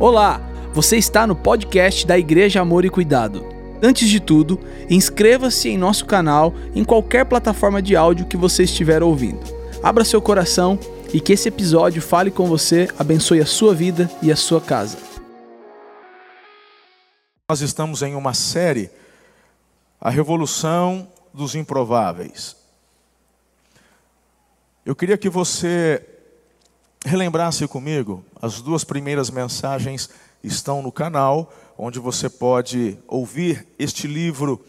Olá, 0.00 0.40
você 0.72 0.96
está 0.96 1.26
no 1.26 1.34
podcast 1.34 2.06
da 2.06 2.16
Igreja 2.16 2.60
Amor 2.60 2.84
e 2.84 2.88
Cuidado. 2.88 3.44
Antes 3.82 4.08
de 4.08 4.20
tudo, 4.20 4.60
inscreva-se 4.88 5.70
em 5.70 5.76
nosso 5.76 6.06
canal 6.06 6.54
em 6.72 6.84
qualquer 6.84 7.24
plataforma 7.24 7.82
de 7.82 7.96
áudio 7.96 8.26
que 8.26 8.36
você 8.36 8.62
estiver 8.62 9.02
ouvindo. 9.02 9.40
Abra 9.82 10.04
seu 10.04 10.22
coração 10.22 10.78
e 11.12 11.20
que 11.20 11.32
esse 11.32 11.48
episódio 11.48 12.00
fale 12.00 12.30
com 12.30 12.46
você, 12.46 12.88
abençoe 12.96 13.40
a 13.40 13.46
sua 13.46 13.74
vida 13.74 14.08
e 14.22 14.30
a 14.30 14.36
sua 14.36 14.60
casa. 14.60 14.98
Nós 17.50 17.60
estamos 17.60 18.00
em 18.00 18.14
uma 18.14 18.34
série, 18.34 18.90
A 20.00 20.10
Revolução 20.10 21.08
dos 21.34 21.56
Improváveis. 21.56 22.54
Eu 24.86 24.94
queria 24.94 25.18
que 25.18 25.28
você 25.28 26.07
relembrasse 27.04 27.66
comigo, 27.68 28.24
as 28.40 28.60
duas 28.60 28.84
primeiras 28.84 29.30
mensagens 29.30 30.10
estão 30.42 30.82
no 30.82 30.92
canal, 30.92 31.52
onde 31.76 31.98
você 31.98 32.28
pode 32.28 32.98
ouvir 33.06 33.66
este 33.78 34.06
livro 34.06 34.64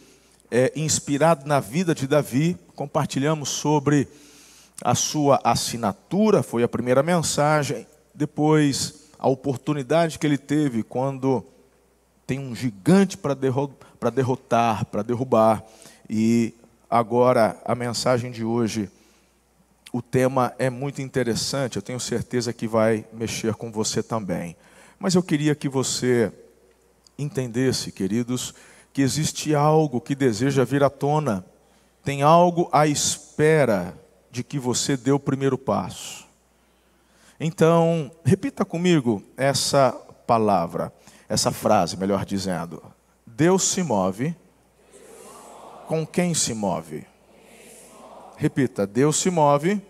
é, 0.50 0.72
inspirado 0.76 1.46
na 1.46 1.60
vida 1.60 1.94
de 1.94 2.06
Davi. 2.06 2.56
Compartilhamos 2.74 3.48
sobre 3.48 4.08
a 4.82 4.94
sua 4.94 5.40
assinatura, 5.44 6.42
foi 6.42 6.62
a 6.62 6.68
primeira 6.68 7.02
mensagem. 7.02 7.86
Depois, 8.14 9.10
a 9.18 9.28
oportunidade 9.28 10.18
que 10.18 10.26
ele 10.26 10.38
teve 10.38 10.82
quando 10.82 11.44
tem 12.26 12.38
um 12.38 12.54
gigante 12.54 13.16
para 13.16 13.34
derrotar, 13.34 14.84
para 14.86 15.02
derrubar. 15.02 15.64
E 16.08 16.54
agora 16.88 17.60
a 17.64 17.74
mensagem 17.74 18.30
de 18.30 18.44
hoje, 18.44 18.90
o 19.92 20.00
tema 20.00 20.54
é 20.58 20.70
muito 20.70 21.02
interessante, 21.02 21.76
eu 21.76 21.82
tenho 21.82 21.98
certeza 21.98 22.52
que 22.52 22.68
vai 22.68 23.04
mexer 23.12 23.54
com 23.54 23.72
você 23.72 24.02
também. 24.02 24.56
Mas 24.98 25.14
eu 25.14 25.22
queria 25.22 25.54
que 25.54 25.68
você 25.68 26.32
entendesse, 27.18 27.90
queridos, 27.90 28.54
que 28.92 29.02
existe 29.02 29.54
algo 29.54 30.00
que 30.00 30.14
deseja 30.14 30.64
vir 30.64 30.82
à 30.82 30.90
tona, 30.90 31.44
tem 32.04 32.22
algo 32.22 32.68
à 32.72 32.86
espera 32.86 33.96
de 34.30 34.44
que 34.44 34.58
você 34.58 34.96
dê 34.96 35.12
o 35.12 35.18
primeiro 35.18 35.58
passo. 35.58 36.26
Então, 37.38 38.10
repita 38.24 38.64
comigo 38.64 39.22
essa 39.36 39.92
palavra 40.26 40.92
essa 41.30 41.52
frase, 41.52 41.96
melhor 41.96 42.24
dizendo. 42.24 42.82
Deus 43.24 43.62
se 43.62 43.84
move 43.84 44.34
com 45.86 46.04
quem 46.04 46.34
se 46.34 46.52
move. 46.52 47.06
Repita, 48.36 48.84
Deus 48.84 49.16
se 49.16 49.30
move 49.30 49.80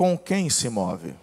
com 0.00 0.16
quem 0.16 0.48
se 0.48 0.66
move. 0.70 1.14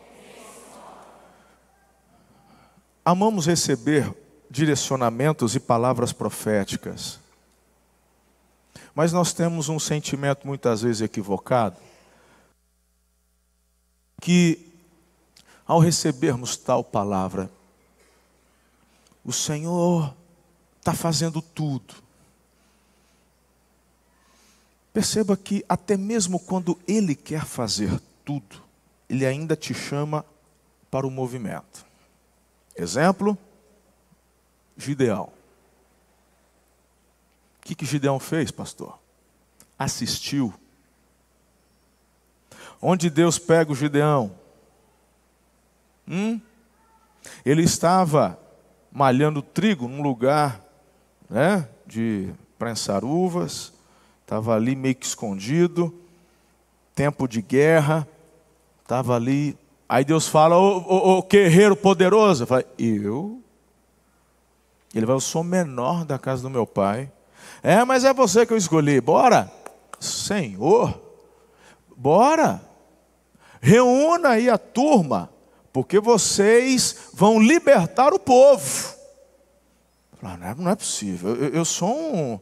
Amamos 3.03 3.47
receber 3.47 4.15
direcionamentos 4.51 5.55
e 5.55 5.59
palavras 5.59 6.13
proféticas. 6.13 7.19
Mas 8.93 9.11
nós 9.11 9.33
temos 9.33 9.67
um 9.67 9.79
sentimento 9.79 10.45
muitas 10.45 10.83
vezes 10.83 11.01
equivocado 11.01 11.75
que 14.21 14.71
ao 15.65 15.79
recebermos 15.79 16.55
tal 16.55 16.83
palavra, 16.83 17.49
o 19.25 19.33
Senhor 19.33 20.13
está 20.77 20.93
fazendo 20.93 21.41
tudo. 21.41 21.95
Perceba 24.93 25.35
que 25.35 25.65
até 25.67 25.97
mesmo 25.97 26.39
quando 26.39 26.77
Ele 26.87 27.15
quer 27.15 27.43
fazer 27.43 27.99
tudo, 28.23 28.66
Ele 29.09 29.25
ainda 29.25 29.55
te 29.55 29.73
chama 29.73 30.25
para 30.91 31.07
o 31.07 31.11
movimento. 31.11 31.85
Exemplo, 32.75 33.37
Gideão. 34.77 35.31
O 37.57 37.61
que, 37.61 37.75
que 37.75 37.85
Gideão 37.85 38.19
fez, 38.19 38.51
pastor? 38.51 38.97
Assistiu. 39.77 40.53
Onde 42.81 43.09
Deus 43.09 43.39
pega 43.39 43.71
o 43.71 43.75
Gideão? 43.75 44.31
Hum? 46.07 46.39
Ele 47.43 47.63
estava 47.63 48.39
malhando 48.91 49.41
trigo 49.41 49.87
num 49.87 50.01
lugar 50.01 50.63
né, 51.29 51.67
de 51.85 52.33
prensar 52.57 53.03
uvas, 53.03 53.73
estava 54.21 54.55
ali 54.55 54.75
meio 54.75 54.95
que 54.95 55.05
escondido, 55.05 55.93
tempo 56.95 57.27
de 57.27 57.41
guerra, 57.41 58.07
estava 58.87 59.15
ali. 59.15 59.57
Aí 59.87 60.05
Deus 60.05 60.27
fala, 60.27 60.57
ô, 60.57 60.77
ô, 60.77 61.17
ô 61.17 61.21
guerreiro 61.23 61.75
poderoso, 61.75 62.47
eu 62.49 62.65
eu? 62.79 63.41
Ele 64.95 65.05
vai, 65.05 65.15
eu 65.15 65.19
sou 65.19 65.43
menor 65.43 66.05
da 66.05 66.17
casa 66.17 66.43
do 66.43 66.49
meu 66.49 66.65
pai. 66.65 67.11
É, 67.61 67.83
mas 67.83 68.05
é 68.05 68.13
você 68.13 68.45
que 68.45 68.53
eu 68.53 68.57
escolhi, 68.57 69.01
bora. 69.01 69.51
Senhor, 69.99 70.99
bora. 71.95 72.61
Reúna 73.61 74.29
aí 74.29 74.49
a 74.49 74.57
turma 74.57 75.29
porque 75.73 75.99
vocês 75.99 77.09
vão 77.13 77.39
libertar 77.39 78.13
o 78.13 78.19
povo. 78.19 78.95
Não 80.21 80.31
é, 80.31 80.55
não 80.55 80.71
é 80.71 80.75
possível, 80.75 81.35
eu, 81.35 81.49
eu 81.49 81.65
sou, 81.65 81.89
um, 81.89 82.39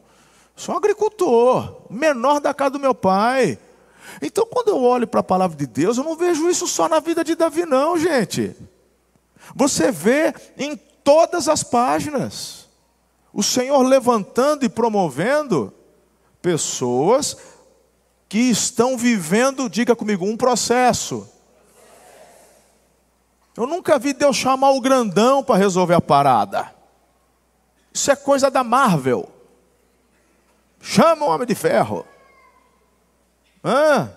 sou 0.54 0.74
um 0.74 0.78
agricultor, 0.78 1.82
menor 1.90 2.40
da 2.40 2.54
casa 2.54 2.70
do 2.70 2.80
meu 2.80 2.94
pai. 2.94 3.58
Então, 4.20 4.46
quando 4.46 4.68
eu 4.68 4.82
olho 4.82 5.06
para 5.06 5.20
a 5.20 5.24
palavra 5.24 5.56
de 5.56 5.66
Deus, 5.66 5.98
eu 5.98 6.04
não 6.04 6.16
vejo 6.16 6.48
isso 6.48 6.66
só 6.66 6.88
na 6.88 7.00
vida 7.00 7.22
de 7.22 7.34
Davi, 7.34 7.66
não, 7.66 7.98
gente. 7.98 8.56
Você 9.54 9.90
vê 9.90 10.34
em 10.56 10.76
todas 10.76 11.48
as 11.48 11.62
páginas 11.62 12.66
o 13.32 13.42
Senhor 13.42 13.82
levantando 13.82 14.64
e 14.64 14.68
promovendo 14.68 15.72
pessoas 16.40 17.36
que 18.28 18.38
estão 18.38 18.96
vivendo, 18.96 19.68
diga 19.68 19.94
comigo, 19.94 20.24
um 20.24 20.36
processo. 20.36 21.28
Eu 23.56 23.66
nunca 23.66 23.98
vi 23.98 24.12
Deus 24.12 24.36
chamar 24.36 24.70
o 24.70 24.80
grandão 24.80 25.42
para 25.42 25.56
resolver 25.56 25.94
a 25.94 26.00
parada. 26.00 26.74
Isso 27.92 28.10
é 28.10 28.16
coisa 28.16 28.50
da 28.50 28.62
Marvel. 28.62 29.28
Chama 30.80 31.26
o 31.26 31.30
Homem 31.30 31.46
de 31.46 31.54
Ferro. 31.54 32.06
Hã? 33.66 34.10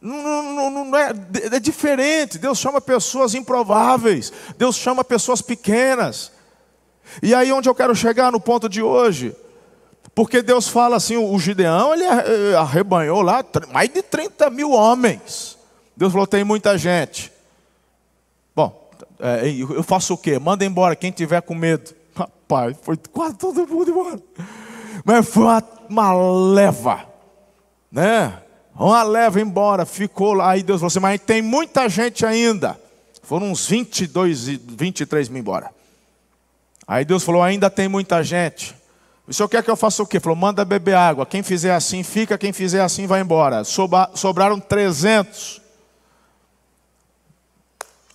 Não, 0.00 0.42
não, 0.42 0.84
não, 0.84 0.96
é, 0.96 1.12
é 1.52 1.60
diferente. 1.60 2.38
Deus 2.38 2.58
chama 2.58 2.80
pessoas 2.80 3.34
improváveis. 3.34 4.32
Deus 4.56 4.76
chama 4.76 5.04
pessoas 5.04 5.42
pequenas. 5.42 6.32
E 7.22 7.34
aí 7.34 7.52
onde 7.52 7.68
eu 7.68 7.74
quero 7.74 7.94
chegar 7.94 8.32
no 8.32 8.40
ponto 8.40 8.68
de 8.68 8.82
hoje? 8.82 9.36
Porque 10.14 10.40
Deus 10.40 10.68
fala 10.68 10.96
assim, 10.96 11.16
o 11.16 11.38
Gideão, 11.38 11.92
ele 11.92 12.04
arrebanhou 12.56 13.20
lá 13.20 13.44
mais 13.72 13.88
de 13.88 14.02
30 14.02 14.50
mil 14.50 14.72
homens. 14.72 15.58
Deus 15.96 16.12
falou, 16.12 16.26
tem 16.26 16.44
muita 16.44 16.78
gente. 16.78 17.32
É, 19.20 19.48
eu 19.50 19.82
faço 19.82 20.14
o 20.14 20.18
quê? 20.18 20.38
Manda 20.38 20.64
embora 20.64 20.94
quem 20.94 21.10
tiver 21.10 21.42
com 21.42 21.54
medo. 21.54 21.92
Rapaz, 22.14 22.76
foi 22.82 22.96
quase 23.12 23.34
todo 23.36 23.66
mundo 23.66 23.90
embora. 23.90 24.20
Mas 25.04 25.28
foi 25.28 25.42
uma, 25.42 25.62
uma 25.88 26.12
leva, 26.52 27.04
né? 27.90 28.42
Uma 28.74 29.02
leva 29.02 29.40
embora, 29.40 29.84
ficou 29.84 30.34
lá. 30.34 30.50
Aí 30.50 30.62
Deus 30.62 30.80
falou 30.80 30.88
assim: 30.88 31.00
Mas 31.00 31.20
tem 31.20 31.42
muita 31.42 31.88
gente 31.88 32.24
ainda. 32.24 32.78
Foram 33.22 33.50
uns 33.50 33.66
22, 33.66 34.46
23 34.48 35.28
mil 35.28 35.40
embora. 35.40 35.70
Aí 36.86 37.04
Deus 37.04 37.24
falou: 37.24 37.42
Ainda 37.42 37.68
tem 37.68 37.88
muita 37.88 38.22
gente. 38.22 38.74
O 39.26 39.34
senhor 39.34 39.48
quer 39.48 39.62
que 39.62 39.70
eu 39.70 39.76
faça 39.76 40.02
o 40.02 40.06
quê? 40.06 40.20
Falou: 40.20 40.36
Manda 40.36 40.64
beber 40.64 40.94
água. 40.94 41.26
Quem 41.26 41.42
fizer 41.42 41.74
assim, 41.74 42.02
fica. 42.02 42.38
Quem 42.38 42.52
fizer 42.52 42.80
assim, 42.80 43.06
vai 43.06 43.20
embora. 43.20 43.62
sobraram 43.64 44.60
300. 44.60 45.60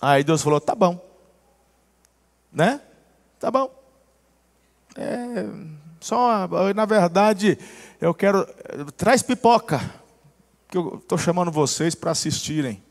Aí 0.00 0.22
Deus 0.22 0.42
falou: 0.42 0.60
tá 0.60 0.74
bom. 0.74 0.98
Né? 2.52 2.80
Tá 3.40 3.50
bom. 3.50 3.70
É, 4.96 5.46
só, 5.98 6.46
na 6.74 6.84
verdade, 6.84 7.58
eu 8.04 8.14
quero. 8.14 8.46
Traz 8.96 9.22
pipoca. 9.22 9.80
Que 10.68 10.76
eu 10.76 10.96
estou 10.96 11.16
chamando 11.16 11.50
vocês 11.50 11.94
para 11.94 12.10
assistirem. 12.10 12.82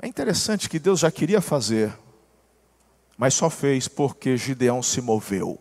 É 0.00 0.06
interessante 0.06 0.68
que 0.68 0.78
Deus 0.78 1.00
já 1.00 1.10
queria 1.10 1.40
fazer, 1.40 1.92
mas 3.18 3.34
só 3.34 3.50
fez 3.50 3.88
porque 3.88 4.36
Gideão 4.36 4.82
se 4.82 5.00
moveu. 5.00 5.58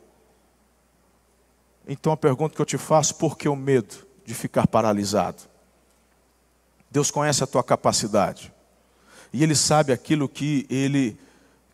Então 1.87 2.13
a 2.13 2.17
pergunta 2.17 2.55
que 2.55 2.61
eu 2.61 2.65
te 2.65 2.77
faço: 2.77 3.15
por 3.15 3.37
que 3.37 3.49
o 3.49 3.55
medo 3.55 4.05
de 4.23 4.33
ficar 4.33 4.67
paralisado? 4.67 5.43
Deus 6.91 7.09
conhece 7.09 7.43
a 7.43 7.47
tua 7.47 7.63
capacidade 7.63 8.53
e 9.33 9.43
Ele 9.43 9.55
sabe 9.55 9.91
aquilo 9.91 10.29
que 10.29 10.65
Ele 10.69 11.19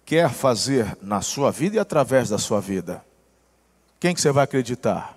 quer 0.05 0.29
fazer 0.29 0.97
na 1.01 1.21
sua 1.21 1.51
vida 1.51 1.75
e 1.75 1.79
através 1.79 2.29
da 2.29 2.37
sua 2.37 2.61
vida. 2.61 3.03
Quem 3.99 4.13
que 4.13 4.21
você 4.21 4.31
vai 4.31 4.43
acreditar? 4.43 5.14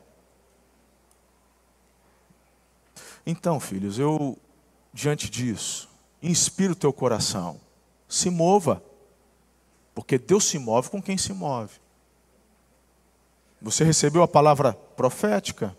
Então, 3.31 3.61
filhos, 3.61 3.99
eu, 3.99 4.39
diante 4.91 5.29
disso, 5.29 5.87
inspiro 6.23 6.73
o 6.73 6.75
teu 6.75 6.91
coração, 6.91 7.61
se 8.09 8.31
mova. 8.31 8.83
Porque 9.95 10.17
Deus 10.17 10.45
se 10.47 10.59
move 10.59 10.89
com 10.89 11.03
quem 11.03 11.19
se 11.19 11.35
move. 11.35 11.75
Você 13.61 13.85
recebeu 13.85 14.23
a 14.23 14.29
palavra 14.29 14.73
profética? 14.73 15.77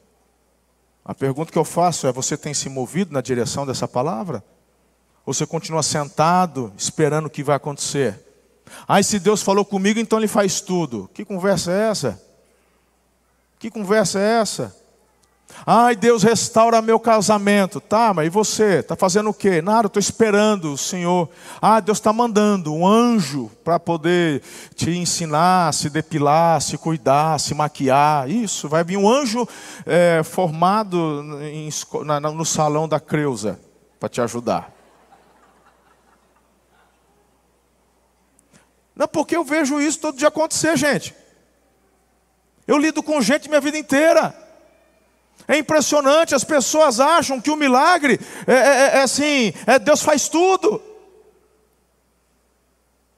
A 1.04 1.16
pergunta 1.16 1.52
que 1.52 1.58
eu 1.58 1.66
faço 1.66 2.06
é: 2.06 2.12
você 2.12 2.38
tem 2.38 2.54
se 2.54 2.70
movido 2.70 3.12
na 3.12 3.20
direção 3.20 3.66
dessa 3.66 3.88
palavra? 3.88 4.44
Ou 5.26 5.34
você 5.34 5.48
continua 5.48 5.82
sentado, 5.82 6.72
esperando 6.78 7.26
o 7.26 7.32
que 7.32 7.42
vai 7.42 7.56
acontecer? 7.56 8.28
Ah, 8.88 9.02
se 9.02 9.18
Deus 9.18 9.42
falou 9.42 9.66
comigo, 9.66 10.00
então 10.00 10.20
Ele 10.20 10.28
faz 10.28 10.62
tudo. 10.62 11.10
Que 11.16 11.26
conversa 11.26 11.72
é 11.72 11.90
essa? 11.90 12.24
Que 13.58 13.72
conversa 13.72 14.20
é 14.20 14.40
essa? 14.40 14.79
Ai, 15.66 15.96
Deus 15.96 16.24
restaura 16.24 16.82
meu 16.82 17.00
casamento. 17.00 17.80
Tá, 17.80 18.14
mas 18.14 18.28
e 18.28 18.30
você? 18.30 18.80
Está 18.80 18.96
fazendo 18.96 19.30
o 19.30 19.34
quê? 19.34 19.62
Nada, 19.62 19.88
estou 19.88 20.00
esperando 20.00 20.74
o 20.74 20.78
Senhor. 20.78 21.30
Ah, 21.62 21.80
Deus 21.80 21.98
está 21.98 22.14
mandando 22.14 22.74
um 22.74 22.88
anjo 22.88 23.52
para 23.64 23.80
poder 23.80 24.42
te 24.76 24.92
ensinar, 24.92 25.74
se 25.74 25.90
depilar, 25.90 26.62
se 26.62 26.78
cuidar, 26.78 27.40
se 27.40 27.54
maquiar. 27.54 28.30
Isso, 28.30 28.70
vai 28.70 28.84
vir 28.84 28.98
um 28.98 29.10
anjo 29.10 29.48
é, 29.86 30.22
formado 30.24 31.40
em, 31.42 31.70
na, 32.06 32.20
no 32.20 32.46
salão 32.46 32.88
da 32.88 33.00
Creuza 33.00 33.60
para 34.00 34.10
te 34.10 34.22
ajudar. 34.22 34.74
Não, 38.96 39.08
porque 39.08 39.36
eu 39.36 39.44
vejo 39.46 39.80
isso 39.80 40.00
todo 40.00 40.18
dia 40.18 40.28
acontecer, 40.28 40.76
gente. 40.78 41.16
Eu 42.68 42.78
lido 42.78 43.02
com 43.02 43.22
gente 43.22 43.48
minha 43.48 43.62
vida 43.62 43.78
inteira. 43.78 44.49
É 45.50 45.58
impressionante, 45.58 46.36
as 46.36 46.44
pessoas 46.44 47.00
acham 47.00 47.42
que 47.42 47.50
o 47.50 47.56
milagre 47.56 48.20
é, 48.46 48.54
é, 48.54 48.58
é, 48.58 48.98
é 48.98 49.02
assim, 49.02 49.52
é 49.66 49.80
Deus 49.80 50.04
faz 50.04 50.30
tudo. 50.30 50.80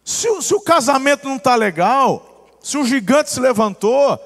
Se, 0.01 0.41
se 0.41 0.55
o 0.55 0.61
casamento 0.61 1.27
não 1.27 1.35
está 1.35 1.55
legal, 1.55 2.47
se 2.61 2.77
o 2.77 2.85
gigante 2.85 3.29
se 3.29 3.39
levantou, 3.41 4.17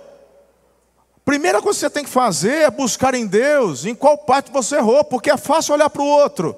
primeira 1.25 1.59
coisa 1.59 1.77
que 1.77 1.79
você 1.79 1.89
tem 1.89 2.03
que 2.03 2.09
fazer 2.11 2.61
é 2.61 2.69
buscar 2.69 3.15
em 3.15 3.25
Deus 3.25 3.85
em 3.85 3.95
qual 3.95 4.19
parte 4.19 4.51
você 4.51 4.75
errou, 4.75 5.03
porque 5.03 5.31
é 5.31 5.37
fácil 5.37 5.73
olhar 5.73 5.89
para 5.89 6.03
o 6.03 6.07
outro. 6.07 6.55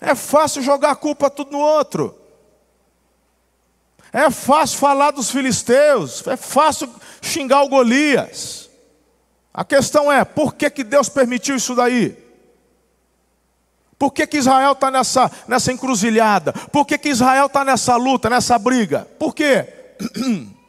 É 0.00 0.14
fácil 0.14 0.62
jogar 0.62 0.92
a 0.92 0.96
culpa 0.96 1.28
tudo 1.28 1.50
no 1.50 1.58
outro. 1.58 2.16
É 4.12 4.30
fácil 4.30 4.78
falar 4.78 5.10
dos 5.10 5.28
filisteus, 5.28 6.24
é 6.28 6.36
fácil 6.36 6.88
xingar 7.20 7.64
o 7.64 7.68
Golias. 7.68 8.69
A 9.52 9.64
questão 9.64 10.10
é, 10.10 10.24
por 10.24 10.54
que, 10.54 10.70
que 10.70 10.84
Deus 10.84 11.08
permitiu 11.08 11.56
isso 11.56 11.74
daí? 11.74 12.16
Por 13.98 14.12
que, 14.12 14.26
que 14.26 14.38
Israel 14.38 14.72
está 14.72 14.90
nessa, 14.90 15.30
nessa 15.46 15.70
encruzilhada? 15.72 16.52
Por 16.52 16.86
que, 16.86 16.96
que 16.96 17.10
Israel 17.10 17.46
está 17.46 17.62
nessa 17.64 17.96
luta, 17.96 18.30
nessa 18.30 18.58
briga? 18.58 19.06
Por 19.18 19.34
quê? 19.34 19.68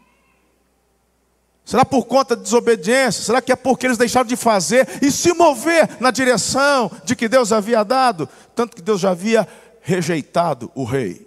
Será 1.63 1.86
por 1.86 2.04
conta 2.06 2.36
de 2.36 2.44
desobediência? 2.44 3.24
Será 3.24 3.42
que 3.42 3.54
é 3.54 3.56
porque 3.56 3.86
eles 3.86 3.98
deixaram 3.98 4.28
de 4.28 4.36
fazer 4.36 4.86
e 5.01 5.10
se 5.10 5.34
mover 5.34 6.01
na 6.01 6.12
direção 6.12 6.92
de 7.06 7.16
que 7.16 7.30
Deus 7.30 7.54
havia 7.54 7.86
dado? 7.86 8.27
Tanto 8.54 8.75
que 8.75 8.81
Deus 8.81 9.00
já 9.00 9.12
havia 9.12 9.48
rejeitado 9.80 10.69
o 10.75 10.84
rei. 10.84 11.25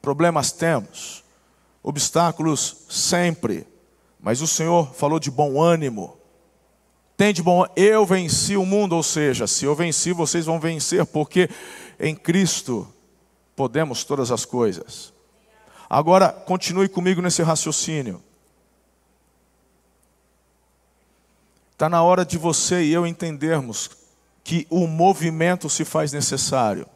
Problemas 0.00 0.52
temos, 0.52 1.24
obstáculos 1.82 2.84
sempre, 2.88 3.66
mas 4.22 4.40
o 4.40 4.46
Senhor 4.46 4.94
falou 4.94 5.18
de 5.18 5.30
bom 5.30 5.60
ânimo. 5.60 6.16
Tem 7.16 7.34
de 7.34 7.42
bom, 7.42 7.66
eu 7.76 8.06
venci 8.06 8.56
o 8.56 8.64
mundo, 8.64 8.96
ou 8.96 9.02
seja, 9.02 9.46
se 9.46 9.64
eu 9.66 9.74
venci, 9.74 10.12
vocês 10.12 10.46
vão 10.46 10.58
vencer, 10.58 11.04
porque 11.04 11.50
em 12.00 12.14
Cristo 12.14 12.88
podemos 13.54 14.04
todas 14.04 14.30
as 14.30 14.44
coisas. 14.44 15.12
Agora, 15.90 16.28
continue 16.32 16.88
comigo 16.88 17.20
nesse 17.20 17.42
raciocínio. 17.42 18.22
Está 21.72 21.88
na 21.88 22.02
hora 22.02 22.24
de 22.24 22.38
você 22.38 22.84
e 22.84 22.92
eu 22.92 23.06
entendermos 23.06 23.90
que 24.42 24.66
o 24.70 24.86
movimento 24.86 25.68
se 25.68 25.84
faz 25.84 26.12
necessário 26.12 26.86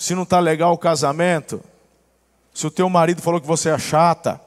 se 0.00 0.14
não 0.14 0.22
está 0.22 0.40
legal 0.40 0.72
o 0.72 0.78
casamento, 0.78 1.62
se 2.54 2.66
o 2.66 2.70
teu 2.70 2.88
marido 2.88 3.20
falou 3.20 3.38
que 3.38 3.46
você 3.46 3.68
é 3.68 3.78
chata, 3.78 4.40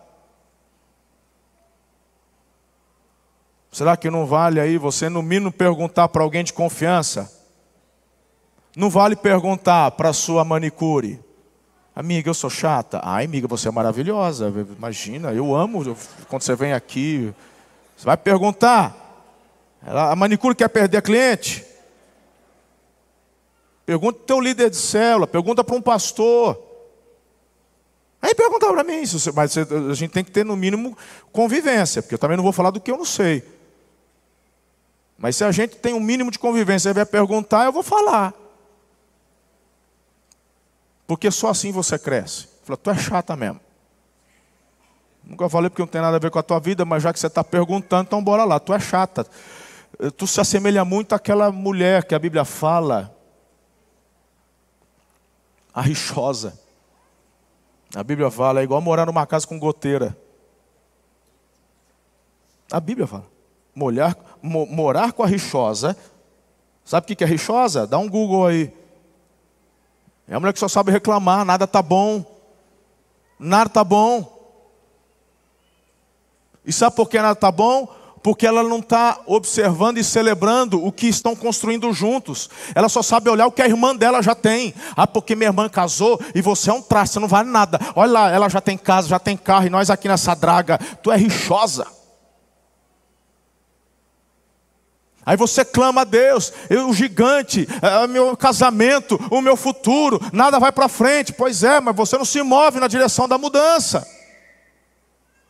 será 3.74 3.98
que 3.98 4.10
não 4.10 4.26
vale 4.26 4.60
aí 4.60 4.78
você 4.78 5.10
no 5.10 5.22
mínimo 5.22 5.52
perguntar 5.52 6.08
para 6.08 6.24
alguém 6.24 6.44
de 6.44 6.54
confiança? 6.54 7.30
Não 8.76 8.90
vale 8.90 9.16
perguntar 9.16 9.92
para 9.92 10.10
a 10.10 10.14
sua 10.14 10.46
manicure. 10.46 11.20
Amiga, 11.96 12.30
eu 12.30 12.34
sou 12.34 12.50
chata. 12.50 13.02
Ai, 13.04 13.26
amiga, 13.26 13.48
você 13.48 13.68
é 13.68 13.72
maravilhosa. 13.72 14.52
Imagina, 14.78 15.32
eu 15.34 15.54
amo 15.54 15.96
quando 16.28 16.42
você 16.42 16.56
vem 16.56 16.74
aqui. 16.74 17.34
Você 17.98 18.06
vai 18.06 18.18
perguntar. 18.18 18.96
a 19.86 20.16
manicure 20.16 20.56
quer 20.56 20.70
perder 20.70 21.02
cliente? 21.02 21.66
Pergunta 23.86 24.14
para 24.14 24.24
o 24.24 24.26
teu 24.26 24.40
líder 24.40 24.70
de 24.70 24.78
célula, 24.78 25.28
pergunta 25.28 25.64
para 25.64 25.76
um 25.76 25.82
pastor. 25.82 26.60
Aí 28.22 28.34
pergunta 28.34 28.66
para 28.68 28.84
mim, 28.86 29.04
mas 29.36 29.58
a 29.58 29.94
gente 29.94 30.12
tem 30.12 30.24
que 30.24 30.32
ter 30.32 30.46
no 30.46 30.56
mínimo 30.56 30.98
convivência, 31.34 32.02
porque 32.02 32.16
eu 32.16 32.20
também 32.20 32.38
não 32.38 32.44
vou 32.44 32.54
falar 32.54 32.72
do 32.72 32.80
que 32.80 32.90
eu 32.90 32.98
não 32.98 33.04
sei. 33.04 33.44
Mas 35.24 35.38
se 35.38 35.46
a 35.46 35.54
gente 35.54 35.78
tem 35.78 35.94
um 35.94 36.02
mínimo 36.02 36.30
de 36.30 36.38
convivência 36.38 36.90
e 36.90 36.94
vai 36.94 37.06
perguntar, 37.06 37.64
eu 37.64 37.72
vou 37.72 37.82
falar. 37.82 38.34
Porque 41.08 41.32
só 41.32 41.48
assim 41.50 41.72
você 41.72 41.98
cresce. 41.98 42.50
Fala, 42.66 42.76
tu 42.76 42.90
é 42.90 42.98
chata 42.98 43.34
mesmo. 43.34 43.62
Nunca 45.24 45.48
falei 45.48 45.70
porque 45.70 45.82
não 45.82 45.88
tem 45.88 46.02
nada 46.02 46.18
a 46.18 46.20
ver 46.20 46.30
com 46.30 46.40
a 46.40 46.44
tua 46.44 46.60
vida, 46.60 46.84
mas 46.84 47.02
já 47.02 47.14
que 47.14 47.22
você 47.22 47.28
está 47.28 47.42
perguntando, 47.42 48.04
então 48.04 48.22
bora 48.22 48.44
lá. 48.44 48.60
Tu 48.60 48.74
é 48.74 48.80
chata. 48.82 49.26
Tu 50.18 50.28
se 50.28 50.42
assemelha 50.42 50.84
muito 50.84 51.16
àquela 51.16 51.50
mulher 51.54 52.04
que 52.04 52.14
a 52.14 52.20
Bíblia 52.20 52.44
fala, 52.44 53.16
a 55.74 55.80
rixosa. 55.80 56.60
A 57.96 58.04
Bíblia 58.04 58.30
fala, 58.30 58.60
é 58.60 58.64
igual 58.66 58.82
morar 58.82 59.06
numa 59.06 59.26
casa 59.26 59.48
com 59.48 59.58
goteira. 59.58 60.18
A 62.70 62.82
Bíblia 62.82 63.08
fala. 63.08 63.33
Molhar, 63.76 64.16
mo, 64.42 64.66
morar 64.66 65.14
com 65.14 65.24
a 65.24 65.28
rixosa. 65.28 65.98
Sabe 66.86 67.12
o 67.12 67.16
que 67.16 67.24
é 67.24 67.28
rixosa? 67.28 67.88
Dá 67.88 67.98
um 67.98 68.10
Google 68.10 68.46
aí. 68.46 68.74
É 70.28 70.36
a 70.36 70.40
mulher 70.40 70.54
que 70.54 70.60
só 70.60 70.68
sabe 70.68 70.92
reclamar, 70.92 71.46
nada 71.46 71.66
tá 71.68 71.82
bom. 71.82 72.26
Nada 73.40 73.70
tá 73.70 73.84
bom. 73.84 74.32
E 76.66 76.72
sabe 76.72 76.96
por 76.96 77.10
que 77.10 77.20
nada 77.20 77.36
tá 77.36 77.52
bom? 77.52 77.88
porque 78.24 78.48
ela 78.48 78.64
não 78.64 78.80
está 78.80 79.20
observando 79.26 79.98
e 79.98 80.04
celebrando 80.04 80.84
o 80.84 80.92
que 80.92 81.08
estão 81.08 81.36
construindo 81.36 81.92
juntos. 81.92 82.50
Ela 82.74 82.88
só 82.88 83.04
sabe 83.04 83.30
olhar 83.30 83.46
o 83.46 83.52
que 83.52 83.62
a 83.62 83.68
irmã 83.68 83.94
dela 83.94 84.24
já 84.24 84.34
tem. 84.34 84.74
Ah, 84.96 85.06
porque 85.06 85.36
minha 85.36 85.50
irmã 85.50 85.68
casou 85.68 86.20
e 86.34 86.42
você 86.42 86.70
é 86.70 86.74
um 86.74 86.82
traste, 86.82 87.20
não 87.20 87.28
vale 87.28 87.50
nada. 87.50 87.78
Olha 87.94 88.12
lá, 88.12 88.32
ela 88.32 88.48
já 88.48 88.62
tem 88.62 88.78
casa, 88.78 89.10
já 89.10 89.20
tem 89.20 89.36
carro, 89.36 89.68
e 89.68 89.70
nós 89.70 89.90
aqui 89.90 90.08
nessa 90.08 90.34
draga, 90.34 90.80
tu 91.04 91.12
é 91.12 91.18
rixosa. 91.18 91.86
Aí 95.26 95.38
você 95.38 95.64
clama 95.64 96.02
a 96.02 96.04
Deus, 96.04 96.52
eu, 96.70 96.90
o 96.90 96.94
gigante, 96.94 97.68
é, 97.82 98.08
meu 98.08 98.36
casamento, 98.36 99.20
o 99.32 99.42
meu 99.42 99.56
futuro, 99.56 100.20
nada 100.34 100.60
vai 100.60 100.72
para 100.72 100.90
frente. 100.90 101.32
Pois 101.32 101.64
é, 101.64 101.80
mas 101.80 101.96
você 101.96 102.18
não 102.18 102.26
se 102.26 102.42
move 102.42 102.80
na 102.80 102.88
direção 102.88 103.28
da 103.28 103.38
mudança, 103.38 104.06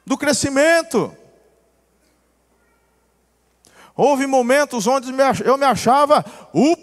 do 0.06 0.18
crescimento. 0.18 1.16
Houve 3.96 4.26
momentos 4.26 4.88
onde 4.88 5.14
eu 5.46 5.58
me 5.58 5.66
achava 5.66 6.26
o, 6.54 6.76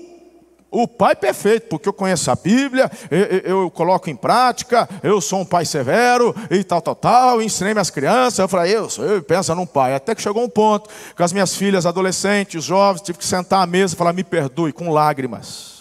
o 0.71 0.87
pai 0.87 1.17
perfeito, 1.17 1.69
porque 1.69 1.89
eu 1.89 1.93
conheço 1.93 2.31
a 2.31 2.37
Bíblia, 2.37 2.91
eu, 3.11 3.62
eu, 3.62 3.71
coloco 3.71 4.09
em 4.09 4.15
prática, 4.15 4.89
eu 5.03 5.21
sou 5.21 5.41
um 5.41 5.45
pai 5.45 5.65
severo 5.65 6.35
e 6.50 6.62
tal, 6.62 6.81
tal, 6.81 6.95
tal. 6.95 7.43
Ensinei 7.43 7.75
minhas 7.75 7.91
crianças, 7.91 8.39
eu 8.39 8.49
falei, 8.49 8.77
eu 8.77 8.89
eu, 8.99 9.23
pensa 9.23 9.55
num 9.55 9.67
pai. 9.67 9.95
Até 9.95 10.15
que 10.15 10.23
chegou 10.23 10.45
um 10.45 10.49
ponto 10.49 10.89
com 11.17 11.25
as 11.25 11.33
minhas 11.33 11.57
filhas 11.57 11.87
adolescentes, 11.87 12.62
jovens, 12.62 13.03
tive 13.03 13.19
que 13.19 13.27
sentar 13.27 13.62
à 13.62 13.67
mesa 13.67 13.95
e 13.95 13.97
falar, 13.97 14.12
me 14.12 14.23
perdoe, 14.23 14.73
com 14.73 14.91
lágrimas. 14.91 15.81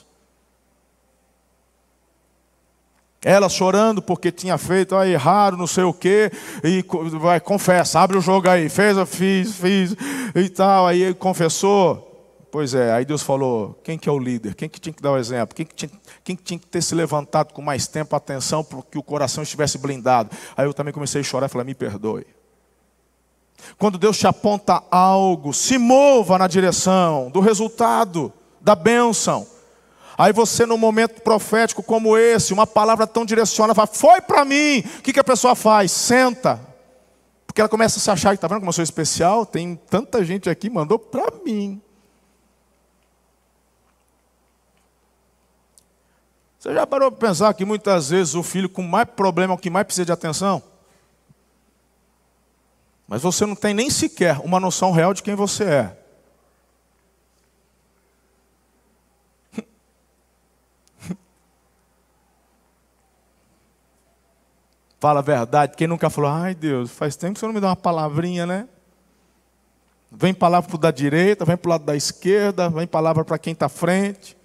Ela 3.21 3.49
chorando 3.49 4.01
porque 4.01 4.31
tinha 4.31 4.57
feito 4.57 4.95
ah, 4.95 5.07
errado, 5.07 5.57
não 5.57 5.67
sei 5.67 5.83
o 5.83 5.93
quê, 5.93 6.31
e 6.63 6.83
vai, 7.17 7.39
confessa, 7.39 7.99
abre 7.99 8.17
o 8.17 8.21
jogo 8.21 8.49
aí, 8.49 8.69
fez, 8.69 8.97
eu 8.97 9.05
fiz, 9.05 9.55
fiz 9.55 9.93
e 10.33 10.49
tal. 10.49 10.87
Aí 10.87 11.03
ele 11.03 11.13
confessou. 11.13 12.08
Pois 12.51 12.73
é, 12.73 12.91
aí 12.91 13.05
Deus 13.05 13.21
falou: 13.21 13.79
quem 13.83 13.97
que 13.97 14.09
é 14.09 14.11
o 14.11 14.17
líder? 14.17 14.55
Quem 14.55 14.67
que 14.67 14.79
tinha 14.79 14.93
que 14.93 15.01
dar 15.01 15.11
o 15.11 15.17
exemplo? 15.17 15.55
Quem 15.55 15.65
que 15.65 15.75
tinha, 15.75 15.91
quem 16.23 16.35
que, 16.35 16.43
tinha 16.43 16.59
que 16.59 16.65
ter 16.65 16.81
se 16.81 16.95
levantado 16.95 17.53
com 17.53 17.61
mais 17.61 17.87
tempo, 17.87 18.15
atenção, 18.15 18.63
para 18.63 18.81
que 18.81 18.97
o 18.97 19.03
coração 19.03 19.43
estivesse 19.43 19.77
blindado? 19.77 20.35
Aí 20.57 20.65
eu 20.65 20.73
também 20.73 20.93
comecei 20.93 21.21
a 21.21 21.23
chorar 21.23 21.45
e 21.45 21.49
falei: 21.49 21.65
me 21.65 21.75
perdoe. 21.75 22.25
Quando 23.77 23.97
Deus 23.97 24.17
te 24.17 24.25
aponta 24.25 24.81
algo, 24.89 25.53
se 25.53 25.77
mova 25.77 26.37
na 26.37 26.47
direção 26.47 27.29
do 27.29 27.39
resultado, 27.39 28.31
da 28.59 28.73
bênção. 28.73 29.45
Aí 30.17 30.33
você, 30.33 30.65
num 30.65 30.77
momento 30.77 31.21
profético 31.21 31.83
como 31.83 32.17
esse, 32.17 32.53
uma 32.53 32.67
palavra 32.67 33.05
tão 33.05 33.25
direcionada, 33.25 33.75
fala, 33.75 33.87
foi 33.87 34.21
para 34.21 34.43
mim. 34.43 34.79
O 34.97 35.01
que, 35.01 35.13
que 35.13 35.19
a 35.19 35.23
pessoa 35.23 35.55
faz? 35.55 35.91
Senta. 35.91 36.59
Porque 37.45 37.61
ela 37.61 37.69
começa 37.69 37.99
a 37.99 38.01
se 38.01 38.11
achar, 38.11 38.33
está 38.33 38.47
vendo 38.47 38.59
como 38.59 38.69
eu 38.69 38.73
sou 38.73 38.83
especial? 38.83 39.45
Tem 39.45 39.79
tanta 39.89 40.23
gente 40.23 40.49
aqui, 40.49 40.69
mandou 40.69 40.99
para 40.99 41.31
mim. 41.45 41.81
Você 46.59 46.73
já 46.73 46.85
parou 46.85 47.09
para 47.09 47.29
pensar 47.29 47.53
que 47.53 47.63
muitas 47.63 48.09
vezes 48.09 48.35
o 48.35 48.43
filho 48.43 48.67
com 48.67 48.81
mais 48.81 49.07
problema 49.07 49.53
é 49.53 49.55
o 49.55 49.57
que 49.57 49.69
mais 49.69 49.85
precisa 49.85 50.07
de 50.07 50.11
atenção? 50.11 50.61
Mas 53.07 53.21
você 53.21 53.45
não 53.45 53.55
tem 53.55 53.73
nem 53.73 53.89
sequer 53.89 54.37
uma 54.39 54.59
noção 54.59 54.91
real 54.91 55.13
de 55.13 55.23
quem 55.23 55.35
você 55.35 55.63
é. 55.63 55.97
Fala 64.99 65.19
a 65.19 65.23
verdade. 65.23 65.77
Quem 65.77 65.87
nunca 65.87 66.09
falou, 66.09 66.29
ai 66.29 66.53
Deus, 66.53 66.91
faz 66.91 67.15
tempo 67.15 67.35
que 67.35 67.39
você 67.39 67.45
não 67.45 67.53
me 67.53 67.61
dá 67.61 67.69
uma 67.69 67.75
palavrinha, 67.77 68.45
né? 68.45 68.67
Vem 70.11 70.33
palavra 70.33 70.67
para 70.67 70.75
o 70.75 70.79
da 70.79 70.91
direita, 70.91 71.45
vem 71.45 71.55
para 71.55 71.67
o 71.67 71.71
lado 71.71 71.85
da 71.85 71.95
esquerda, 71.95 72.69
vem 72.69 72.85
palavra 72.85 73.23
para 73.23 73.39
quem 73.39 73.53
está 73.53 73.67
à 73.67 73.69
frente. 73.69 74.38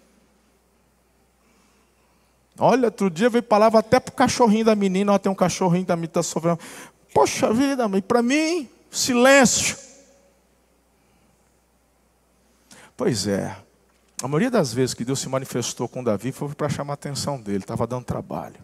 Olha, 2.59 2.87
outro 2.87 3.11
dia 3.11 3.29
veio 3.29 3.43
palavra 3.43 3.81
até 3.81 3.99
para 3.99 4.13
o 4.13 4.15
cachorrinho 4.15 4.65
da 4.65 4.75
menina, 4.75 5.13
ó, 5.13 5.19
tem 5.19 5.31
um 5.31 5.35
cachorrinho 5.35 5.87
da 5.87 5.97
menina 5.97 6.11
está 6.11 6.23
sofrendo. 6.23 6.61
Poxa 7.13 7.53
vida, 7.53 7.89
mas 7.89 8.01
para 8.01 8.23
mim, 8.23 8.69
silêncio. 8.91 9.77
Pois 12.97 13.27
é, 13.27 13.57
a 14.23 14.29
maioria 14.29 14.51
das 14.51 14.73
vezes 14.73 14.95
que 14.95 15.05
Deus 15.05 15.19
se 15.19 15.29
manifestou 15.29 15.89
com 15.89 16.03
Davi 16.03 16.31
foi 16.31 16.49
para 16.51 16.69
chamar 16.69 16.93
a 16.93 16.95
atenção 16.95 17.41
dele, 17.41 17.59
estava 17.59 17.87
dando 17.87 18.05
trabalho. 18.05 18.61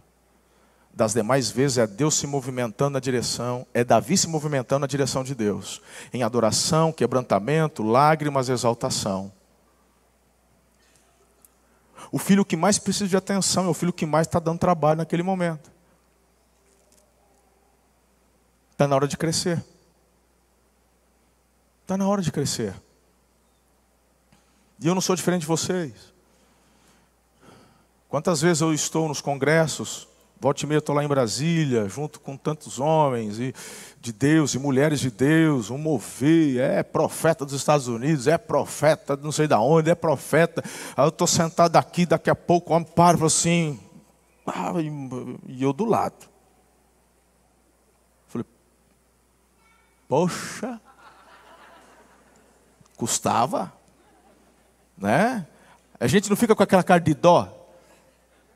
Das 0.93 1.15
demais 1.15 1.51
vezes 1.51 1.79
é 1.79 1.87
Deus 1.87 2.15
se 2.15 2.27
movimentando 2.27 2.91
na 2.91 3.01
direção, 3.01 3.67
é 3.75 3.83
Davi 3.83 4.17
se 4.17 4.29
movimentando 4.29 4.81
na 4.81 4.87
direção 4.87 5.25
de 5.25 5.35
Deus, 5.35 5.81
em 6.13 6.23
adoração, 6.23 6.93
quebrantamento, 6.93 7.83
lágrimas, 7.83 8.49
exaltação. 8.49 9.33
O 12.12 12.19
filho 12.19 12.45
que 12.45 12.57
mais 12.57 12.79
precisa 12.79 13.09
de 13.09 13.17
atenção 13.17 13.67
é 13.67 13.69
o 13.69 13.75
filho 13.75 13.93
que 13.93 14.05
mais 14.05 14.26
está 14.26 14.38
dando 14.38 14.59
trabalho 14.59 14.99
naquele 14.99 15.23
momento. 15.23 15.71
Está 18.73 18.88
na 18.88 18.97
hora 18.97 19.07
de 19.07 19.17
crescer. 19.17 19.62
Está 21.83 21.97
na 21.97 22.09
hora 22.09 22.23
de 22.23 22.33
crescer. 22.33 22.75
E 24.81 24.87
eu 24.87 24.95
não 24.95 25.00
sou 25.00 25.14
diferente 25.14 25.43
de 25.43 25.47
vocês. 25.47 25.93
Quantas 28.09 28.40
vezes 28.40 28.61
eu 28.61 28.75
estou 28.75 29.07
nos 29.07 29.21
congressos, 29.21 30.09
volta 30.41 30.65
e 30.65 30.67
meia 30.67 30.79
estou 30.79 30.95
lá 30.95 31.05
em 31.05 31.09
Brasília, 31.09 31.87
junto 31.87 32.19
com 32.19 32.35
tantos 32.35 32.81
homens 32.81 33.39
e 33.39 33.55
de 34.01 34.11
Deus 34.11 34.55
e 34.55 34.59
mulheres 34.59 34.99
de 34.99 35.11
Deus, 35.11 35.69
um 35.69 35.77
mover, 35.77 36.59
é 36.59 36.83
profeta 36.83 37.45
dos 37.45 37.53
Estados 37.53 37.87
Unidos, 37.89 38.27
é 38.27 38.39
profeta 38.39 39.17
não 39.17 39.31
sei 39.31 39.47
da 39.47 39.61
onde, 39.61 39.91
é 39.91 39.95
profeta. 39.95 40.65
Aí 40.97 41.05
eu 41.05 41.11
estou 41.11 41.27
sentado 41.27 41.77
aqui, 41.77 42.07
daqui 42.07 42.31
a 42.31 42.35
pouco 42.35 42.73
o 42.73 42.77
homem 42.77 42.89
para 42.89 43.27
assim, 43.27 43.79
ah, 44.47 44.73
e 45.47 45.63
eu 45.63 45.75
do 45.75 45.85
lado. 45.85 46.27
Falei, 48.27 48.47
poxa, 50.09 50.81
custava, 52.97 53.71
né? 54.97 55.47
A 55.99 56.07
gente 56.07 56.31
não 56.31 56.37
fica 56.37 56.57
com 56.57 56.63
aquela 56.63 56.83
cara 56.83 57.01
de 57.01 57.13
dó. 57.13 57.60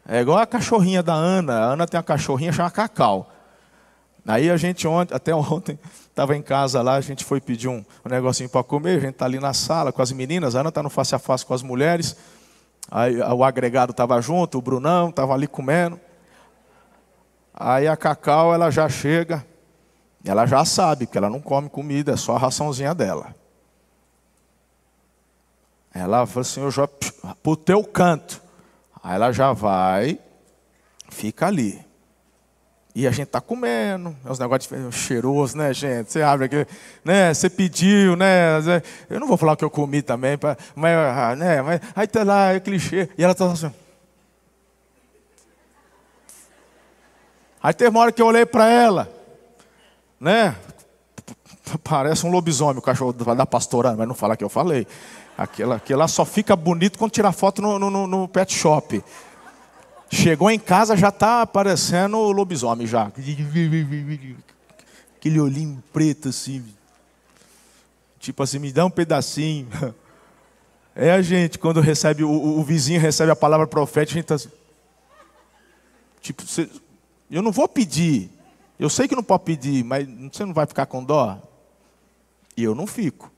É 0.06 0.20
igual 0.20 0.38
a 0.38 0.46
cachorrinha 0.46 1.02
da 1.02 1.14
Ana. 1.14 1.54
A 1.54 1.64
Ana 1.73 1.87
tem 1.87 1.99
uma 1.99 2.04
cachorrinha 2.04 2.52
chamada 2.52 2.75
Cacau. 2.75 3.30
Aí 4.26 4.50
a 4.50 4.56
gente 4.56 4.87
ontem, 4.88 5.14
até 5.14 5.34
ontem, 5.34 5.78
estava 6.08 6.37
em 6.37 6.42
casa 6.42 6.80
lá, 6.82 6.94
a 6.94 7.00
gente 7.00 7.25
foi 7.25 7.40
pedir 7.40 7.68
um, 7.68 7.84
um 8.04 8.08
negocinho 8.08 8.49
para 8.49 8.62
comer, 8.64 8.96
a 8.96 9.00
gente 9.00 9.14
está 9.14 9.25
ali 9.26 9.38
na 9.38 9.52
sala 9.52 9.92
com 9.92 10.00
as 10.00 10.12
meninas, 10.12 10.54
a 10.54 10.61
Ana 10.61 10.70
está 10.70 10.82
no 10.82 10.90
face 10.90 11.14
a 11.14 11.18
face 11.18 11.44
com 11.44 11.52
as 11.52 11.62
mulheres, 11.62 12.16
aí 12.90 13.18
o 13.20 13.44
agregado 13.44 13.90
estava 13.90 14.20
junto, 14.20 14.58
o 14.58 14.62
Brunão 14.62 15.11
estava 15.11 15.34
ali 15.34 15.46
comendo. 15.46 16.00
Aí 17.52 17.87
a 17.87 17.96
Cacau, 17.96 18.52
ela 18.52 18.70
já 18.70 18.88
chega, 18.88 19.44
ela 20.25 20.46
já 20.46 20.64
sabe 20.64 21.06
que 21.06 21.16
ela 21.16 21.30
não 21.30 21.40
come 21.40 21.68
comida, 21.68 22.12
é 22.12 22.16
só 22.16 22.34
a 22.34 22.38
raçãozinha 22.38 22.94
dela. 22.94 23.34
Ela 25.92 26.26
falou 26.26 26.40
assim, 26.40 26.61
eu 26.61 26.70
já, 26.73 26.88
o 27.44 27.56
teu 27.56 27.84
canto. 27.84 28.42
Aí 29.04 29.16
ela 29.16 29.30
já 29.32 29.52
vai, 29.52 30.18
fica 31.11 31.46
ali. 31.46 31.84
E 32.94 33.06
a 33.06 33.11
gente 33.11 33.26
tá 33.26 33.38
comendo, 33.38 34.16
é 34.25 34.30
uns 34.30 34.38
negócios 34.38 34.94
cheirosos, 34.94 35.54
né, 35.54 35.75
gente? 35.75 36.11
Você 36.11 36.23
abre 36.23 36.46
aqui, 36.46 36.66
né? 37.04 37.34
Você 37.34 37.50
pediu, 37.50 38.16
né? 38.16 38.61
Eu 39.11 39.20
não 39.20 39.26
vou 39.26 39.37
falar 39.37 39.52
o 39.52 39.56
que 39.58 39.64
eu 39.64 39.68
comi 39.68 40.00
também, 40.00 40.38
mas, 40.75 40.96
ah, 40.96 41.37
né? 41.37 41.61
Mas 41.61 41.80
aí 41.94 42.06
tá 42.06 42.25
lá, 42.25 42.54
é 42.54 42.61
clichê. 42.61 43.11
E 43.18 43.23
ela 43.23 43.34
tá 43.34 43.44
assim. 43.52 43.70
Aí 47.62 47.75
teve 47.75 47.90
uma 47.90 48.00
hora 48.00 48.12
que 48.12 48.23
eu 48.23 48.26
olhei 48.26 48.46
para 48.46 48.70
ela, 48.70 49.12
né? 50.18 50.56
Parece 51.82 52.25
um 52.25 52.30
lobisomem, 52.30 52.78
o 52.78 52.82
cachorro 52.82 53.12
da 53.12 53.44
pastora, 53.44 53.94
mas 53.94 54.08
não 54.08 54.14
fala 54.14 54.34
que 54.34 54.44
eu 54.44 54.49
falei. 54.49 54.87
Aquela, 55.37 55.76
aquela 55.76 56.07
só 56.07 56.25
fica 56.25 56.55
bonito 56.55 56.99
quando 56.99 57.11
tirar 57.11 57.33
foto 57.33 57.61
no, 57.61 57.79
no, 57.79 58.07
no 58.07 58.29
pet 58.29 58.55
shop. 58.55 59.03
Chegou 60.11 60.50
em 60.50 60.59
casa, 60.59 60.97
já 60.97 61.09
está 61.09 61.43
aparecendo 61.43 62.17
o 62.19 62.31
lobisomem 62.31 62.87
já. 62.87 63.11
Aquele 65.19 65.41
olhinho 65.41 65.83
preto 65.93 66.29
assim. 66.29 66.64
Tipo 68.21 68.43
assim, 68.43 68.59
me 68.59 68.73
dá 68.73 68.85
um 68.85 68.91
pedacinho. 68.91 69.69
É 70.97 71.11
a 71.11 71.21
gente, 71.21 71.59
quando 71.59 71.81
recebe, 71.81 72.23
o, 72.23 72.31
o 72.31 72.62
vizinho 72.62 73.00
recebe 73.00 73.33
a 73.33 73.35
palavra 73.35 73.67
profética, 73.67 74.12
a 74.12 74.14
gente 74.14 74.33
está 74.33 74.37
assim. 74.37 74.50
Tipo, 76.21 76.47
você, 76.47 76.71
eu 77.29 77.43
não 77.43 77.50
vou 77.50 77.67
pedir. 77.67 78.31
Eu 78.79 78.88
sei 78.88 79.09
que 79.09 79.17
não 79.17 79.23
pode 79.25 79.43
pedir, 79.43 79.83
mas 79.83 80.07
você 80.33 80.45
não 80.45 80.55
vai 80.55 80.67
ficar 80.67 80.87
com 80.87 81.03
dó? 81.03 81.37
E 82.57 82.62
eu 82.62 82.76
não 82.76 82.87
fico. 82.87 83.34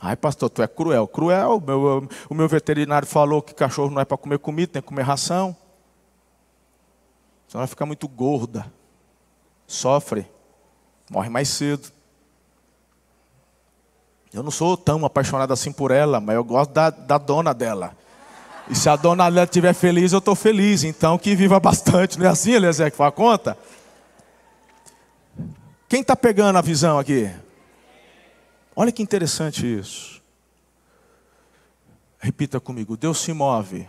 Ai, 0.00 0.14
pastor, 0.16 0.50
tu 0.50 0.62
é 0.62 0.68
cruel. 0.68 1.06
Cruel, 1.08 1.56
o 1.56 1.60
meu, 1.60 2.08
o 2.28 2.34
meu 2.34 2.48
veterinário 2.48 3.08
falou 3.08 3.40
que 3.40 3.54
cachorro 3.54 3.90
não 3.90 4.00
é 4.00 4.04
para 4.04 4.16
comer 4.16 4.38
comida, 4.38 4.74
tem 4.74 4.82
que 4.82 4.88
comer 4.88 5.02
ração. 5.02 5.56
Senão 7.48 7.60
vai 7.60 7.66
ficar 7.66 7.86
muito 7.86 8.06
gorda. 8.06 8.70
Sofre. 9.66 10.26
Morre 11.10 11.28
mais 11.28 11.48
cedo. 11.48 11.90
Eu 14.32 14.42
não 14.42 14.50
sou 14.50 14.76
tão 14.76 15.04
apaixonado 15.04 15.52
assim 15.52 15.72
por 15.72 15.90
ela, 15.90 16.20
mas 16.20 16.34
eu 16.34 16.44
gosto 16.44 16.72
da, 16.72 16.90
da 16.90 17.16
dona 17.16 17.54
dela. 17.54 17.96
E 18.68 18.74
se 18.74 18.88
a 18.88 18.96
dona 18.96 19.30
dela 19.30 19.44
estiver 19.44 19.72
feliz, 19.72 20.12
eu 20.12 20.18
estou 20.18 20.34
feliz. 20.34 20.84
Então 20.84 21.16
que 21.16 21.34
viva 21.34 21.58
bastante. 21.58 22.18
Não 22.18 22.26
é 22.26 22.28
assim, 22.28 22.52
Eliezer, 22.52 22.90
que 22.90 22.96
faz 22.96 23.14
conta? 23.14 23.56
Quem 25.88 26.00
está 26.00 26.16
pegando 26.16 26.58
a 26.58 26.60
visão 26.60 26.98
aqui? 26.98 27.30
Olha 28.78 28.92
que 28.92 29.02
interessante 29.02 29.66
isso. 29.66 30.22
Repita 32.18 32.60
comigo: 32.60 32.94
Deus 32.94 33.18
se 33.18 33.32
move. 33.32 33.88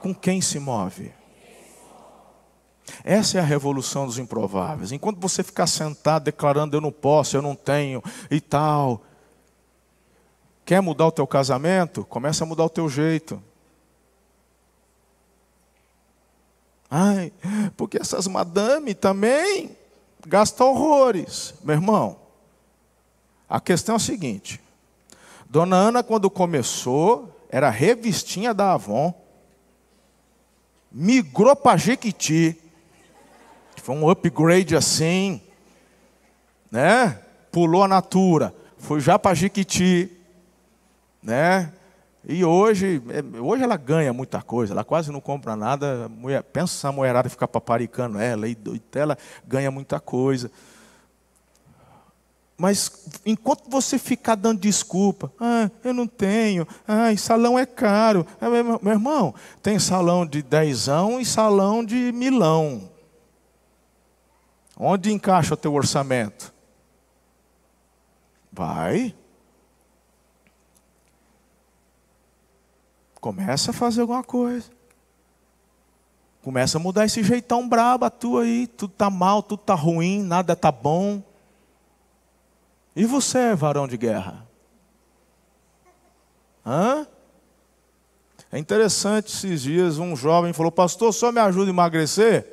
Com 0.00 0.14
quem 0.14 0.40
se 0.40 0.60
move? 0.60 1.12
Essa 3.02 3.38
é 3.38 3.40
a 3.40 3.44
revolução 3.44 4.06
dos 4.06 4.18
improváveis. 4.18 4.92
Enquanto 4.92 5.18
você 5.18 5.42
ficar 5.42 5.66
sentado 5.66 6.24
declarando 6.24 6.76
eu 6.76 6.80
não 6.80 6.92
posso, 6.92 7.36
eu 7.36 7.42
não 7.42 7.56
tenho 7.56 8.00
e 8.30 8.40
tal, 8.40 9.02
quer 10.64 10.80
mudar 10.80 11.06
o 11.06 11.12
teu 11.12 11.26
casamento? 11.26 12.04
Começa 12.04 12.44
a 12.44 12.46
mudar 12.46 12.64
o 12.64 12.70
teu 12.70 12.88
jeito. 12.88 13.42
Ai, 16.88 17.32
porque 17.76 18.00
essas 18.00 18.28
madame 18.28 18.94
também 18.94 19.76
gastam 20.24 20.68
horrores, 20.68 21.54
meu 21.64 21.74
irmão. 21.74 22.25
A 23.48 23.60
questão 23.60 23.94
é 23.94 23.96
a 23.96 24.00
seguinte: 24.00 24.60
Dona 25.48 25.76
Ana, 25.76 26.02
quando 26.02 26.28
começou, 26.28 27.46
era 27.48 27.70
revistinha 27.70 28.52
da 28.52 28.72
Avon, 28.72 29.14
migrou 30.90 31.54
para 31.54 31.76
Jequiti, 31.76 32.60
foi 33.82 33.94
um 33.94 34.10
upgrade 34.10 34.74
assim, 34.74 35.40
né? 36.70 37.20
Pulou 37.52 37.84
a 37.84 37.88
Natura, 37.88 38.54
foi 38.78 39.00
já 39.00 39.18
para 39.18 39.34
Jequiti, 39.34 40.10
né? 41.22 41.72
E 42.28 42.44
hoje, 42.44 43.00
é, 43.08 43.40
hoje 43.40 43.62
ela 43.62 43.76
ganha 43.76 44.12
muita 44.12 44.42
coisa, 44.42 44.72
ela 44.74 44.82
quase 44.82 45.12
não 45.12 45.20
compra 45.20 45.54
nada. 45.54 46.08
Mulher, 46.08 46.42
pensa 46.42 46.74
essa 46.74 46.90
mulherada 46.90 47.28
ficar 47.28 47.46
paparicando 47.46 48.18
ela, 48.18 48.48
e 48.48 48.58
ela 48.92 49.16
ganha 49.46 49.70
muita 49.70 50.00
coisa. 50.00 50.50
Mas 52.58 52.90
enquanto 53.26 53.68
você 53.68 53.98
ficar 53.98 54.34
dando 54.34 54.60
desculpa, 54.60 55.30
ah, 55.38 55.70
eu 55.84 55.92
não 55.92 56.06
tenho, 56.06 56.66
ah, 56.88 57.14
salão 57.18 57.58
é 57.58 57.66
caro. 57.66 58.26
Ah, 58.40 58.48
meu 58.48 58.92
irmão, 58.92 59.34
tem 59.62 59.78
salão 59.78 60.24
de 60.24 60.42
dezão 60.42 61.20
e 61.20 61.24
salão 61.24 61.84
de 61.84 62.12
milão. 62.12 62.90
Onde 64.78 65.12
encaixa 65.12 65.54
o 65.54 65.56
teu 65.56 65.74
orçamento? 65.74 66.52
Vai. 68.50 69.14
Começa 73.20 73.70
a 73.70 73.74
fazer 73.74 74.02
alguma 74.02 74.22
coisa. 74.22 74.70
Começa 76.42 76.78
a 76.78 76.80
mudar 76.80 77.04
esse 77.04 77.22
jeitão 77.22 77.68
brabo 77.68 78.08
tua 78.08 78.44
aí. 78.44 78.66
Tudo 78.66 78.94
tá 78.94 79.10
mal, 79.10 79.42
tudo 79.42 79.60
tá 79.60 79.74
ruim, 79.74 80.22
nada 80.22 80.54
tá 80.56 80.70
bom. 80.70 81.22
E 82.96 83.04
você, 83.04 83.54
varão 83.54 83.86
de 83.86 83.98
guerra? 83.98 84.46
Hã? 86.64 87.06
É 88.50 88.58
interessante 88.58 89.26
esses 89.26 89.60
dias 89.60 89.98
um 89.98 90.16
jovem 90.16 90.54
falou, 90.54 90.72
pastor, 90.72 91.12
só 91.12 91.30
me 91.30 91.38
ajuda 91.38 91.70
a 91.70 91.74
emagrecer? 91.74 92.46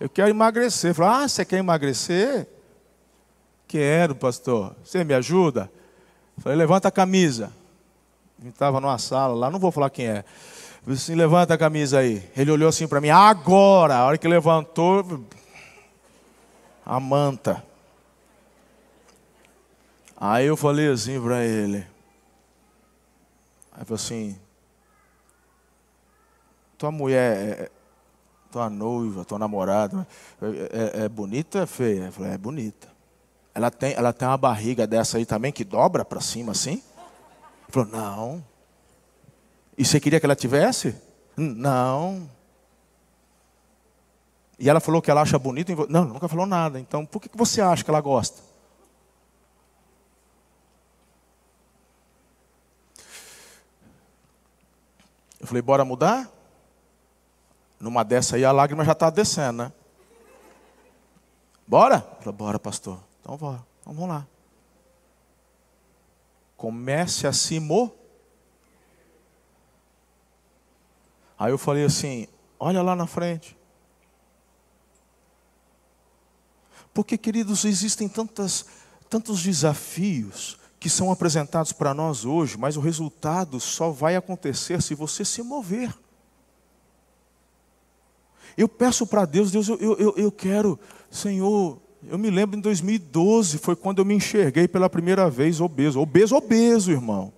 Eu 0.00 0.08
quero 0.08 0.30
emagrecer. 0.30 0.92
Falou, 0.92 1.12
ah, 1.12 1.28
você 1.28 1.44
quer 1.44 1.58
emagrecer? 1.58 2.48
Quero, 3.68 4.16
pastor. 4.16 4.74
Você 4.84 5.04
me 5.04 5.14
ajuda? 5.14 5.70
Falei, 6.38 6.58
levanta 6.58 6.88
a 6.88 6.90
camisa. 6.90 7.52
Estava 8.44 8.80
numa 8.80 8.98
sala 8.98 9.32
lá, 9.34 9.48
não 9.48 9.60
vou 9.60 9.70
falar 9.70 9.90
quem 9.90 10.08
é. 10.08 10.24
Eu 10.84 10.92
disse 10.92 11.12
assim, 11.12 11.14
levanta 11.14 11.54
a 11.54 11.58
camisa 11.58 12.00
aí. 12.00 12.28
Ele 12.36 12.50
olhou 12.50 12.68
assim 12.68 12.88
para 12.88 13.00
mim, 13.00 13.10
agora. 13.10 13.94
A 13.94 14.06
hora 14.06 14.18
que 14.18 14.26
levantou, 14.26 15.24
a 16.84 16.98
manta. 16.98 17.62
Aí 20.24 20.46
eu 20.46 20.56
falei 20.56 20.88
assim 20.88 21.20
para 21.20 21.44
ele. 21.44 21.84
Aí 23.72 23.84
falou 23.84 23.96
assim: 23.96 24.38
Tua 26.78 26.92
mulher, 26.92 27.36
é, 27.36 27.50
é, 27.64 27.70
tua 28.48 28.70
noiva, 28.70 29.24
tua 29.24 29.36
namorada, 29.36 30.06
é, 30.40 31.00
é, 31.00 31.04
é 31.06 31.08
bonita 31.08 31.58
ou 31.58 31.64
é 31.64 31.66
feia? 31.66 32.04
Eu 32.04 32.12
falei: 32.12 32.30
É 32.34 32.38
bonita. 32.38 32.86
Ela 33.52 33.68
tem, 33.68 33.94
ela 33.94 34.12
tem 34.12 34.28
uma 34.28 34.36
barriga 34.36 34.86
dessa 34.86 35.18
aí 35.18 35.26
também 35.26 35.50
que 35.50 35.64
dobra 35.64 36.04
para 36.04 36.20
cima 36.20 36.52
assim? 36.52 36.74
Ele 36.74 37.70
falou: 37.70 37.88
Não. 37.88 38.44
E 39.76 39.84
você 39.84 39.98
queria 39.98 40.20
que 40.20 40.26
ela 40.26 40.36
tivesse? 40.36 40.94
Não. 41.36 42.30
E 44.56 44.70
ela 44.70 44.78
falou 44.78 45.02
que 45.02 45.10
ela 45.10 45.22
acha 45.22 45.36
bonito. 45.36 45.72
Não, 45.90 46.04
nunca 46.04 46.28
falou 46.28 46.46
nada. 46.46 46.78
Então, 46.78 47.04
por 47.04 47.20
que 47.20 47.28
você 47.34 47.60
acha 47.60 47.82
que 47.82 47.90
ela 47.90 48.00
gosta? 48.00 48.51
Eu 55.42 55.48
falei, 55.48 55.60
bora 55.60 55.84
mudar? 55.84 56.30
Numa 57.80 58.04
dessa 58.04 58.36
aí 58.36 58.44
a 58.44 58.52
lágrima 58.52 58.84
já 58.84 58.92
está 58.92 59.10
descendo, 59.10 59.64
né? 59.64 59.72
Bora? 61.66 62.00
Falei, 62.20 62.32
bora, 62.32 62.58
pastor. 62.60 63.00
Então 63.20 63.36
bora. 63.36 63.66
Então 63.80 63.92
vamos 63.92 64.08
lá. 64.08 64.26
Comece 66.56 67.26
a 67.26 67.32
se. 67.32 67.60
Aí 71.36 71.50
eu 71.50 71.58
falei 71.58 71.84
assim, 71.84 72.28
olha 72.60 72.80
lá 72.82 72.94
na 72.94 73.08
frente. 73.08 73.58
Porque, 76.94 77.18
queridos, 77.18 77.64
existem 77.64 78.08
tantas, 78.08 78.64
tantos 79.10 79.42
desafios 79.42 80.61
que 80.82 80.90
são 80.90 81.12
apresentados 81.12 81.70
para 81.70 81.94
nós 81.94 82.24
hoje, 82.24 82.58
mas 82.58 82.76
o 82.76 82.80
resultado 82.80 83.60
só 83.60 83.90
vai 83.90 84.16
acontecer 84.16 84.82
se 84.82 84.96
você 84.96 85.24
se 85.24 85.40
mover. 85.40 85.96
Eu 88.56 88.68
peço 88.68 89.06
para 89.06 89.24
Deus, 89.24 89.52
Deus, 89.52 89.68
eu, 89.68 89.78
eu, 89.78 90.14
eu 90.16 90.32
quero, 90.32 90.76
Senhor, 91.08 91.78
eu 92.08 92.18
me 92.18 92.30
lembro 92.30 92.58
em 92.58 92.60
2012, 92.60 93.58
foi 93.58 93.76
quando 93.76 94.00
eu 94.00 94.04
me 94.04 94.16
enxerguei 94.16 94.66
pela 94.66 94.90
primeira 94.90 95.30
vez 95.30 95.60
obeso. 95.60 96.00
Obeso, 96.00 96.34
obeso, 96.34 96.90
irmão. 96.90 97.32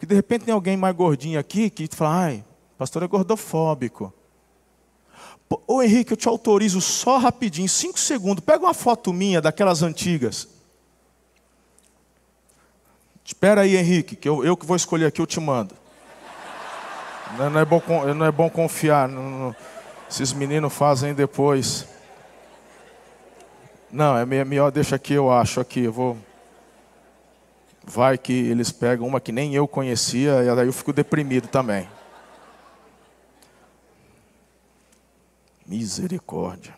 Que 0.00 0.04
de 0.04 0.16
repente 0.16 0.46
tem 0.46 0.52
alguém 0.52 0.76
mais 0.76 0.96
gordinho 0.96 1.38
aqui 1.38 1.70
que 1.70 1.88
fala, 1.94 2.16
ai, 2.16 2.44
pastor 2.76 3.04
é 3.04 3.06
gordofóbico. 3.06 4.12
Ô 5.68 5.80
Henrique, 5.80 6.14
eu 6.14 6.16
te 6.16 6.26
autorizo 6.26 6.80
só 6.80 7.16
rapidinho, 7.16 7.68
cinco 7.68 8.00
segundos, 8.00 8.44
pega 8.44 8.64
uma 8.64 8.74
foto 8.74 9.12
minha 9.12 9.40
daquelas 9.40 9.84
antigas. 9.84 10.55
Espera 13.26 13.62
aí, 13.62 13.76
Henrique, 13.76 14.14
que 14.14 14.28
eu, 14.28 14.44
eu 14.44 14.56
que 14.56 14.64
vou 14.64 14.76
escolher 14.76 15.06
aqui, 15.06 15.20
eu 15.20 15.26
te 15.26 15.40
mando. 15.40 15.74
Não, 17.36 17.50
não 17.50 17.60
é, 17.60 17.64
bom, 17.64 17.82
não 18.14 18.24
é 18.24 18.30
bom 18.30 18.48
confiar. 18.48 19.08
Não, 19.08 19.30
não, 19.30 19.56
esses 20.08 20.32
meninos 20.32 20.72
fazem 20.72 21.12
depois. 21.12 21.88
Não, 23.90 24.16
é 24.16 24.24
melhor, 24.24 24.70
deixa 24.70 24.94
aqui, 24.94 25.12
eu 25.12 25.30
acho, 25.30 25.58
aqui, 25.58 25.80
eu 25.80 25.92
vou. 25.92 26.16
Vai 27.84 28.16
que 28.16 28.32
eles 28.32 28.70
pegam 28.70 29.08
uma 29.08 29.20
que 29.20 29.32
nem 29.32 29.52
eu 29.56 29.66
conhecia, 29.66 30.44
e 30.44 30.48
aí 30.48 30.66
eu 30.66 30.72
fico 30.72 30.92
deprimido 30.92 31.48
também. 31.48 31.88
Misericórdia. 35.66 36.76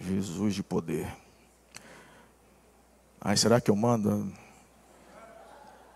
Jesus 0.00 0.54
de 0.54 0.62
poder. 0.62 1.06
Ai, 3.20 3.36
será 3.36 3.60
que 3.60 3.70
eu 3.70 3.76
mando? 3.76 4.32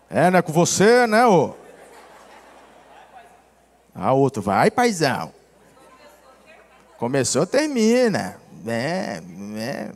É, 0.09 0.31
não 0.31 0.39
é 0.39 0.41
com 0.41 0.51
você, 0.51 1.05
né, 1.05 1.25
ô? 1.27 1.53
A 3.93 4.13
outra, 4.13 4.41
vai, 4.41 4.71
paizão. 4.71 5.33
Começou, 6.97 7.45
termina. 7.45 8.39
É, 8.65 9.21
é. 9.57 9.91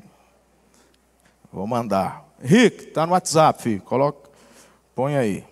Vou 1.52 1.66
mandar. 1.66 2.24
Rick, 2.42 2.88
tá 2.88 3.06
no 3.06 3.14
WhatsApp, 3.14 3.62
filho. 3.62 3.82
Coloca, 3.82 4.30
põe 4.96 5.16
aí. 5.18 5.44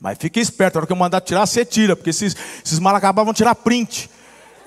Mas 0.00 0.16
fique 0.18 0.40
esperto, 0.40 0.76
na 0.76 0.78
hora 0.80 0.86
que 0.86 0.92
eu 0.92 0.96
mandar 0.96 1.20
tirar, 1.20 1.46
você 1.46 1.64
tira, 1.64 1.94
porque 1.94 2.10
esses, 2.10 2.34
esses 2.64 2.78
malacabas 2.78 3.24
vão 3.24 3.34
tirar 3.34 3.54
print. 3.54 4.10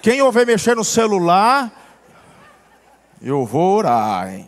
Quem 0.01 0.21
ouver 0.21 0.45
mexer 0.45 0.75
no 0.75 0.83
celular, 0.83 1.71
eu 3.21 3.45
vou 3.45 3.77
orar, 3.77 4.31
hein? 4.31 4.47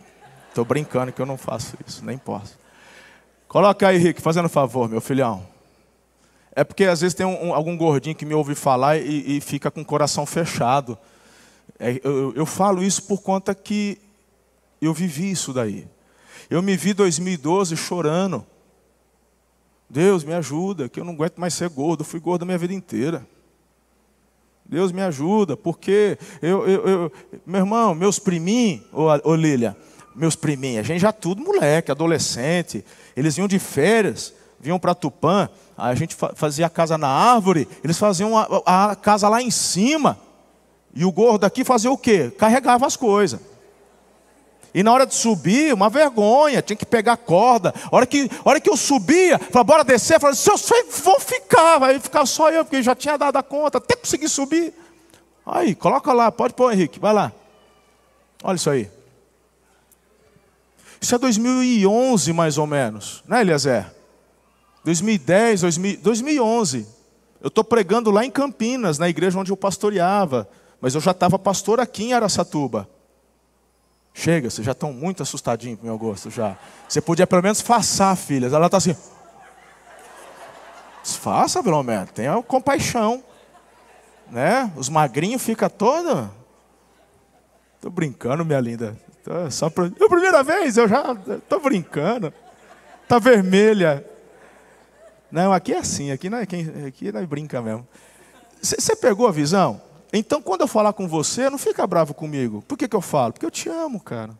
Tô 0.54 0.64
brincando 0.64 1.12
que 1.12 1.22
eu 1.22 1.26
não 1.26 1.38
faço 1.38 1.76
isso, 1.88 2.06
nem 2.06 2.18
posso. 2.18 2.65
Coloca 3.56 3.88
aí, 3.88 3.98
Rick, 3.98 4.22
fazendo 4.22 4.50
favor, 4.50 4.90
meu 4.90 5.00
filhão. 5.00 5.48
É 6.54 6.62
porque 6.62 6.84
às 6.84 7.00
vezes 7.00 7.16
tem 7.16 7.26
um, 7.26 7.42
um, 7.42 7.54
algum 7.54 7.78
gordinho 7.78 8.14
que 8.14 8.26
me 8.26 8.34
ouve 8.34 8.54
falar 8.54 8.98
e, 8.98 9.38
e 9.38 9.40
fica 9.40 9.72
com 9.72 9.80
o 9.80 9.86
coração 9.86 10.26
fechado. 10.26 10.98
É, 11.80 12.02
eu, 12.04 12.34
eu 12.36 12.46
falo 12.46 12.84
isso 12.84 13.04
por 13.04 13.22
conta 13.22 13.56
que 13.56 13.98
eu 14.82 14.94
vivi 14.94 15.32
isso 15.32 15.54
daí. 15.54 15.88
Eu 16.50 16.62
me 16.62 16.76
vi 16.76 16.90
em 16.90 16.96
2012 16.96 17.78
chorando. 17.78 18.46
Deus 19.90 20.26
me 20.26 20.34
ajuda, 20.34 20.90
que 20.90 21.00
eu 21.00 21.06
não 21.06 21.14
aguento 21.14 21.38
mais 21.38 21.54
ser 21.54 21.70
gordo. 21.70 22.02
Eu 22.02 22.06
fui 22.06 22.20
gordo 22.20 22.44
a 22.44 22.46
minha 22.46 22.58
vida 22.58 22.74
inteira. 22.74 23.26
Deus 24.66 24.92
me 24.92 25.02
ajuda, 25.02 25.56
porque 25.56 26.18
eu, 26.42 26.68
eu, 26.68 26.86
eu 26.86 27.12
meu 27.46 27.62
irmão, 27.62 27.96
meus 27.96 28.20
priminhos, 28.20 28.84
ô, 28.92 29.06
ô 29.24 29.34
Lília, 29.34 29.78
meus 30.16 30.36
priminhos, 30.36 30.80
a 30.80 30.84
gente 30.84 31.02
já 31.02 31.12
tudo 31.12 31.44
moleque, 31.44 31.92
adolescente, 31.92 32.86
eles 33.16 33.36
vinham 33.36 33.48
de 33.48 33.60
férias, 33.60 34.34
vinham 34.60 34.80
para 34.80 34.96
Tupã, 34.96 35.50
a 35.78 35.94
gente 35.94 36.16
fazia 36.36 36.66
a 36.66 36.70
casa 36.70 36.98
na 36.98 37.08
árvore, 37.08 37.68
eles 37.84 37.98
faziam 37.98 38.38
a, 38.38 38.92
a 38.92 38.96
casa 38.96 39.28
lá 39.28 39.42
em 39.42 39.52
cima. 39.52 40.18
E 40.94 41.04
o 41.04 41.12
gordo 41.12 41.46
aqui 41.46 41.66
fazia 41.66 41.92
o 41.92 41.98
quê? 41.98 42.32
Carregava 42.38 42.88
as 42.88 42.96
coisas. 42.96 43.40
E 44.74 44.84
na 44.84 44.92
hora 44.92 45.06
de 45.06 45.14
subir, 45.14 45.74
uma 45.74 45.90
vergonha, 45.90 46.62
tinha 46.62 46.76
que 46.76 46.86
pegar 46.86 47.18
corda. 47.18 47.74
A 47.92 47.96
hora 47.96 48.06
que, 48.06 48.30
a 48.44 48.50
hora 48.50 48.60
que 48.60 48.70
eu 48.70 48.76
subia, 48.78 49.38
falava, 49.38 49.64
bora 49.64 49.84
descer, 49.84 50.20
falava, 50.20 50.36
se 50.36 50.50
eu 50.50 50.58
vou 51.04 51.20
ficar, 51.20 51.80
vai 51.80 52.00
ficar 52.00 52.26
só 52.26 52.50
eu, 52.50 52.64
porque 52.64 52.82
já 52.82 52.96
tinha 52.96 53.18
dado 53.18 53.38
a 53.38 53.44
conta, 53.44 53.78
até 53.78 53.96
conseguir 53.96 54.30
subir. 54.30 54.74
Aí, 55.46 55.76
coloca 55.76 56.12
lá, 56.12 56.32
pode 56.32 56.54
pôr, 56.54 56.74
Henrique, 56.74 57.00
vai 57.00 57.14
lá. 57.14 57.32
Olha 58.44 58.56
isso 58.56 58.70
aí. 58.70 58.90
Isso 61.06 61.14
é 61.14 61.20
2011, 61.20 62.34
mais 62.34 62.58
ou 62.58 62.66
menos, 62.66 63.24
né, 63.28 63.42
Eliezer? 63.42 63.86
2010, 64.84 65.62
2000, 65.62 65.98
2011. 66.02 66.88
Eu 67.40 67.50
estou 67.50 67.64
pregando 67.64 68.10
lá 68.10 68.26
em 68.26 68.32
Campinas, 68.32 68.98
na 68.98 69.08
igreja 69.08 69.38
onde 69.38 69.52
eu 69.52 69.56
pastoreava. 69.56 70.50
Mas 70.82 70.96
eu 70.96 71.02
já 71.02 71.12
estava 71.12 71.38
pastor 71.38 71.80
aqui 71.80 72.06
em 72.06 72.14
Araçatuba. 72.14 72.90
Chega, 74.16 74.50
vocês 74.50 74.66
já 74.66 74.72
estão 74.72 74.92
muito 74.92 75.22
assustadinhos 75.22 75.80
com 75.80 75.86
meu 75.86 75.96
gosto 75.96 76.32
já. 76.32 76.58
Você 76.90 77.00
podia 77.00 77.28
pelo 77.28 77.44
menos 77.44 77.62
façar, 77.62 78.18
filhas. 78.18 78.52
Ela 78.52 78.66
está 78.66 78.78
assim. 78.78 78.96
Faça 81.04 81.62
pelo 81.62 81.84
menos, 81.84 82.10
tenha 82.14 82.42
compaixão. 82.42 83.24
Né? 84.32 84.74
Os 84.76 84.90
magrinhos 84.90 85.44
ficam 85.44 85.70
todos. 85.70 86.28
Estou 87.76 87.92
brincando, 87.92 88.44
minha 88.44 88.60
linda. 88.60 88.98
Só 89.50 89.70
pra... 89.70 89.86
É 89.86 90.04
a 90.04 90.10
primeira 90.10 90.44
vez, 90.44 90.78
eu 90.78 90.88
já 90.88 91.16
estou 91.28 91.60
brincando. 91.60 92.34
Está 93.04 93.20
vermelha. 93.20 94.06
Não, 95.32 95.52
aqui 95.52 95.74
é 95.74 95.80
assim, 95.80 96.12
aqui 96.12 96.30
não 96.30 96.38
é, 96.38 96.46
quem, 96.46 96.68
aqui 96.88 97.12
não 97.12 97.20
é 97.20 97.26
brinca 97.26 97.62
mesmo. 97.62 97.88
Você 98.62 98.96
pegou 98.96 99.28
a 99.28 99.32
visão? 99.32 99.82
Então, 100.14 100.42
quando 100.42 100.62
eu 100.62 100.68
falar 100.68 100.94
com 100.94 101.08
você, 101.08 101.50
não 101.50 101.58
fica 101.58 101.86
bravo 101.86 102.14
comigo. 102.14 102.64
Por 102.68 102.78
que, 102.78 102.88
que 102.88 102.96
eu 102.96 103.02
falo? 103.02 103.34
Porque 103.34 103.46
eu 103.46 103.52
te 103.52 103.68
amo, 103.68 104.00
cara. 104.00 104.38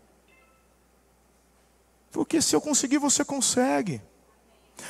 Porque 2.12 2.42
se 2.42 2.56
eu 2.56 2.62
conseguir, 2.62 2.98
você 2.98 3.26
consegue. 3.26 4.02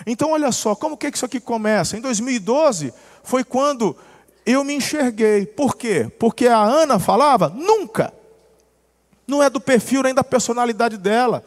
Então, 0.05 0.31
olha 0.31 0.51
só, 0.51 0.75
como 0.75 0.97
que 0.97 1.07
isso 1.07 1.25
aqui 1.25 1.39
começa? 1.39 1.97
Em 1.97 2.01
2012 2.01 2.93
foi 3.23 3.43
quando 3.43 3.95
eu 4.45 4.63
me 4.63 4.75
enxerguei. 4.75 5.45
Por 5.45 5.75
quê? 5.75 6.11
Porque 6.19 6.47
a 6.47 6.61
Ana 6.61 6.99
falava 6.99 7.49
nunca. 7.49 8.13
Não 9.27 9.41
é 9.41 9.49
do 9.49 9.59
perfil 9.59 10.03
nem 10.03 10.13
da 10.13 10.23
personalidade 10.23 10.97
dela. 10.97 11.43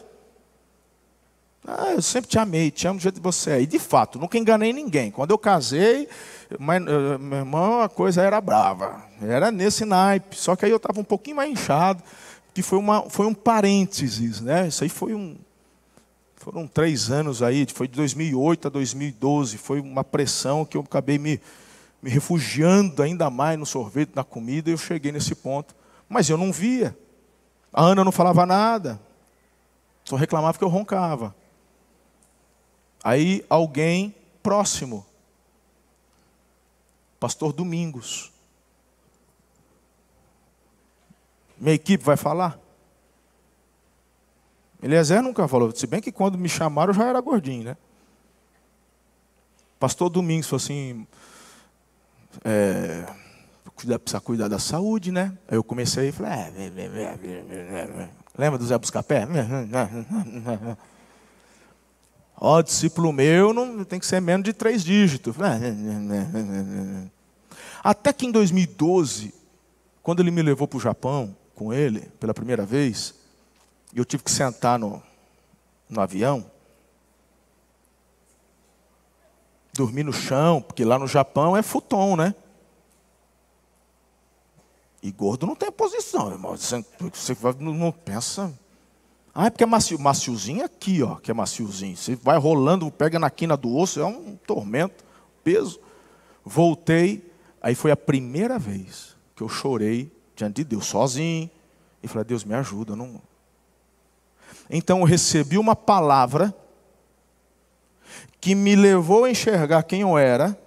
Ah, 1.66 1.92
eu 1.92 2.00
sempre 2.00 2.30
te 2.30 2.38
amei, 2.38 2.70
te 2.70 2.88
amo 2.88 2.98
do 2.98 3.02
jeito 3.02 3.16
que 3.16 3.22
você 3.22 3.50
é. 3.50 3.60
E 3.60 3.66
de 3.66 3.78
fato, 3.78 4.18
nunca 4.18 4.38
enganei 4.38 4.72
ninguém. 4.72 5.10
Quando 5.10 5.32
eu 5.32 5.38
casei, 5.38 6.08
mas, 6.58 6.82
uh, 6.82 7.18
meu 7.18 7.38
irmão, 7.40 7.82
a 7.82 7.90
coisa 7.90 8.22
era 8.22 8.40
brava. 8.40 9.02
Era 9.20 9.50
nesse 9.50 9.84
naipe. 9.84 10.34
Só 10.34 10.56
que 10.56 10.64
aí 10.64 10.70
eu 10.70 10.78
estava 10.78 10.98
um 10.98 11.04
pouquinho 11.04 11.36
mais 11.36 11.50
inchado, 11.50 12.02
que 12.54 12.62
foi, 12.62 12.78
uma, 12.78 13.10
foi 13.10 13.26
um 13.26 13.34
parênteses, 13.34 14.40
né? 14.40 14.68
Isso 14.68 14.82
aí 14.82 14.88
foi 14.88 15.14
um. 15.14 15.36
Foram 16.36 16.66
três 16.66 17.10
anos 17.10 17.42
aí, 17.42 17.66
foi 17.70 17.86
de 17.86 17.96
2008 17.96 18.68
a 18.68 18.70
2012. 18.70 19.58
Foi 19.58 19.78
uma 19.78 20.02
pressão 20.02 20.64
que 20.64 20.76
eu 20.76 20.80
acabei 20.80 21.18
me, 21.18 21.38
me 22.00 22.08
refugiando 22.08 23.02
ainda 23.02 23.28
mais 23.28 23.58
no 23.58 23.66
sorvete, 23.66 24.12
na 24.14 24.24
comida, 24.24 24.70
e 24.70 24.72
eu 24.72 24.78
cheguei 24.78 25.12
nesse 25.12 25.34
ponto. 25.34 25.76
Mas 26.08 26.30
eu 26.30 26.38
não 26.38 26.50
via. 26.50 26.96
A 27.72 27.82
Ana 27.84 28.04
não 28.04 28.12
falava 28.12 28.46
nada. 28.46 29.00
Só 30.04 30.16
reclamava 30.16 30.58
que 30.58 30.64
eu 30.64 30.68
roncava. 30.68 31.34
Aí 33.04 33.44
alguém 33.48 34.14
próximo 34.42 35.06
Pastor 37.18 37.52
Domingos. 37.52 38.32
Minha 41.56 41.74
equipe 41.74 42.04
vai 42.04 42.16
falar? 42.16 42.58
Eliezer 44.80 45.20
nunca 45.20 45.48
falou, 45.48 45.74
se 45.74 45.86
bem 45.88 46.00
que 46.00 46.12
quando 46.12 46.38
me 46.38 46.48
chamaram 46.48 46.90
eu 46.90 46.94
já 46.94 47.06
era 47.06 47.20
gordinho, 47.20 47.64
né? 47.64 47.76
Pastor 49.80 50.08
Domingos 50.08 50.46
falou 50.46 50.62
assim, 50.62 51.06
é, 52.44 53.04
precisa 53.86 54.20
cuidar 54.20 54.48
da 54.48 54.58
saúde, 54.58 55.12
né? 55.12 55.36
Aí 55.46 55.56
eu 55.56 55.64
comecei 55.64 56.08
e 56.08 56.12
falei, 56.12 56.32
é, 56.32 56.52
lembra 58.36 58.58
do 58.58 58.66
Zé 58.66 58.76
Buscapé? 58.78 59.26
Ó, 62.40 62.62
discípulo 62.62 63.12
meu 63.12 63.52
não 63.52 63.84
tem 63.84 63.98
que 63.98 64.06
ser 64.06 64.20
menos 64.20 64.44
de 64.44 64.52
três 64.52 64.84
dígitos. 64.84 65.34
Até 67.82 68.12
que 68.12 68.26
em 68.26 68.32
2012, 68.32 69.34
quando 70.02 70.20
ele 70.20 70.30
me 70.30 70.42
levou 70.42 70.68
para 70.68 70.76
o 70.76 70.80
Japão 70.80 71.36
com 71.54 71.72
ele, 71.72 72.00
pela 72.20 72.32
primeira 72.32 72.64
vez, 72.64 73.14
e 73.92 73.98
eu 73.98 74.04
tive 74.04 74.22
que 74.22 74.30
sentar 74.30 74.78
no, 74.78 75.02
no 75.88 76.00
avião, 76.00 76.44
dormir 79.72 80.04
no 80.04 80.12
chão, 80.12 80.60
porque 80.60 80.84
lá 80.84 80.98
no 80.98 81.06
Japão 81.06 81.56
é 81.56 81.62
futon, 81.62 82.16
né? 82.16 82.34
E 85.02 85.12
gordo 85.12 85.46
não 85.46 85.54
tem 85.54 85.70
posição, 85.70 86.30
irmão. 86.30 86.56
Você, 86.56 86.84
você 87.12 87.36
não 87.60 87.92
pensa. 87.92 88.52
Ah, 89.34 89.46
é 89.46 89.50
porque 89.50 89.62
é 89.62 89.66
macio, 89.66 89.98
maciozinho 89.98 90.64
aqui, 90.64 91.02
ó, 91.02 91.16
que 91.16 91.30
é 91.30 91.34
maciozinho. 91.34 91.96
Você 91.96 92.16
vai 92.16 92.36
rolando, 92.36 92.90
pega 92.90 93.18
na 93.18 93.30
quina 93.30 93.56
do 93.56 93.76
osso, 93.76 94.00
é 94.00 94.04
um 94.04 94.36
tormento, 94.44 95.04
peso. 95.44 95.80
Voltei, 96.44 97.30
aí 97.62 97.74
foi 97.74 97.92
a 97.92 97.96
primeira 97.96 98.58
vez 98.58 99.16
que 99.36 99.42
eu 99.42 99.48
chorei 99.48 100.10
diante 100.34 100.56
de 100.56 100.64
Deus, 100.64 100.86
sozinho, 100.86 101.48
e 102.02 102.08
falei, 102.08 102.24
Deus 102.24 102.44
me 102.44 102.54
ajuda. 102.54 102.96
Não... 102.96 103.20
Então 104.68 104.98
eu 104.98 105.04
recebi 105.04 105.56
uma 105.56 105.76
palavra 105.76 106.52
que 108.40 108.54
me 108.54 108.74
levou 108.74 109.24
a 109.24 109.30
enxergar 109.30 109.82
quem 109.84 110.00
eu 110.00 110.18
era, 110.18 110.58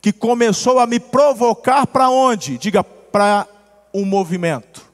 que 0.00 0.12
começou 0.12 0.78
a 0.78 0.86
me 0.86 1.00
provocar 1.00 1.86
para 1.86 2.08
onde? 2.08 2.58
Diga, 2.58 2.84
para 3.10 3.46
um 3.92 4.04
movimento. 4.04 4.90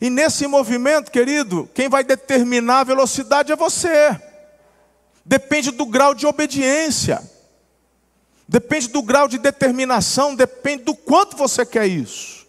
E 0.00 0.10
nesse 0.10 0.46
movimento, 0.46 1.12
querido, 1.12 1.68
quem 1.74 1.88
vai 1.88 2.02
determinar 2.02 2.80
a 2.80 2.84
velocidade 2.84 3.52
é 3.52 3.56
você. 3.56 4.20
Depende 5.24 5.70
do 5.70 5.86
grau 5.86 6.14
de 6.14 6.26
obediência. 6.26 7.22
Depende 8.48 8.88
do 8.88 9.00
grau 9.00 9.28
de 9.28 9.38
determinação, 9.38 10.34
depende 10.34 10.82
do 10.84 10.94
quanto 10.94 11.36
você 11.36 11.64
quer 11.64 11.86
isso. 11.86 12.46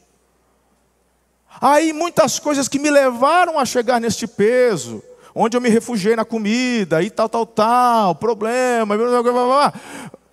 Aí 1.62 1.94
muitas 1.94 2.40
coisas 2.40 2.68
que 2.68 2.80
me 2.80 2.90
levaram 2.90 3.60
a 3.60 3.66
chegar 3.66 4.02
neste 4.02 4.28
peso, 4.28 5.04
onde 5.36 5.56
eu 5.56 5.62
me 5.62 5.70
refugiei 5.70 6.16
na 6.16 6.26
comida 6.26 7.02
e 7.02 7.10
tal, 7.10 7.30
tal, 7.30 7.46
tal, 7.46 8.16
problema, 8.16 8.96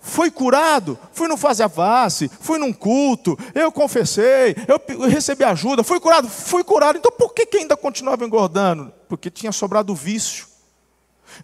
Fui 0.02 0.30
curado, 0.30 0.98
fui 1.12 1.28
no 1.28 1.36
face 1.36 1.62
a 1.62 1.68
face, 1.68 2.30
fui 2.40 2.58
num 2.58 2.72
culto, 2.72 3.38
eu 3.54 3.70
confessei, 3.70 4.56
eu 4.66 5.00
recebi 5.08 5.44
ajuda, 5.44 5.84
fui 5.84 6.00
curado, 6.00 6.28
fui 6.28 6.64
curado. 6.64 6.96
Então 6.96 7.12
por 7.12 7.34
que, 7.34 7.44
que 7.44 7.58
ainda 7.58 7.76
continuava 7.76 8.24
engordando? 8.24 8.90
Porque 9.08 9.30
tinha 9.30 9.52
sobrado 9.52 9.94
vício. 9.94 10.46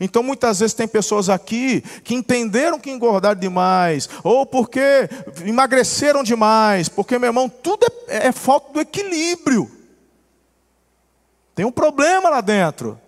Então 0.00 0.22
muitas 0.22 0.60
vezes 0.60 0.74
tem 0.74 0.88
pessoas 0.88 1.28
aqui 1.28 1.82
que 2.02 2.14
entenderam 2.14 2.80
que 2.80 2.90
engordaram 2.90 3.38
demais, 3.38 4.08
ou 4.24 4.46
porque 4.46 5.08
emagreceram 5.44 6.22
demais, 6.22 6.88
porque, 6.88 7.18
meu 7.18 7.28
irmão, 7.28 7.48
tudo 7.48 7.86
é, 8.08 8.28
é 8.28 8.32
falta 8.32 8.72
do 8.72 8.80
equilíbrio. 8.80 9.70
Tem 11.54 11.64
um 11.64 11.72
problema 11.72 12.28
lá 12.28 12.40
dentro. 12.40 13.00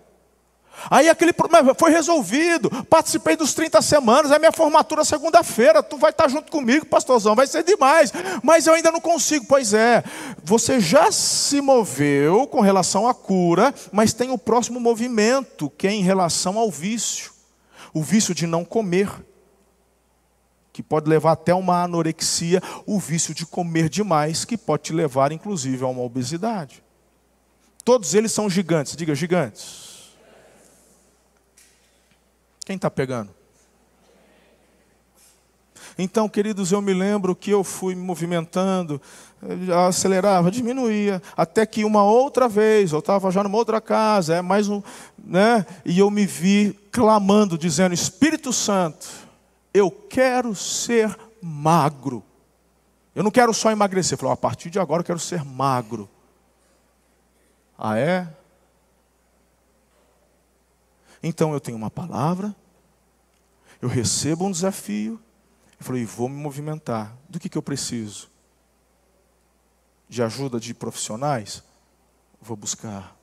Aí 0.89 1.09
aquele 1.09 1.33
problema 1.33 1.73
foi 1.73 1.91
resolvido. 1.91 2.69
Participei 2.85 3.35
dos 3.35 3.53
30 3.53 3.81
semanas, 3.81 4.31
é 4.31 4.37
minha 4.37 4.51
formatura 4.51 5.03
segunda-feira. 5.03 5.81
Tu 5.81 5.97
vai 5.97 6.11
estar 6.11 6.27
junto 6.27 6.51
comigo, 6.51 6.85
pastorzão, 6.85 7.35
vai 7.35 7.47
ser 7.47 7.63
demais. 7.63 8.13
Mas 8.43 8.67
eu 8.67 8.73
ainda 8.73 8.91
não 8.91 9.01
consigo. 9.01 9.45
Pois 9.47 9.73
é, 9.73 10.03
você 10.43 10.79
já 10.79 11.11
se 11.11 11.59
moveu 11.61 12.45
com 12.47 12.61
relação 12.61 13.07
à 13.07 13.13
cura, 13.13 13.73
mas 13.91 14.13
tem 14.13 14.31
o 14.31 14.37
próximo 14.37 14.79
movimento, 14.79 15.69
que 15.71 15.87
é 15.87 15.91
em 15.91 16.03
relação 16.03 16.57
ao 16.57 16.69
vício. 16.69 17.31
O 17.93 18.03
vício 18.03 18.35
de 18.35 18.45
não 18.45 18.63
comer, 18.63 19.09
que 20.71 20.83
pode 20.83 21.09
levar 21.09 21.31
até 21.31 21.53
uma 21.53 21.83
anorexia, 21.83 22.61
o 22.85 22.99
vício 22.99 23.33
de 23.33 23.45
comer 23.45 23.89
demais, 23.89 24.45
que 24.45 24.57
pode 24.57 24.83
te 24.83 24.93
levar 24.93 25.31
inclusive 25.31 25.83
a 25.83 25.87
uma 25.87 26.03
obesidade. 26.03 26.83
Todos 27.83 28.13
eles 28.13 28.31
são 28.31 28.49
gigantes, 28.49 28.95
diga 28.95 29.15
gigantes. 29.15 29.88
Quem 32.69 32.75
está 32.75 32.91
pegando? 32.91 33.33
Então, 35.97 36.29
queridos, 36.29 36.71
eu 36.71 36.79
me 36.83 36.93
lembro 36.93 37.35
que 37.35 37.49
eu 37.49 37.63
fui 37.63 37.95
me 37.95 38.03
movimentando, 38.03 39.01
acelerava, 39.87 40.51
diminuía, 40.51 41.19
até 41.35 41.65
que 41.65 41.83
uma 41.83 42.03
outra 42.03 42.47
vez, 42.47 42.91
eu 42.91 42.99
estava 42.99 43.31
já 43.31 43.41
numa 43.41 43.57
outra 43.57 43.81
casa, 43.81 44.35
é 44.35 44.41
mais 44.43 44.69
um, 44.69 44.83
né? 45.17 45.65
E 45.83 45.97
eu 45.97 46.11
me 46.11 46.27
vi 46.27 46.79
clamando, 46.91 47.57
dizendo: 47.57 47.91
Espírito 47.91 48.53
Santo, 48.53 49.07
eu 49.73 49.89
quero 49.89 50.53
ser 50.53 51.17
magro. 51.41 52.23
Eu 53.15 53.23
não 53.23 53.31
quero 53.31 53.51
só 53.51 53.71
emagrecer. 53.71 54.15
Falou, 54.15 54.31
a 54.31 54.37
partir 54.37 54.69
de 54.69 54.77
agora 54.77 54.99
eu 54.99 55.05
quero 55.05 55.17
ser 55.17 55.43
magro. 55.43 56.07
Ah, 57.75 57.97
é? 57.97 58.27
Então 61.21 61.53
eu 61.53 61.59
tenho 61.59 61.77
uma 61.77 61.91
palavra, 61.91 62.55
eu 63.81 63.89
recebo 63.89 64.45
um 64.45 64.51
desafio, 64.51 65.19
e 65.79 65.83
falei, 65.83 66.05
vou 66.05 66.27
me 66.27 66.35
movimentar. 66.35 67.15
Do 67.29 67.39
que, 67.39 67.47
que 67.47 67.57
eu 67.57 67.61
preciso? 67.61 68.29
De 70.09 70.21
ajuda 70.21 70.59
de 70.59 70.73
profissionais? 70.73 71.63
Vou 72.41 72.57
buscar. 72.57 73.15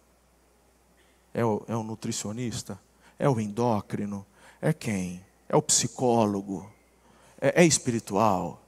É 1.34 1.44
o, 1.44 1.62
é 1.68 1.76
o 1.76 1.82
nutricionista? 1.82 2.80
É 3.18 3.28
o 3.28 3.38
endócrino? 3.38 4.24
É 4.60 4.72
quem? 4.72 5.22
É 5.48 5.56
o 5.56 5.60
psicólogo? 5.60 6.70
É, 7.38 7.62
é 7.62 7.66
espiritual? 7.66 8.62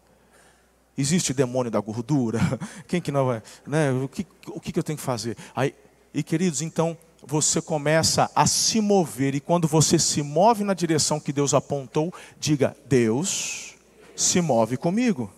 Existe 0.97 1.33
demônio 1.33 1.71
da 1.71 1.81
gordura? 1.81 2.41
Quem 2.87 3.01
que 3.01 3.13
não 3.13 3.27
vai? 3.27 3.43
Né? 3.67 3.93
O, 3.93 4.09
que, 4.09 4.27
o 4.49 4.61
que, 4.61 4.73
que 4.73 4.79
eu 4.79 4.83
tenho 4.83 4.99
que 4.99 5.05
fazer? 5.05 5.37
Aí, 5.55 5.75
e 6.13 6.23
queridos, 6.23 6.61
então 6.61 6.99
você 7.23 7.61
começa 7.61 8.31
a 8.35 8.47
se 8.47 8.81
mover, 8.81 9.35
e 9.35 9.41
quando 9.41 9.69
você 9.69 9.99
se 9.99 10.23
move 10.23 10.65
na 10.65 10.75
direção 10.75 11.21
que 11.21 11.33
Deus 11.33 11.55
apontou, 11.55 12.13
diga: 12.39 12.77
Deus 12.87 13.75
se 14.17 14.41
move 14.41 14.77
comigo. 14.77 15.33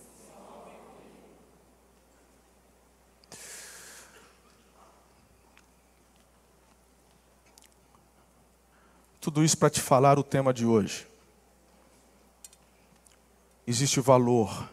Tudo 9.21 9.45
isso 9.45 9.59
para 9.59 9.69
te 9.69 9.81
falar 9.81 10.19
o 10.19 10.25
tema 10.25 10.53
de 10.53 10.65
hoje. 10.65 11.07
Existe 13.67 14.01
valor 14.01 14.69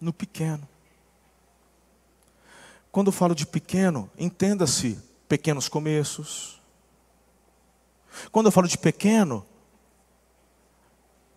no 0.00 0.12
pequeno. 0.12 0.71
Quando 2.92 3.06
eu 3.06 3.12
falo 3.12 3.34
de 3.34 3.46
pequeno, 3.46 4.10
entenda-se 4.18 5.02
pequenos 5.26 5.66
começos. 5.66 6.60
Quando 8.30 8.46
eu 8.46 8.52
falo 8.52 8.68
de 8.68 8.76
pequeno, 8.76 9.46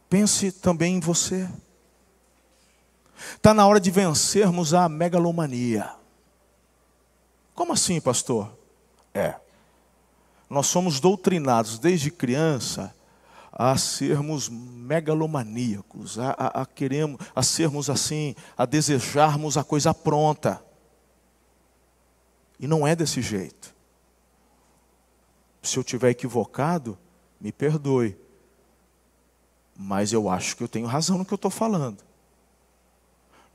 pense 0.09 0.51
também 0.51 0.97
em 0.97 0.99
você. 0.99 1.49
Está 3.37 3.53
na 3.53 3.65
hora 3.65 3.79
de 3.79 3.89
vencermos 3.89 4.73
a 4.73 4.89
megalomania. 4.89 5.95
Como 7.53 7.71
assim, 7.71 8.01
pastor? 8.01 8.51
É. 9.13 9.35
Nós 10.49 10.67
somos 10.67 10.99
doutrinados 10.99 11.79
desde 11.79 12.11
criança 12.11 12.93
a 13.49 13.77
sermos 13.77 14.49
megalomaníacos, 14.49 16.19
a, 16.19 16.31
a, 16.31 16.61
a, 16.63 16.65
queremos, 16.65 17.17
a 17.33 17.41
sermos 17.41 17.89
assim, 17.89 18.35
a 18.57 18.65
desejarmos 18.65 19.57
a 19.57 19.63
coisa 19.63 19.93
pronta. 19.93 20.61
E 22.59 22.67
não 22.67 22.85
é 22.85 22.95
desse 22.95 23.21
jeito. 23.21 23.73
Se 25.61 25.77
eu 25.77 25.83
tiver 25.83 26.09
equivocado, 26.09 26.97
me 27.39 27.51
perdoe. 27.51 28.17
Mas 29.75 30.13
eu 30.13 30.29
acho 30.29 30.55
que 30.55 30.63
eu 30.63 30.67
tenho 30.67 30.87
razão 30.87 31.17
no 31.17 31.25
que 31.25 31.33
eu 31.33 31.37
estou 31.37 31.51
falando. 31.51 32.03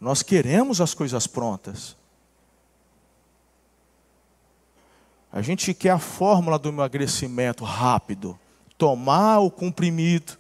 Nós 0.01 0.23
queremos 0.23 0.81
as 0.81 0.95
coisas 0.95 1.27
prontas. 1.27 1.97
A 5.33 5.41
gente 5.43 5.73
quer 5.73 5.91
a 5.91 5.99
fórmula 5.99 6.59
do 6.59 6.69
emagrecimento 6.69 7.65
rápido, 7.65 8.39
tomar 8.77 9.39
o 9.39 9.51
comprimido 9.51 10.37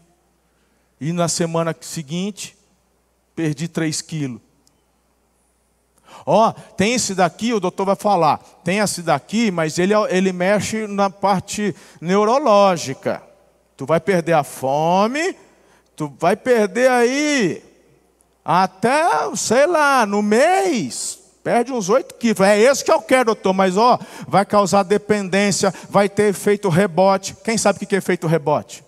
e 1.00 1.12
na 1.12 1.28
semana 1.28 1.74
seguinte 1.80 2.56
perdi 3.36 3.68
3 3.68 4.02
quilos. 4.02 4.40
Ó, 6.26 6.48
oh, 6.48 6.52
tem 6.76 6.94
esse 6.94 7.14
daqui, 7.14 7.52
o 7.52 7.60
doutor 7.60 7.86
vai 7.86 7.96
falar, 7.96 8.38
tem 8.64 8.78
esse 8.78 9.02
daqui, 9.02 9.50
mas 9.50 9.78
ele, 9.78 9.94
ele 10.08 10.32
mexe 10.32 10.86
na 10.86 11.10
parte 11.10 11.74
neurológica. 12.00 13.22
Tu 13.76 13.86
vai 13.86 14.00
perder 14.00 14.34
a 14.34 14.44
fome, 14.44 15.36
tu 15.96 16.12
vai 16.18 16.36
perder 16.36 16.90
aí 16.90 17.62
até, 18.44 19.34
sei 19.36 19.66
lá, 19.66 20.04
no 20.04 20.22
mês, 20.22 21.20
Perde 21.42 21.72
uns 21.72 21.88
8 21.88 22.14
quilos. 22.16 22.40
É 22.40 22.58
esse 22.58 22.84
que 22.84 22.92
eu 22.92 23.00
quero, 23.00 23.26
doutor. 23.26 23.52
Mas, 23.52 23.76
ó, 23.76 23.98
vai 24.28 24.44
causar 24.44 24.82
dependência, 24.82 25.72
vai 25.88 26.08
ter 26.08 26.24
efeito 26.24 26.68
rebote. 26.68 27.34
Quem 27.42 27.56
sabe 27.56 27.82
o 27.82 27.86
que 27.86 27.94
é 27.94 27.98
efeito 27.98 28.26
rebote? 28.26 28.84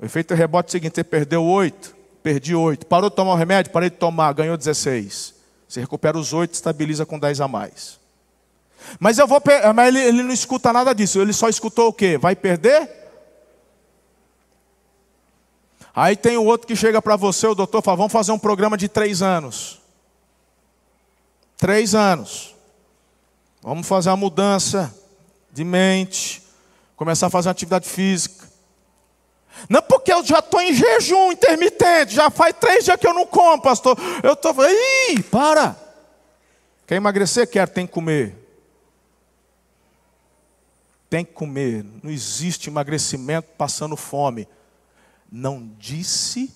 O 0.00 0.04
efeito 0.04 0.34
rebote 0.34 0.66
é 0.66 0.70
o 0.70 0.72
seguinte: 0.72 0.96
você 0.96 1.04
perdeu 1.04 1.44
8, 1.44 1.95
perdi 2.26 2.56
8. 2.56 2.86
Parou 2.86 3.08
de 3.08 3.14
tomar 3.14 3.34
o 3.34 3.36
remédio? 3.36 3.70
Parei 3.70 3.88
de 3.88 3.94
tomar, 3.98 4.32
ganhou 4.32 4.56
16. 4.56 5.32
Você 5.68 5.78
recupera 5.78 6.18
os 6.18 6.32
8, 6.32 6.54
estabiliza 6.54 7.06
com 7.06 7.20
10 7.20 7.40
a 7.40 7.46
mais. 7.46 8.00
Mas 8.98 9.16
eu 9.16 9.28
vou, 9.28 9.40
mas 9.76 9.88
ele, 9.88 10.00
ele 10.00 10.22
não 10.24 10.32
escuta 10.32 10.72
nada 10.72 10.92
disso. 10.92 11.20
Ele 11.20 11.32
só 11.32 11.48
escutou 11.48 11.86
o 11.86 11.92
quê? 11.92 12.18
Vai 12.18 12.34
perder? 12.34 12.90
Aí 15.94 16.16
tem 16.16 16.36
o 16.36 16.44
outro 16.44 16.66
que 16.66 16.74
chega 16.74 17.00
para 17.00 17.14
você, 17.14 17.46
o 17.46 17.54
doutor 17.54 17.80
fala: 17.80 17.96
vamos 17.96 18.12
fazer 18.12 18.32
um 18.32 18.38
programa 18.40 18.76
de 18.76 18.88
três 18.88 19.22
anos. 19.22 19.80
Três 21.56 21.94
anos. 21.94 22.56
Vamos 23.62 23.86
fazer 23.86 24.10
a 24.10 24.16
mudança 24.16 24.92
de 25.52 25.62
mente, 25.62 26.42
começar 26.96 27.28
a 27.28 27.30
fazer 27.30 27.50
atividade 27.50 27.88
física. 27.88 28.55
Não 29.68 29.82
porque 29.82 30.12
eu 30.12 30.24
já 30.24 30.38
estou 30.38 30.60
em 30.60 30.72
jejum 30.72 31.32
intermitente, 31.32 32.14
já 32.14 32.30
faz 32.30 32.54
três 32.58 32.84
dias 32.84 32.98
que 32.98 33.06
eu 33.06 33.14
não 33.14 33.26
como, 33.26 33.62
pastor. 33.62 33.96
Eu 34.22 34.34
estou. 34.34 34.54
Ih, 34.68 35.22
para! 35.22 35.76
Quer 36.86 36.96
emagrecer? 36.96 37.48
Quer, 37.48 37.68
tem 37.68 37.86
que 37.86 37.92
comer. 37.92 38.34
Tem 41.08 41.24
que 41.24 41.32
comer. 41.32 41.84
Não 42.02 42.10
existe 42.10 42.68
emagrecimento 42.68 43.48
passando 43.56 43.96
fome 43.96 44.48
não 45.30 45.68
disse 45.78 46.54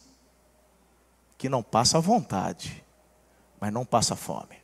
que 1.37 1.49
não 1.49 1.63
passa 1.63 2.01
vontade, 2.01 2.85
mas 3.61 3.73
não 3.73 3.85
passa 3.85 4.15
fome. 4.15 4.57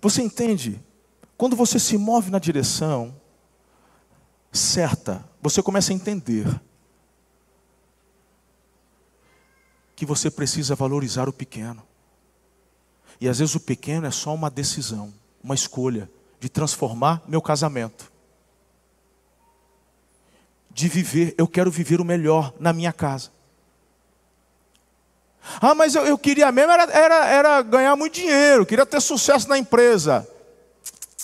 Você 0.00 0.22
entende? 0.22 0.80
Quando 1.36 1.56
você 1.56 1.78
se 1.78 1.96
move 1.96 2.30
na 2.30 2.38
direção 2.38 3.14
certa, 4.54 5.24
você 5.42 5.62
começa 5.62 5.92
a 5.92 5.94
entender 5.94 6.46
que 9.96 10.06
você 10.06 10.30
precisa 10.30 10.74
valorizar 10.74 11.28
o 11.28 11.32
pequeno. 11.32 11.82
E 13.20 13.28
às 13.28 13.38
vezes 13.38 13.54
o 13.54 13.60
pequeno 13.60 14.06
é 14.06 14.10
só 14.10 14.34
uma 14.34 14.50
decisão, 14.50 15.12
uma 15.42 15.54
escolha 15.54 16.10
de 16.40 16.48
transformar 16.48 17.22
meu 17.26 17.42
casamento 17.42 18.12
de 20.74 20.88
viver, 20.88 21.34
eu 21.38 21.46
quero 21.46 21.70
viver 21.70 22.00
o 22.00 22.04
melhor 22.04 22.52
na 22.58 22.72
minha 22.72 22.92
casa. 22.92 23.30
Ah, 25.60 25.74
mas 25.74 25.94
eu, 25.94 26.04
eu 26.04 26.18
queria 26.18 26.50
mesmo 26.50 26.72
era, 26.72 26.82
era, 26.90 27.26
era 27.28 27.62
ganhar 27.62 27.94
muito 27.94 28.14
dinheiro, 28.14 28.66
queria 28.66 28.84
ter 28.84 29.00
sucesso 29.00 29.48
na 29.48 29.56
empresa. 29.56 30.28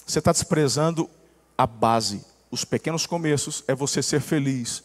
Você 0.06 0.20
está 0.20 0.30
desprezando 0.30 1.10
a 1.58 1.66
base. 1.66 2.24
Os 2.50 2.64
pequenos 2.64 3.06
começos 3.06 3.62
é 3.68 3.74
você 3.74 4.02
ser 4.02 4.20
feliz 4.20 4.82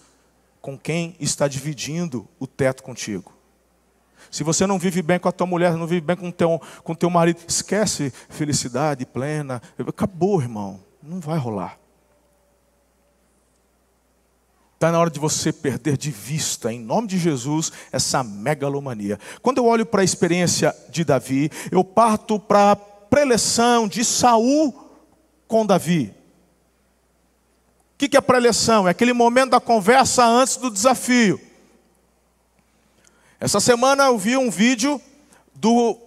com 0.62 0.78
quem 0.78 1.15
está 1.19 1.47
dividindo 1.47 2.28
o 2.39 2.45
teto 2.45 2.84
contigo. 2.84 3.34
Se 4.32 4.43
você 4.43 4.65
não 4.65 4.80
vive 4.80 5.01
bem 5.01 5.19
com 5.19 5.30
a 5.30 5.32
tua 5.32 5.47
mulher, 5.47 5.73
não 5.73 5.88
vive 5.88 6.01
bem 6.01 6.15
com 6.15 6.30
o 6.30 6.32
teu, 6.32 6.62
com 6.84 6.95
teu 6.95 7.10
marido, 7.10 7.39
esquece 7.47 8.12
felicidade 8.30 9.06
plena. 9.06 9.62
Acabou, 9.88 10.41
irmão. 10.41 10.80
Não 11.01 11.19
vai 11.19 11.38
rolar. 11.38 11.78
Está 14.73 14.91
na 14.91 14.99
hora 14.99 15.10
de 15.10 15.19
você 15.19 15.54
perder 15.54 15.97
de 15.97 16.12
vista, 16.12 16.71
em 16.71 16.80
nome 16.80 17.08
de 17.08 17.17
Jesus, 17.17 17.71
essa 17.91 18.23
megalomania. 18.23 19.17
Quando 19.41 19.60
eu 19.60 19.65
olho 19.65 19.86
para 19.86 20.01
a 20.01 20.04
experiência 20.04 20.75
de 20.89 21.06
Davi, 21.06 21.49
eu 21.71 21.84
parto 21.84 22.39
para 22.39 22.71
a 22.71 22.75
preleção 22.75 23.88
de 23.88 24.04
Saul 24.04 24.73
com 25.47 25.65
Davi. 25.65 26.13
O 27.95 27.97
que 27.97 28.17
é 28.17 28.21
preleção? 28.21 28.88
É 28.88 28.91
aquele 28.91 29.13
momento 29.13 29.51
da 29.51 29.60
conversa 29.62 30.25
antes 30.25 30.58
do 30.58 30.69
desafio. 30.69 31.39
Essa 33.39 33.62
semana 33.62 34.05
eu 34.05 34.17
vi 34.17 34.36
um 34.36 34.51
vídeo 34.51 35.01
do 35.53 35.97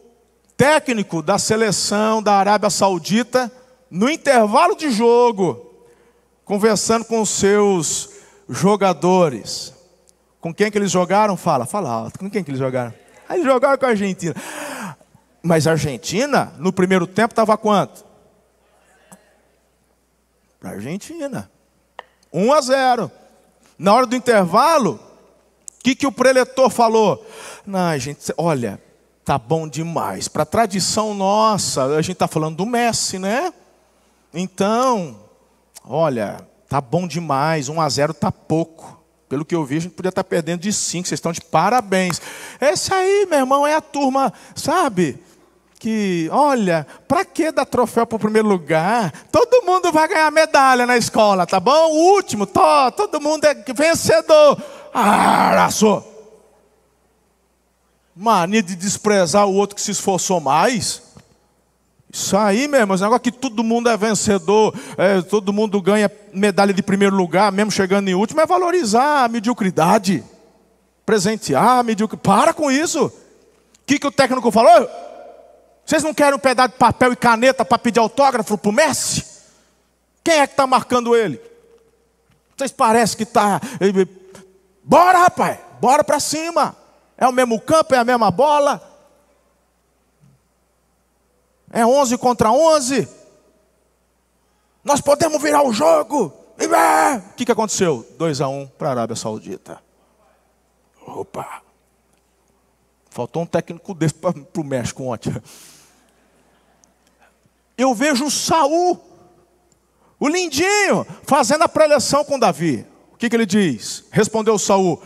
técnico 0.54 1.22
da 1.22 1.38
seleção 1.38 2.22
da 2.22 2.34
Arábia 2.34 2.68
Saudita, 2.68 3.50
no 3.90 4.10
intervalo 4.10 4.76
de 4.76 4.90
jogo, 4.90 5.72
conversando 6.44 7.06
com 7.06 7.22
os 7.22 7.30
seus 7.30 8.10
jogadores. 8.48 9.72
Com 10.40 10.52
quem 10.52 10.70
que 10.70 10.76
eles 10.76 10.90
jogaram? 10.90 11.38
Fala, 11.38 11.64
fala 11.64 11.90
alto. 11.90 12.18
Com 12.18 12.30
quem 12.30 12.44
que 12.44 12.50
eles 12.50 12.60
jogaram? 12.60 12.92
Aí 13.26 13.42
jogaram 13.42 13.78
com 13.78 13.86
a 13.86 13.90
Argentina. 13.90 14.34
Mas 15.42 15.66
a 15.66 15.70
Argentina, 15.70 16.52
no 16.58 16.70
primeiro 16.70 17.06
tempo, 17.06 17.32
estava 17.32 17.56
quanto? 17.56 18.04
Para 20.60 20.70
a 20.70 20.72
Argentina. 20.74 21.50
1 22.32 22.52
a 22.52 22.60
0. 22.60 23.12
Na 23.78 23.94
hora 23.94 24.06
do 24.06 24.16
intervalo, 24.16 25.00
o 25.78 25.82
que, 25.82 25.94
que 25.94 26.06
o 26.06 26.12
preletor 26.12 26.70
falou? 26.70 27.24
Não, 27.66 27.98
gente, 27.98 28.32
olha, 28.36 28.82
tá 29.24 29.38
bom 29.38 29.68
demais. 29.68 30.28
Para 30.28 30.42
a 30.42 30.46
tradição 30.46 31.14
nossa, 31.14 31.84
a 31.84 32.02
gente 32.02 32.14
está 32.14 32.28
falando 32.28 32.56
do 32.56 32.66
Messi, 32.66 33.18
né? 33.18 33.52
Então, 34.34 35.18
olha, 35.84 36.46
Tá 36.68 36.82
bom 36.82 37.08
demais, 37.08 37.70
1 37.70 37.80
a 37.80 37.88
0 37.88 38.12
tá 38.12 38.30
pouco. 38.30 38.98
Pelo 39.26 39.44
que 39.44 39.54
eu 39.54 39.64
vi, 39.64 39.78
a 39.78 39.80
gente 39.80 39.94
podia 39.94 40.10
estar 40.10 40.22
tá 40.22 40.28
perdendo 40.28 40.60
de 40.60 40.72
5, 40.72 41.08
vocês 41.08 41.16
estão 41.16 41.32
de 41.32 41.40
parabéns. 41.40 42.20
Esse 42.60 42.92
aí, 42.92 43.26
meu 43.28 43.38
irmão, 43.38 43.66
é 43.66 43.74
a 43.74 43.80
turma, 43.80 44.32
sabe? 44.54 45.18
Que, 45.78 46.28
olha, 46.32 46.84
para 47.06 47.24
que 47.24 47.52
dar 47.52 47.64
troféu 47.64 48.04
para 48.04 48.16
o 48.16 48.18
primeiro 48.18 48.48
lugar? 48.48 49.12
Todo 49.30 49.64
mundo 49.64 49.92
vai 49.92 50.08
ganhar 50.08 50.30
medalha 50.32 50.84
na 50.84 50.96
escola, 50.96 51.46
tá 51.46 51.60
bom? 51.60 51.92
O 51.92 52.14
último, 52.14 52.46
tó, 52.46 52.90
todo 52.90 53.20
mundo 53.20 53.44
é 53.44 53.54
vencedor. 53.54 54.60
Laçou. 54.92 56.16
Mania 58.16 58.60
de 58.60 58.74
desprezar 58.74 59.46
o 59.46 59.54
outro 59.54 59.76
que 59.76 59.82
se 59.82 59.92
esforçou 59.92 60.40
mais. 60.40 61.00
Isso 62.12 62.36
aí, 62.36 62.66
meu 62.66 62.80
irmão, 62.80 62.94
esse 62.94 63.04
negócio 63.04 63.22
que 63.22 63.30
todo 63.30 63.62
mundo 63.62 63.88
é 63.88 63.96
vencedor, 63.96 64.74
é, 64.96 65.20
todo 65.22 65.52
mundo 65.52 65.80
ganha 65.80 66.10
medalha 66.32 66.72
de 66.72 66.82
primeiro 66.82 67.14
lugar, 67.14 67.52
mesmo 67.52 67.70
chegando 67.70 68.08
em 68.08 68.14
último, 68.14 68.40
é 68.40 68.46
valorizar 68.46 69.24
a 69.24 69.28
mediocridade, 69.28 70.24
presentear 71.06 71.78
a 71.78 71.82
mediocridade. 71.84 72.22
Para 72.22 72.52
com 72.52 72.68
isso. 72.68 73.06
O 73.06 73.12
que, 73.86 73.98
que 73.98 74.06
o 74.06 74.10
técnico 74.10 74.50
falou? 74.50 74.88
Vocês 75.88 76.02
não 76.02 76.12
querem 76.12 76.34
um 76.34 76.38
pedaço 76.38 76.72
de 76.72 76.76
papel 76.76 77.14
e 77.14 77.16
caneta 77.16 77.64
para 77.64 77.78
pedir 77.78 77.98
autógrafo 77.98 78.58
para 78.58 78.68
o 78.68 78.74
Messi? 78.74 79.24
Quem 80.22 80.34
é 80.34 80.46
que 80.46 80.52
está 80.52 80.66
marcando 80.66 81.16
ele? 81.16 81.40
Vocês 82.54 82.70
parecem 82.70 83.16
que 83.16 83.22
está. 83.22 83.58
Bora, 84.84 85.20
rapaz, 85.20 85.58
bora 85.80 86.04
para 86.04 86.20
cima. 86.20 86.76
É 87.16 87.26
o 87.26 87.32
mesmo 87.32 87.58
campo, 87.58 87.94
é 87.94 87.98
a 87.98 88.04
mesma 88.04 88.30
bola. 88.30 88.82
É 91.72 91.86
11 91.86 92.18
contra 92.18 92.50
11. 92.50 93.08
Nós 94.84 95.00
podemos 95.00 95.40
virar 95.40 95.62
o 95.62 95.72
jogo. 95.72 96.26
O 97.26 97.32
que, 97.34 97.46
que 97.46 97.52
aconteceu? 97.52 98.06
2 98.18 98.42
a 98.42 98.48
1 98.48 98.60
um 98.60 98.66
para 98.66 98.88
a 98.88 98.90
Arábia 98.90 99.16
Saudita. 99.16 99.82
Opa! 101.06 101.62
Faltou 103.08 103.40
um 103.40 103.46
técnico 103.46 103.94
desse 103.94 104.16
para 104.16 104.34
o 104.54 104.62
México 104.62 105.04
ontem. 105.04 105.32
Eu 107.78 107.94
vejo 107.94 108.28
Saul, 108.28 109.00
o 110.18 110.28
lindinho, 110.28 111.06
fazendo 111.22 111.62
a 111.62 111.68
preleção 111.68 112.24
com 112.24 112.36
Davi. 112.36 112.84
O 113.12 113.16
que, 113.16 113.30
que 113.30 113.36
ele 113.36 113.46
diz? 113.46 114.04
Respondeu 114.10 114.58
Saul: 114.58 115.00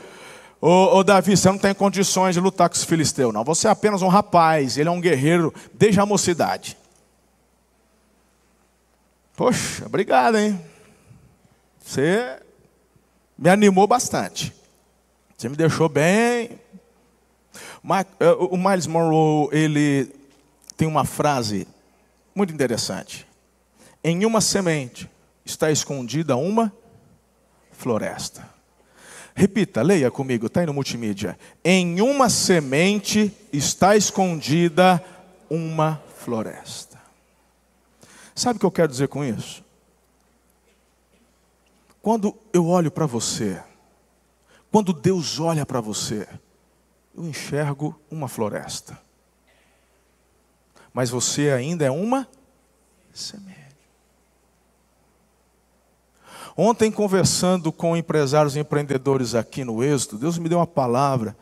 Ô, 0.59 0.97
ô, 0.97 1.05
Davi, 1.05 1.37
você 1.37 1.51
não 1.51 1.59
tem 1.59 1.75
condições 1.75 2.35
de 2.35 2.41
lutar 2.41 2.71
com 2.71 2.75
esse 2.75 2.87
filisteu, 2.87 3.31
não. 3.31 3.45
Você 3.45 3.69
é 3.69 3.71
apenas 3.71 4.01
um 4.01 4.09
rapaz, 4.09 4.79
ele 4.79 4.89
é 4.89 4.93
um 4.93 5.03
guerreiro 5.03 5.53
desde 5.75 6.01
a 6.01 6.07
mocidade. 6.07 6.79
Poxa, 9.37 9.85
obrigado, 9.85 10.39
hein? 10.39 10.59
Você 11.79 12.41
me 13.37 13.51
animou 13.51 13.87
bastante. 13.87 14.55
Você 15.37 15.49
me 15.49 15.57
deixou 15.57 15.91
bem. 15.91 16.59
É, 18.21 18.31
o 18.39 18.57
Miles 18.57 18.87
Monroe, 18.87 19.49
ele 19.53 20.15
tem 20.77 20.89
uma 20.89 21.05
frase 21.05 21.67
muito 22.35 22.53
interessante. 22.53 23.27
Em 24.03 24.25
uma 24.25 24.41
semente 24.41 25.09
está 25.45 25.71
escondida 25.71 26.37
uma 26.37 26.73
floresta. 27.73 28.49
Repita, 29.35 29.83
leia 29.83 30.11
comigo, 30.11 30.47
está 30.47 30.61
aí 30.61 30.67
no 30.67 30.75
multimídia. 30.75 31.39
Em 31.65 32.01
uma 32.01 32.29
semente 32.29 33.33
está 33.53 33.97
escondida 33.97 35.03
uma 35.49 36.03
floresta. 36.19 37.01
Sabe 38.35 38.57
o 38.57 38.61
que 38.61 38.67
eu 38.67 38.71
quero 38.71 38.89
dizer 38.89 39.09
com 39.09 39.25
isso? 39.25 39.65
Quando 42.01 42.37
eu 42.53 42.67
olho 42.67 42.91
para 42.91 43.07
você, 43.07 43.63
quando 44.71 44.93
Deus 44.93 45.39
olha 45.39 45.65
para 45.65 45.81
você, 45.81 46.27
eu 47.15 47.25
enxergo 47.27 47.99
uma 48.11 48.27
floresta. 48.29 48.99
Mas 50.93 51.11
você 51.11 51.51
ainda 51.51 51.85
é 51.85 51.91
uma 51.91 52.29
semente. 53.13 53.53
Ontem, 56.57 56.91
conversando 56.91 57.73
com 57.73 57.97
empresários 57.97 58.57
e 58.57 58.61
empreendedores 58.61 59.35
aqui 59.35 59.65
no 59.65 59.83
Êxodo, 59.83 60.19
Deus 60.19 60.37
me 60.37 60.49
deu 60.49 60.59
uma 60.59 60.67
palavra. 60.67 61.35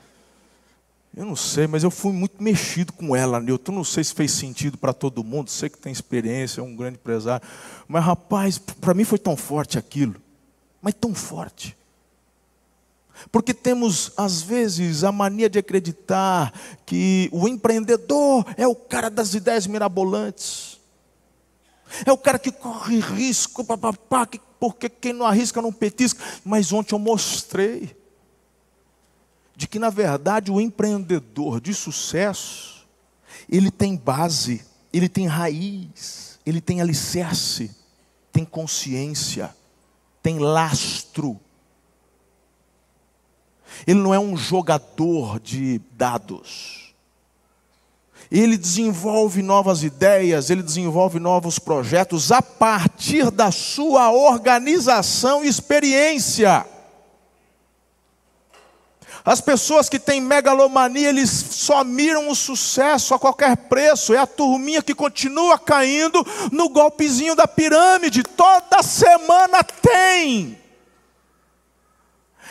Eu 1.17 1.27
não 1.27 1.35
sei, 1.35 1.67
mas 1.67 1.83
eu 1.83 1.91
fui 1.91 2.13
muito 2.13 2.41
mexido 2.41 2.93
com 2.93 3.17
ela, 3.17 3.41
Nilton. 3.41 3.73
Não 3.73 3.83
sei 3.83 4.05
se 4.05 4.15
fez 4.15 4.31
sentido 4.31 4.79
para 4.79 4.93
todo 4.93 5.25
mundo. 5.25 5.51
Sei 5.51 5.69
que 5.69 5.79
tem 5.79 5.91
experiência, 5.91 6.61
é 6.61 6.65
um 6.65 6.77
grande 6.77 6.97
empresário. 6.97 7.47
Mas, 7.89 8.05
rapaz, 8.05 8.59
para 8.59 8.95
mim 8.95 9.03
foi 9.03 9.19
tão 9.19 9.37
forte 9.37 9.77
aquilo. 9.77 10.15
Mas 10.81 10.95
tão 10.95 11.13
forte. 11.13 11.77
Porque 13.31 13.53
temos, 13.53 14.13
às 14.17 14.43
vezes, 14.43 15.05
a 15.05 15.13
mania 15.13 15.49
de 15.49 15.59
acreditar 15.59 16.53
que 16.87 17.29
o 17.33 17.47
empreendedor 17.47 18.45
é 18.57 18.67
o 18.67 18.75
cara 18.75 19.11
das 19.11 19.35
ideias 19.35 19.67
mirabolantes. 19.67 20.79
É 22.07 22.13
o 22.13 22.19
cara 22.19 22.39
que 22.39 22.53
corre 22.53 23.01
risco, 23.01 23.65
papapá, 23.65 24.27
que 24.27 24.41
porque 24.61 24.91
quem 24.91 25.15
não 25.15 25.27
arrisca 25.27 25.63
não 25.63 25.73
petisca. 25.73 26.23
Mas 26.45 26.73
ontem 26.73 26.95
eu 26.95 26.99
mostrei 26.99 27.97
de 29.57 29.67
que, 29.67 29.79
na 29.79 29.91
verdade, 29.91 30.51
o 30.51 30.61
empreendedor 30.61 31.61
de 31.61 31.75
sucesso, 31.75 32.87
ele 33.49 33.71
tem 33.71 33.97
base, 33.97 34.65
ele 34.93 35.09
tem 35.09 35.27
raiz, 35.27 36.39
ele 36.47 36.61
tem 36.61 36.81
alicerce, 36.81 37.75
tem 38.33 38.45
consciência, 38.45 39.55
tem 40.23 40.39
lastro. 40.39 41.41
Ele 43.87 43.99
não 43.99 44.15
é 44.15 44.19
um 44.19 44.37
jogador 44.37 45.41
de 45.41 45.81
dados 45.93 46.81
ele 48.31 48.57
desenvolve 48.57 49.43
novas 49.43 49.83
ideias, 49.83 50.51
ele 50.51 50.63
desenvolve 50.63 51.19
novos 51.19 51.59
projetos 51.59 52.31
a 52.31 52.41
partir 52.41 53.29
da 53.31 53.51
sua 53.51 54.13
organização 54.13 55.45
e 55.45 55.49
experiência. 55.49 56.65
As 59.25 59.41
pessoas 59.41 59.89
que 59.89 59.99
têm 59.99 60.21
megalomania, 60.21 61.09
eles 61.09 61.29
só 61.29 61.83
miram 61.83 62.31
o 62.31 62.35
sucesso 62.35 63.13
a 63.13 63.19
qualquer 63.19 63.57
preço. 63.57 64.15
É 64.15 64.19
a 64.19 64.27
turminha 64.27 64.81
que 64.81 64.95
continua 64.95 65.59
caindo 65.59 66.25
no 66.53 66.71
golpezinho 66.71 67.35
da 67.35 67.47
pirâmide. 67.47 68.23
Toda 68.23 68.83
semana 68.83 69.63
tem. 69.63 70.57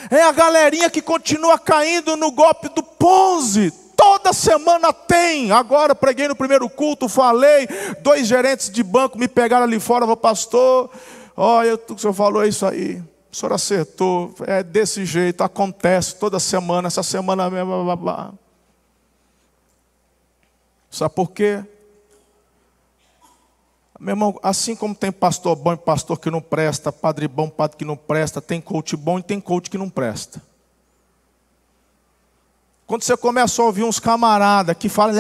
É 0.10 0.22
a 0.22 0.32
galerinha 0.32 0.90
que 0.90 1.02
continua 1.02 1.58
caindo 1.58 2.16
no 2.16 2.32
golpe 2.32 2.70
do 2.70 2.84
Ponzi. 2.84 3.72
Toda 3.96 4.32
semana 4.32 4.94
tem. 4.94 5.52
Agora 5.52 5.94
preguei 5.94 6.28
no 6.28 6.36
primeiro 6.36 6.70
culto, 6.70 7.10
falei. 7.10 7.68
Dois 8.02 8.28
gerentes 8.28 8.70
de 8.70 8.82
banco 8.82 9.18
me 9.18 9.28
pegaram 9.28 9.66
ali 9.66 9.80
fora, 9.80 10.02
falou, 10.02 10.16
pastor, 10.16 10.90
olha, 11.36 11.76
o 11.76 11.98
senhor 11.98 12.14
falou 12.14 12.44
é 12.44 12.48
isso 12.48 12.66
aí. 12.66 13.02
O 13.32 13.36
senhor 13.36 13.54
acertou, 13.54 14.34
é 14.48 14.64
desse 14.64 15.06
jeito, 15.06 15.44
acontece 15.44 16.16
toda 16.16 16.40
semana, 16.40 16.88
essa 16.88 17.04
semana 17.04 17.50
mesmo, 17.50 17.84
blá, 17.84 17.84
blá, 17.84 17.96
blá. 17.96 18.34
Sabe 20.90 21.14
por 21.14 21.30
quê? 21.32 21.64
Meu 24.00 24.14
irmão, 24.14 24.40
assim 24.42 24.76
como 24.76 24.96
tem 24.96 25.12
pastor 25.12 25.56
bom 25.58 25.74
e 25.74 25.78
pastor 25.78 26.18
que 26.18 26.32
não 26.32 26.42
presta, 26.42 26.90
padre 26.92 27.28
bom, 27.28 27.50
padre 27.50 27.78
que 27.78 27.84
não 27.84 27.98
presta, 27.98 28.42
tem 28.42 28.62
coach 28.62 28.96
bom 28.96 29.20
e 29.20 29.24
tem 29.24 29.42
coach 29.42 29.70
que 29.70 29.78
não 29.78 29.90
presta. 29.90 30.42
Quando 32.88 33.04
você 33.04 33.18
começa 33.18 33.62
a 33.62 33.66
ouvir 33.66 33.84
uns 33.84 34.00
camaradas 34.00 34.76
que 34.78 34.88
falam, 34.88 35.16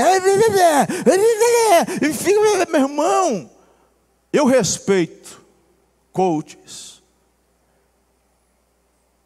e 2.02 2.14
fica, 2.14 2.66
meu 2.72 2.82
irmão, 2.82 3.50
eu 4.32 4.46
respeito 4.46 5.46
coaches 6.12 7.04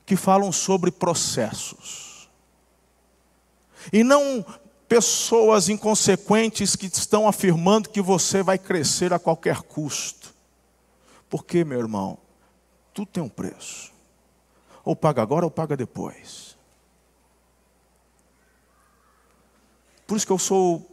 que 0.05 0.15
falam 0.15 0.51
sobre 0.51 0.91
processos. 0.91 2.27
E 3.91 4.03
não 4.03 4.43
pessoas 4.93 5.69
inconsequentes 5.69 6.75
que 6.75 6.85
estão 6.85 7.27
afirmando 7.27 7.89
que 7.89 7.99
você 7.99 8.43
vai 8.43 8.59
crescer 8.59 9.11
a 9.11 9.17
qualquer 9.17 9.63
custo. 9.63 10.31
Porque, 11.27 11.63
meu 11.63 11.79
irmão, 11.79 12.19
tudo 12.93 13.07
tem 13.07 13.23
um 13.23 13.29
preço. 13.29 13.91
Ou 14.85 14.95
paga 14.95 15.23
agora 15.23 15.45
ou 15.45 15.49
paga 15.49 15.75
depois. 15.75 16.55
Por 20.05 20.15
isso 20.15 20.27
que 20.27 20.31
eu 20.31 20.37
sou 20.37 20.87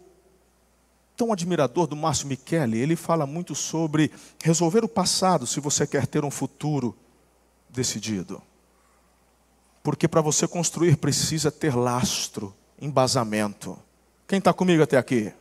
tão 1.15 1.31
admirador 1.31 1.87
do 1.87 1.95
Márcio 1.95 2.27
Michele. 2.27 2.79
Ele 2.79 2.97
fala 2.97 3.27
muito 3.27 3.55
sobre 3.55 4.11
resolver 4.43 4.83
o 4.83 4.89
passado 4.89 5.47
se 5.47 5.61
você 5.61 5.87
quer 5.87 6.07
ter 6.07 6.25
um 6.25 6.31
futuro 6.31 6.97
decidido. 7.69 8.41
Porque 9.83 10.09
para 10.09 10.23
você 10.23 10.49
construir 10.49 10.97
precisa 10.97 11.53
ter 11.53 11.77
lastro, 11.77 12.55
embasamento. 12.81 13.79
Quem 14.31 14.39
está 14.39 14.53
comigo 14.53 14.81
até 14.81 14.97
aqui? 14.97 15.33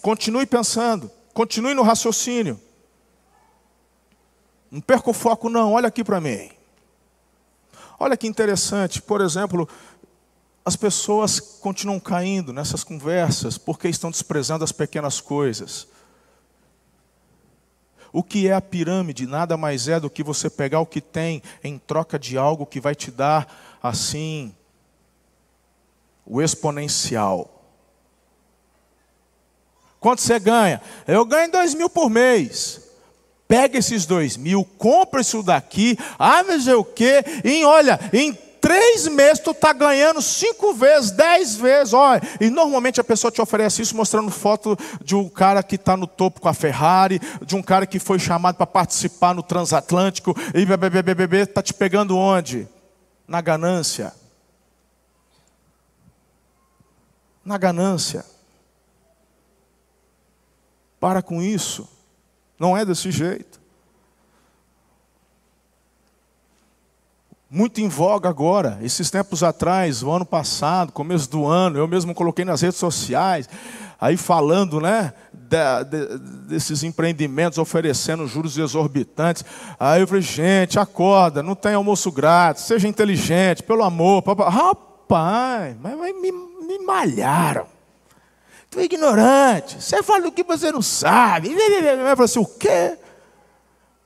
Continue 0.00 0.46
pensando, 0.46 1.10
continue 1.34 1.74
no 1.74 1.82
raciocínio. 1.82 2.58
Não 4.70 4.80
perca 4.80 5.10
o 5.10 5.12
foco, 5.12 5.50
não. 5.50 5.74
Olha 5.74 5.88
aqui 5.88 6.02
para 6.02 6.18
mim. 6.18 6.50
Olha 8.00 8.16
que 8.16 8.26
interessante, 8.26 9.02
por 9.02 9.20
exemplo, 9.20 9.68
as 10.64 10.74
pessoas 10.74 11.38
continuam 11.38 12.00
caindo 12.00 12.50
nessas 12.50 12.82
conversas 12.82 13.58
porque 13.58 13.88
estão 13.90 14.10
desprezando 14.10 14.64
as 14.64 14.72
pequenas 14.72 15.20
coisas. 15.20 15.86
O 18.10 18.22
que 18.22 18.48
é 18.48 18.54
a 18.54 18.60
pirâmide? 18.62 19.26
Nada 19.26 19.54
mais 19.58 19.86
é 19.86 20.00
do 20.00 20.08
que 20.08 20.22
você 20.22 20.48
pegar 20.48 20.80
o 20.80 20.86
que 20.86 21.02
tem 21.02 21.42
em 21.62 21.76
troca 21.76 22.18
de 22.18 22.38
algo 22.38 22.64
que 22.64 22.80
vai 22.80 22.94
te 22.94 23.10
dar, 23.10 23.78
assim, 23.82 24.54
o 26.24 26.40
exponencial. 26.40 27.52
Quanto 30.06 30.22
você 30.22 30.38
ganha? 30.38 30.80
Eu 31.04 31.24
ganho 31.24 31.50
dois 31.50 31.74
mil 31.74 31.90
por 31.90 32.08
mês. 32.08 32.80
Pega 33.48 33.76
esses 33.76 34.06
dois 34.06 34.36
mil, 34.36 34.64
compra 34.78 35.20
isso 35.20 35.42
daqui, 35.42 35.98
ah, 36.16 36.44
mas 36.44 36.68
é 36.68 36.76
o 36.76 36.84
quê? 36.84 37.24
Em, 37.42 37.64
olha, 37.64 37.98
em 38.12 38.32
três 38.60 39.08
meses 39.08 39.40
tu 39.40 39.50
está 39.50 39.72
ganhando 39.72 40.22
cinco 40.22 40.72
vezes, 40.72 41.10
dez 41.10 41.56
vezes. 41.56 41.92
Olha, 41.92 42.22
e 42.40 42.48
normalmente 42.50 43.00
a 43.00 43.04
pessoa 43.04 43.32
te 43.32 43.42
oferece 43.42 43.82
isso 43.82 43.96
mostrando 43.96 44.30
foto 44.30 44.78
de 45.02 45.16
um 45.16 45.28
cara 45.28 45.60
que 45.60 45.74
está 45.74 45.96
no 45.96 46.06
topo 46.06 46.40
com 46.40 46.48
a 46.48 46.54
Ferrari, 46.54 47.20
de 47.44 47.56
um 47.56 47.62
cara 47.62 47.84
que 47.84 47.98
foi 47.98 48.20
chamado 48.20 48.54
para 48.54 48.64
participar 48.64 49.34
no 49.34 49.42
transatlântico, 49.42 50.36
e 50.54 51.42
está 51.42 51.60
te 51.60 51.74
pegando 51.74 52.16
onde? 52.16 52.68
Na 53.26 53.40
ganância. 53.40 54.12
Na 57.44 57.58
ganância. 57.58 58.35
Para 61.00 61.22
com 61.22 61.42
isso. 61.42 61.88
Não 62.58 62.76
é 62.76 62.84
desse 62.84 63.10
jeito. 63.10 63.56
muito 67.50 67.80
em 67.80 67.88
voga 67.88 68.28
agora. 68.28 68.78
Esses 68.82 69.10
tempos 69.10 69.42
atrás, 69.42 70.02
o 70.02 70.10
ano 70.10 70.26
passado, 70.26 70.92
começo 70.92 71.30
do 71.30 71.46
ano, 71.46 71.78
eu 71.78 71.88
mesmo 71.88 72.14
coloquei 72.14 72.44
nas 72.44 72.60
redes 72.60 72.78
sociais, 72.78 73.48
aí 74.00 74.16
falando, 74.16 74.80
né, 74.80 75.12
de, 75.32 75.84
de, 75.84 76.18
desses 76.48 76.82
empreendimentos 76.82 77.58
oferecendo 77.58 78.26
juros 78.26 78.58
exorbitantes. 78.58 79.44
Aí 79.78 80.00
eu 80.00 80.06
falei, 80.06 80.22
gente, 80.22 80.78
acorda, 80.78 81.42
não 81.42 81.54
tem 81.54 81.74
almoço 81.74 82.10
grátis, 82.10 82.64
seja 82.64 82.88
inteligente, 82.88 83.62
pelo 83.62 83.84
amor. 83.84 84.22
Papai. 84.22 84.50
Rapaz, 84.50 85.76
mas, 85.80 85.96
mas 85.96 86.20
me, 86.20 86.32
me 86.32 86.78
malharam. 86.84 87.75
Tu 88.70 88.80
é 88.80 88.84
ignorante, 88.84 89.80
você 89.80 90.02
fala 90.02 90.22
do 90.22 90.32
que 90.32 90.42
você 90.42 90.72
não 90.72 90.82
sabe. 90.82 91.52
Eu 91.52 91.58
falei 91.58 92.24
assim, 92.24 92.40
o 92.40 92.46
quê? 92.46 92.98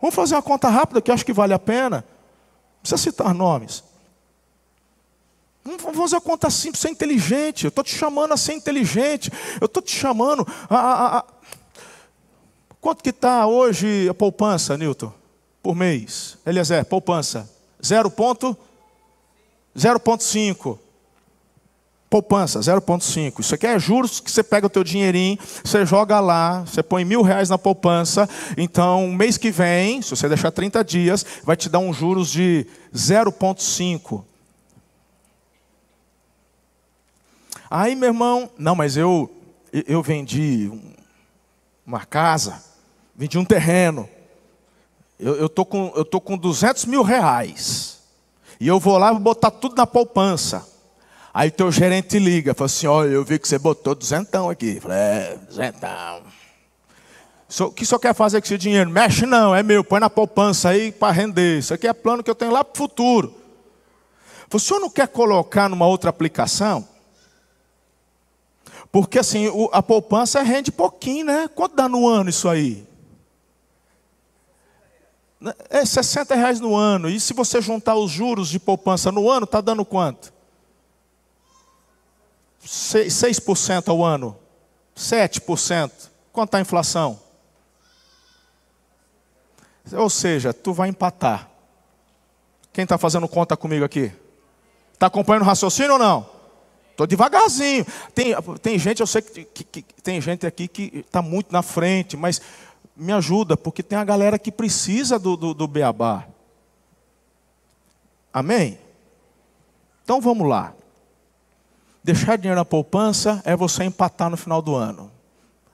Vamos 0.00 0.14
fazer 0.14 0.34
uma 0.34 0.42
conta 0.42 0.68
rápida 0.68 1.00
que 1.00 1.10
acho 1.10 1.24
que 1.24 1.32
vale 1.32 1.52
a 1.52 1.58
pena 1.58 2.04
precisa 2.80 2.96
citar 2.96 3.34
nomes. 3.34 3.84
Vamos 5.62 5.96
fazer 5.96 6.16
a 6.16 6.20
conta 6.20 6.50
simples, 6.50 6.80
ser 6.80 6.90
inteligente. 6.90 7.64
Eu 7.64 7.68
estou 7.68 7.84
te 7.84 7.94
chamando 7.94 8.32
a 8.32 8.36
ser 8.36 8.54
inteligente. 8.54 9.30
Eu 9.60 9.66
estou 9.66 9.80
te 9.82 9.94
chamando 9.94 10.44
a, 10.68 10.76
a, 10.76 11.18
a... 11.18 11.24
Quanto 12.80 13.00
que 13.02 13.10
está 13.10 13.46
hoje 13.46 14.08
a 14.08 14.14
poupança, 14.14 14.78
Newton? 14.78 15.12
Por 15.62 15.76
mês. 15.76 16.38
Eliezer, 16.46 16.86
poupança. 16.86 17.46
0,5. 17.82 20.78
Poupança, 22.10 22.58
0,5. 22.58 23.38
Isso 23.38 23.54
aqui 23.54 23.68
é 23.68 23.78
juros 23.78 24.18
que 24.18 24.28
você 24.28 24.42
pega 24.42 24.66
o 24.66 24.70
teu 24.70 24.82
dinheirinho, 24.82 25.38
você 25.62 25.86
joga 25.86 26.18
lá, 26.18 26.62
você 26.62 26.82
põe 26.82 27.04
mil 27.04 27.22
reais 27.22 27.48
na 27.48 27.56
poupança. 27.56 28.28
Então, 28.56 29.06
mês 29.12 29.38
que 29.38 29.52
vem, 29.52 30.02
se 30.02 30.10
você 30.10 30.28
deixar 30.28 30.50
30 30.50 30.82
dias, 30.82 31.24
vai 31.44 31.56
te 31.56 31.68
dar 31.68 31.78
um 31.78 31.92
juros 31.92 32.28
de 32.28 32.66
0,5. 32.92 34.24
Aí, 37.70 37.94
meu 37.94 38.08
irmão, 38.08 38.50
não, 38.58 38.74
mas 38.74 38.96
eu, 38.96 39.30
eu 39.72 40.02
vendi 40.02 40.68
uma 41.86 42.04
casa, 42.04 42.60
vendi 43.14 43.38
um 43.38 43.44
terreno. 43.44 44.08
Eu 45.16 45.46
estou 45.46 45.64
com, 45.64 45.92
eu 45.94 46.04
tô 46.04 46.20
com 46.20 46.36
200 46.36 46.86
mil 46.86 47.04
reais. 47.04 48.00
E 48.58 48.66
eu 48.66 48.80
vou 48.80 48.98
lá 48.98 49.10
e 49.10 49.12
vou 49.12 49.20
botar 49.20 49.52
tudo 49.52 49.76
na 49.76 49.86
poupança. 49.86 50.69
Aí 51.32 51.50
teu 51.50 51.70
gerente 51.70 52.18
liga, 52.18 52.54
fala 52.54 52.66
assim, 52.66 52.86
olha, 52.86 53.10
eu 53.10 53.24
vi 53.24 53.38
que 53.38 53.46
você 53.46 53.58
botou 53.58 53.94
duzentão 53.94 54.50
aqui. 54.50 54.80
falei, 54.80 54.98
é, 54.98 55.38
duzentão. 55.46 56.22
O 57.60 57.70
que 57.70 57.84
só 57.84 57.98
quer 57.98 58.14
fazer 58.14 58.40
com 58.40 58.46
esse 58.46 58.58
dinheiro? 58.58 58.90
Mexe 58.90 59.26
não, 59.26 59.54
é 59.54 59.62
meu, 59.62 59.82
põe 59.82 60.00
na 60.00 60.10
poupança 60.10 60.68
aí 60.68 60.92
para 60.92 61.12
render. 61.12 61.58
Isso 61.58 61.74
aqui 61.74 61.86
é 61.86 61.92
plano 61.92 62.22
que 62.22 62.30
eu 62.30 62.34
tenho 62.34 62.52
lá 62.52 62.64
para 62.64 62.74
o 62.74 62.76
futuro. 62.76 63.34
O 64.52 64.58
senhor 64.58 64.80
não 64.80 64.90
quer 64.90 65.06
colocar 65.08 65.68
numa 65.68 65.86
outra 65.86 66.10
aplicação? 66.10 66.86
Porque 68.90 69.18
assim, 69.18 69.46
a 69.72 69.82
poupança 69.82 70.42
rende 70.42 70.72
pouquinho, 70.72 71.26
né? 71.26 71.48
Quanto 71.54 71.76
dá 71.76 71.88
no 71.88 72.08
ano 72.08 72.30
isso 72.30 72.48
aí? 72.48 72.86
É 75.70 75.84
60 75.84 76.34
reais 76.34 76.58
no 76.58 76.74
ano. 76.74 77.08
E 77.08 77.20
se 77.20 77.32
você 77.32 77.62
juntar 77.62 77.94
os 77.94 78.10
juros 78.10 78.48
de 78.48 78.58
poupança 78.58 79.12
no 79.12 79.30
ano, 79.30 79.44
está 79.44 79.60
dando 79.60 79.84
quanto? 79.84 80.32
6% 82.64 83.88
ao 83.88 84.04
ano, 84.04 84.36
7%. 84.96 86.10
Quanto 86.32 86.48
está 86.48 86.58
a 86.58 86.60
inflação? 86.60 87.20
Ou 89.92 90.10
seja, 90.10 90.52
tu 90.52 90.72
vai 90.72 90.88
empatar. 90.88 91.48
Quem 92.72 92.84
está 92.84 92.96
fazendo 92.96 93.26
conta 93.26 93.56
comigo 93.56 93.84
aqui? 93.84 94.12
Está 94.92 95.06
acompanhando 95.06 95.42
o 95.42 95.46
raciocínio 95.46 95.94
ou 95.94 95.98
não? 95.98 96.26
Estou 96.90 97.06
devagarzinho. 97.06 97.84
Tem, 98.14 98.34
tem 98.60 98.78
gente, 98.78 99.00
eu 99.00 99.06
sei 99.06 99.22
que, 99.22 99.44
que, 99.44 99.82
que 99.82 100.02
tem 100.02 100.20
gente 100.20 100.46
aqui 100.46 100.68
que 100.68 100.98
está 100.98 101.22
muito 101.22 101.50
na 101.50 101.62
frente, 101.62 102.16
mas 102.16 102.40
me 102.94 103.12
ajuda, 103.12 103.56
porque 103.56 103.82
tem 103.82 103.98
a 103.98 104.04
galera 104.04 104.38
que 104.38 104.52
precisa 104.52 105.18
do, 105.18 105.36
do, 105.36 105.54
do 105.54 105.66
beabá. 105.66 106.26
Amém? 108.32 108.78
Então 110.04 110.20
vamos 110.20 110.46
lá. 110.46 110.74
Deixar 112.02 112.36
dinheiro 112.36 112.58
na 112.58 112.64
poupança 112.64 113.42
é 113.44 113.54
você 113.54 113.84
empatar 113.84 114.30
no 114.30 114.36
final 114.36 114.62
do 114.62 114.74
ano. 114.74 115.10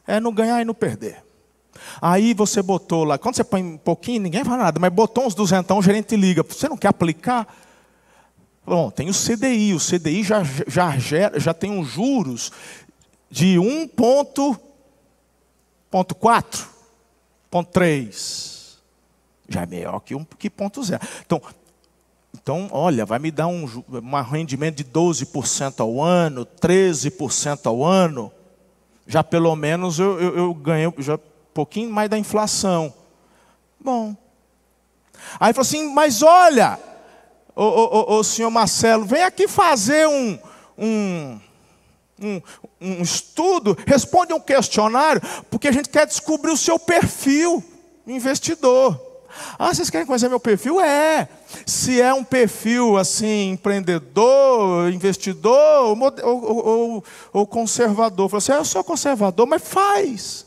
É 0.07 0.19
não 0.21 0.33
ganhar 0.33 0.61
e 0.61 0.65
não 0.65 0.75
perder. 0.75 1.25
Aí 2.01 2.35
você 2.35 2.63
botou 2.63 3.05
lá, 3.05 3.19
quando 3.19 3.37
você 3.37 3.45
põe 3.45 3.63
um 3.63 3.77
pouquinho, 3.77 4.23
ninguém 4.23 4.45
fala 4.45 4.65
nada, 4.65 4.81
mas 4.81 4.93
botou 4.93 5.27
uns 5.27 5.35
duzentão, 5.35 5.79
o 5.79 5.83
gerente 5.83 6.17
liga. 6.17 6.43
Você 6.43 6.69
não 6.69 6.77
quer 6.77 6.89
aplicar? 6.89 7.47
Bom, 8.65 8.91
tem 8.91 9.09
o 9.09 9.13
CDI. 9.13 9.75
O 9.75 9.79
CDI 9.79 10.25
já, 10.25 10.43
já, 10.67 10.99
já, 11.39 11.55
tem 11.55 11.71
uns 11.71 11.87
juros 11.87 12.51
de 13.31 13.57
1,4, 13.57 14.59
ponto 17.49 17.71
3. 17.71 18.79
Já 19.49 19.63
é 19.63 19.67
melhor 19.67 20.01
que 20.01 20.15
1 20.17 20.25
que 20.37 20.51
ponto 20.51 20.83
zero. 20.83 21.01
Então, 21.25 21.41
então, 22.41 22.69
olha, 22.71 23.07
vai 23.07 23.19
me 23.19 23.31
dar 23.31 23.47
um, 23.47 23.65
um 23.89 24.23
rendimento 24.23 24.77
de 24.77 24.85
12% 24.85 25.81
ao 25.81 26.03
ano, 26.03 26.45
13% 26.45 27.67
ao 27.67 27.83
ano. 27.83 28.31
Já 29.07 29.25
pelo 29.25 29.55
menos 29.57 29.99
eu, 29.99 30.21
eu, 30.21 30.37
eu 30.37 30.55
ganhei 30.55 30.93
já 30.99 31.15
um 31.15 31.21
pouquinho 31.55 31.91
mais 31.91 32.11
da 32.11 32.19
inflação. 32.19 32.93
Bom. 33.81 34.15
Aí 35.41 35.53
falou 35.53 35.63
assim, 35.63 35.93
mas 35.95 36.23
olha, 36.23 36.79
o, 37.55 37.65
o, 37.65 38.19
o, 38.19 38.25
senhor 38.25 38.51
Marcelo, 38.51 39.07
vem 39.07 39.23
aqui 39.23 39.49
fazer 39.49 40.07
um, 40.07 40.39
um, 40.77 41.41
um, 42.21 42.43
um 42.81 43.03
estudo, 43.03 43.77
responde 43.87 44.35
um 44.35 44.41
questionário, 44.41 45.23
porque 45.51 45.69
a 45.69 45.73
gente 45.73 45.89
quer 45.89 46.07
descobrir 46.07 46.53
o 46.53 46.57
seu 46.57 46.79
perfil 46.79 47.65
investidor. 48.07 49.16
Ah, 49.59 49.75
vocês 49.75 49.91
querem 49.91 50.07
conhecer 50.07 50.29
meu 50.29 50.41
perfil? 50.41 50.81
É. 50.81 51.29
Se 51.65 52.01
é 52.01 52.13
um 52.13 52.25
perfil 52.25 52.97
assim, 52.97 53.51
empreendedor, 53.51 54.93
investidor 54.93 55.57
ou, 55.85 55.99
ou, 56.23 57.05
ou, 57.33 57.47
conservador. 57.47 58.29
Falei 58.29 58.39
assim, 58.39 58.53
ah, 58.53 58.57
eu 58.57 58.65
sou 58.65 58.85
conservador, 58.85 59.47
mas 59.47 59.63
faz. 59.63 60.47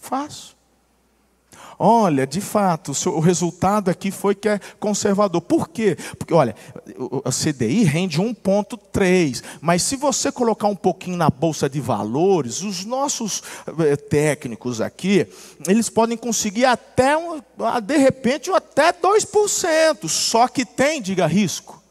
Faço. 0.00 0.56
Olha, 1.78 2.26
de 2.26 2.40
fato, 2.40 2.92
o 3.08 3.20
resultado 3.20 3.90
aqui 3.90 4.10
foi 4.10 4.34
que 4.34 4.48
é 4.48 4.60
conservador. 4.78 5.40
Por 5.40 5.68
quê? 5.68 5.96
Porque, 6.18 6.32
olha, 6.32 6.54
a 7.24 7.30
CDI 7.30 7.84
rende 7.84 8.20
1,3, 8.20 9.42
mas 9.60 9.82
se 9.82 9.96
você 9.96 10.30
colocar 10.30 10.68
um 10.68 10.76
pouquinho 10.76 11.16
na 11.16 11.30
bolsa 11.30 11.68
de 11.68 11.80
valores, 11.80 12.62
os 12.62 12.84
nossos 12.84 13.42
eh, 13.80 13.96
técnicos 13.96 14.80
aqui, 14.80 15.26
eles 15.66 15.88
podem 15.88 16.16
conseguir 16.16 16.64
até, 16.64 17.16
de 17.82 17.96
repente, 17.96 18.50
até 18.50 18.92
2%. 18.92 20.08
Só 20.08 20.48
que 20.48 20.64
tem, 20.64 21.00
diga, 21.02 21.26
risco. 21.26 21.81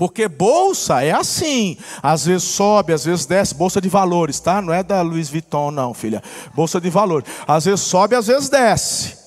Porque 0.00 0.26
bolsa 0.28 1.04
é 1.04 1.10
assim, 1.10 1.76
às 2.02 2.24
vezes 2.24 2.44
sobe, 2.44 2.94
às 2.94 3.04
vezes 3.04 3.26
desce, 3.26 3.54
bolsa 3.54 3.82
de 3.82 3.88
valores, 3.90 4.40
tá? 4.40 4.62
Não 4.62 4.72
é 4.72 4.82
da 4.82 5.02
Louis 5.02 5.28
Vuitton 5.28 5.70
não, 5.70 5.92
filha. 5.92 6.22
Bolsa 6.54 6.80
de 6.80 6.88
valores. 6.88 7.30
Às 7.46 7.66
vezes 7.66 7.80
sobe, 7.82 8.16
às 8.16 8.26
vezes 8.26 8.48
desce. 8.48 9.18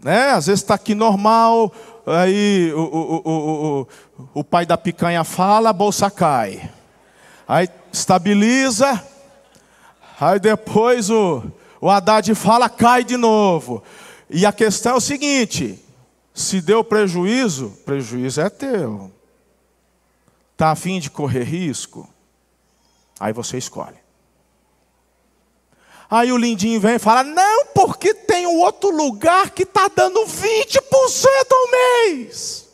Né? 0.00 0.30
Às 0.30 0.46
vezes 0.46 0.62
está 0.62 0.74
aqui 0.74 0.94
normal, 0.94 1.72
aí 2.06 2.72
o, 2.72 2.78
o, 2.78 3.22
o, 3.24 3.80
o, 3.80 3.86
o 4.32 4.44
pai 4.44 4.64
da 4.64 4.78
picanha 4.78 5.24
fala, 5.24 5.70
a 5.70 5.72
bolsa 5.72 6.08
cai. 6.08 6.70
Aí 7.48 7.68
estabiliza, 7.92 9.02
aí 10.20 10.38
depois 10.38 11.10
o, 11.10 11.42
o 11.80 11.90
Haddad 11.90 12.32
fala, 12.36 12.68
cai 12.68 13.02
de 13.02 13.16
novo. 13.16 13.82
E 14.30 14.46
a 14.46 14.52
questão 14.52 14.92
é 14.92 14.96
o 14.98 15.00
seguinte: 15.00 15.84
se 16.32 16.60
deu 16.60 16.84
prejuízo, 16.84 17.76
prejuízo 17.84 18.40
é 18.40 18.48
teu. 18.48 19.15
Está 20.56 20.70
afim 20.70 20.98
de 20.98 21.10
correr 21.10 21.42
risco? 21.42 22.08
Aí 23.20 23.30
você 23.30 23.58
escolhe. 23.58 23.98
Aí 26.08 26.32
o 26.32 26.38
lindinho 26.38 26.80
vem 26.80 26.94
e 26.94 26.98
fala: 26.98 27.22
Não, 27.22 27.66
porque 27.74 28.14
tem 28.14 28.46
um 28.46 28.60
outro 28.60 28.88
lugar 28.88 29.50
que 29.50 29.64
está 29.64 29.86
dando 29.88 30.24
20% 30.24 30.78
ao 31.52 31.70
mês. 32.06 32.68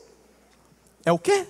é 1.05 1.11
o 1.11 1.19
quê? 1.19 1.45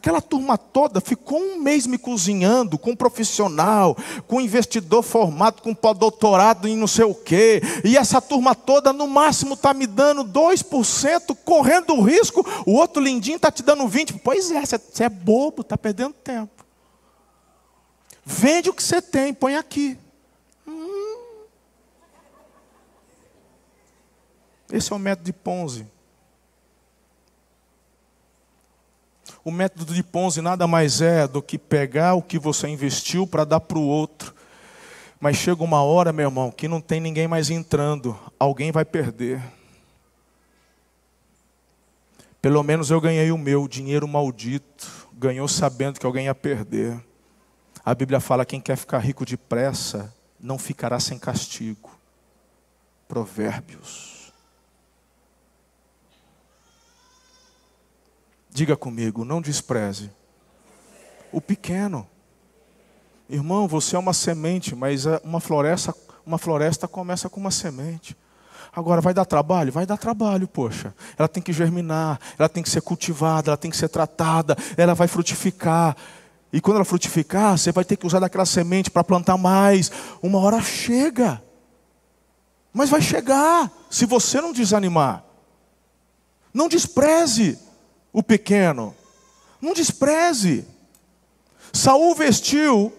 Aquela 0.00 0.22
turma 0.22 0.56
toda 0.56 0.98
ficou 0.98 1.38
um 1.38 1.60
mês 1.60 1.86
me 1.86 1.98
cozinhando 1.98 2.78
com 2.78 2.92
um 2.92 2.96
profissional, 2.96 3.94
com 4.26 4.36
um 4.36 4.40
investidor 4.40 5.02
formado, 5.02 5.60
com 5.60 5.72
um 5.72 5.94
doutorado 5.94 6.66
em 6.66 6.74
não 6.74 6.86
sei 6.86 7.04
o 7.04 7.14
quê. 7.14 7.60
E 7.84 7.98
essa 7.98 8.18
turma 8.18 8.54
toda, 8.54 8.94
no 8.94 9.06
máximo, 9.06 9.52
está 9.52 9.74
me 9.74 9.86
dando 9.86 10.24
2%, 10.24 11.36
correndo 11.44 11.92
o 11.92 12.00
risco. 12.00 12.42
O 12.64 12.76
outro 12.76 13.02
lindinho 13.02 13.36
está 13.36 13.50
te 13.50 13.62
dando 13.62 13.84
20%. 13.84 14.22
Pois 14.24 14.50
é, 14.50 14.64
você 14.64 15.04
é 15.04 15.08
bobo, 15.10 15.60
está 15.60 15.76
perdendo 15.76 16.14
tempo. 16.14 16.64
Vende 18.24 18.70
o 18.70 18.72
que 18.72 18.82
você 18.82 19.02
tem, 19.02 19.34
põe 19.34 19.54
aqui. 19.54 19.98
Hum. 20.66 21.16
Esse 24.72 24.90
é 24.94 24.96
o 24.96 24.98
método 24.98 25.26
de 25.26 25.32
Ponzi. 25.34 25.86
O 29.44 29.50
método 29.50 29.94
de 29.94 30.02
Ponzi 30.02 30.42
nada 30.42 30.66
mais 30.66 31.00
é 31.00 31.26
do 31.26 31.40
que 31.40 31.58
pegar 31.58 32.14
o 32.14 32.22
que 32.22 32.38
você 32.38 32.68
investiu 32.68 33.26
para 33.26 33.44
dar 33.44 33.60
para 33.60 33.78
o 33.78 33.86
outro. 33.86 34.34
Mas 35.18 35.36
chega 35.36 35.62
uma 35.62 35.82
hora, 35.82 36.12
meu 36.12 36.28
irmão, 36.28 36.50
que 36.50 36.68
não 36.68 36.80
tem 36.80 37.00
ninguém 37.00 37.28
mais 37.28 37.50
entrando, 37.50 38.18
alguém 38.38 38.70
vai 38.70 38.84
perder. 38.84 39.42
Pelo 42.40 42.62
menos 42.62 42.90
eu 42.90 43.00
ganhei 43.00 43.30
o 43.30 43.36
meu 43.38 43.68
dinheiro 43.68 44.08
maldito, 44.08 45.08
ganhou 45.12 45.46
sabendo 45.46 46.00
que 46.00 46.06
alguém 46.06 46.24
ia 46.24 46.34
perder. 46.34 46.98
A 47.84 47.94
Bíblia 47.94 48.20
fala: 48.20 48.46
quem 48.46 48.60
quer 48.60 48.76
ficar 48.76 48.98
rico 48.98 49.26
depressa, 49.26 50.14
não 50.38 50.58
ficará 50.58 50.98
sem 50.98 51.18
castigo. 51.18 51.90
Provérbios. 53.06 54.19
Diga 58.52 58.76
comigo, 58.76 59.24
não 59.24 59.40
despreze 59.40 60.10
o 61.32 61.40
pequeno. 61.40 62.06
Irmão, 63.28 63.68
você 63.68 63.94
é 63.94 63.98
uma 63.98 64.12
semente, 64.12 64.74
mas 64.74 65.06
é 65.06 65.20
uma 65.22 65.40
floresta, 65.40 65.94
uma 66.26 66.36
floresta 66.36 66.88
começa 66.88 67.28
com 67.28 67.38
uma 67.38 67.50
semente. 67.50 68.16
Agora 68.72 69.00
vai 69.00 69.14
dar 69.14 69.24
trabalho? 69.24 69.72
Vai 69.72 69.86
dar 69.86 69.96
trabalho, 69.96 70.46
poxa. 70.46 70.94
Ela 71.18 71.28
tem 71.28 71.42
que 71.42 71.52
germinar, 71.52 72.20
ela 72.38 72.48
tem 72.48 72.62
que 72.62 72.70
ser 72.70 72.82
cultivada, 72.82 73.50
ela 73.50 73.56
tem 73.56 73.70
que 73.70 73.76
ser 73.76 73.88
tratada, 73.88 74.56
ela 74.76 74.94
vai 74.94 75.08
frutificar. 75.08 75.96
E 76.52 76.60
quando 76.60 76.76
ela 76.76 76.84
frutificar, 76.84 77.56
você 77.56 77.70
vai 77.70 77.84
ter 77.84 77.96
que 77.96 78.06
usar 78.06 78.18
daquela 78.18 78.46
semente 78.46 78.90
para 78.90 79.04
plantar 79.04 79.36
mais. 79.36 79.90
Uma 80.22 80.38
hora 80.38 80.60
chega. 80.60 81.42
Mas 82.72 82.90
vai 82.90 83.00
chegar, 83.00 83.70
se 83.88 84.06
você 84.06 84.40
não 84.40 84.52
desanimar. 84.52 85.24
Não 86.52 86.68
despreze 86.68 87.58
o 88.12 88.22
pequeno. 88.22 88.94
Não 89.60 89.74
despreze. 89.74 90.64
Saul 91.72 92.14
vestiu 92.14 92.92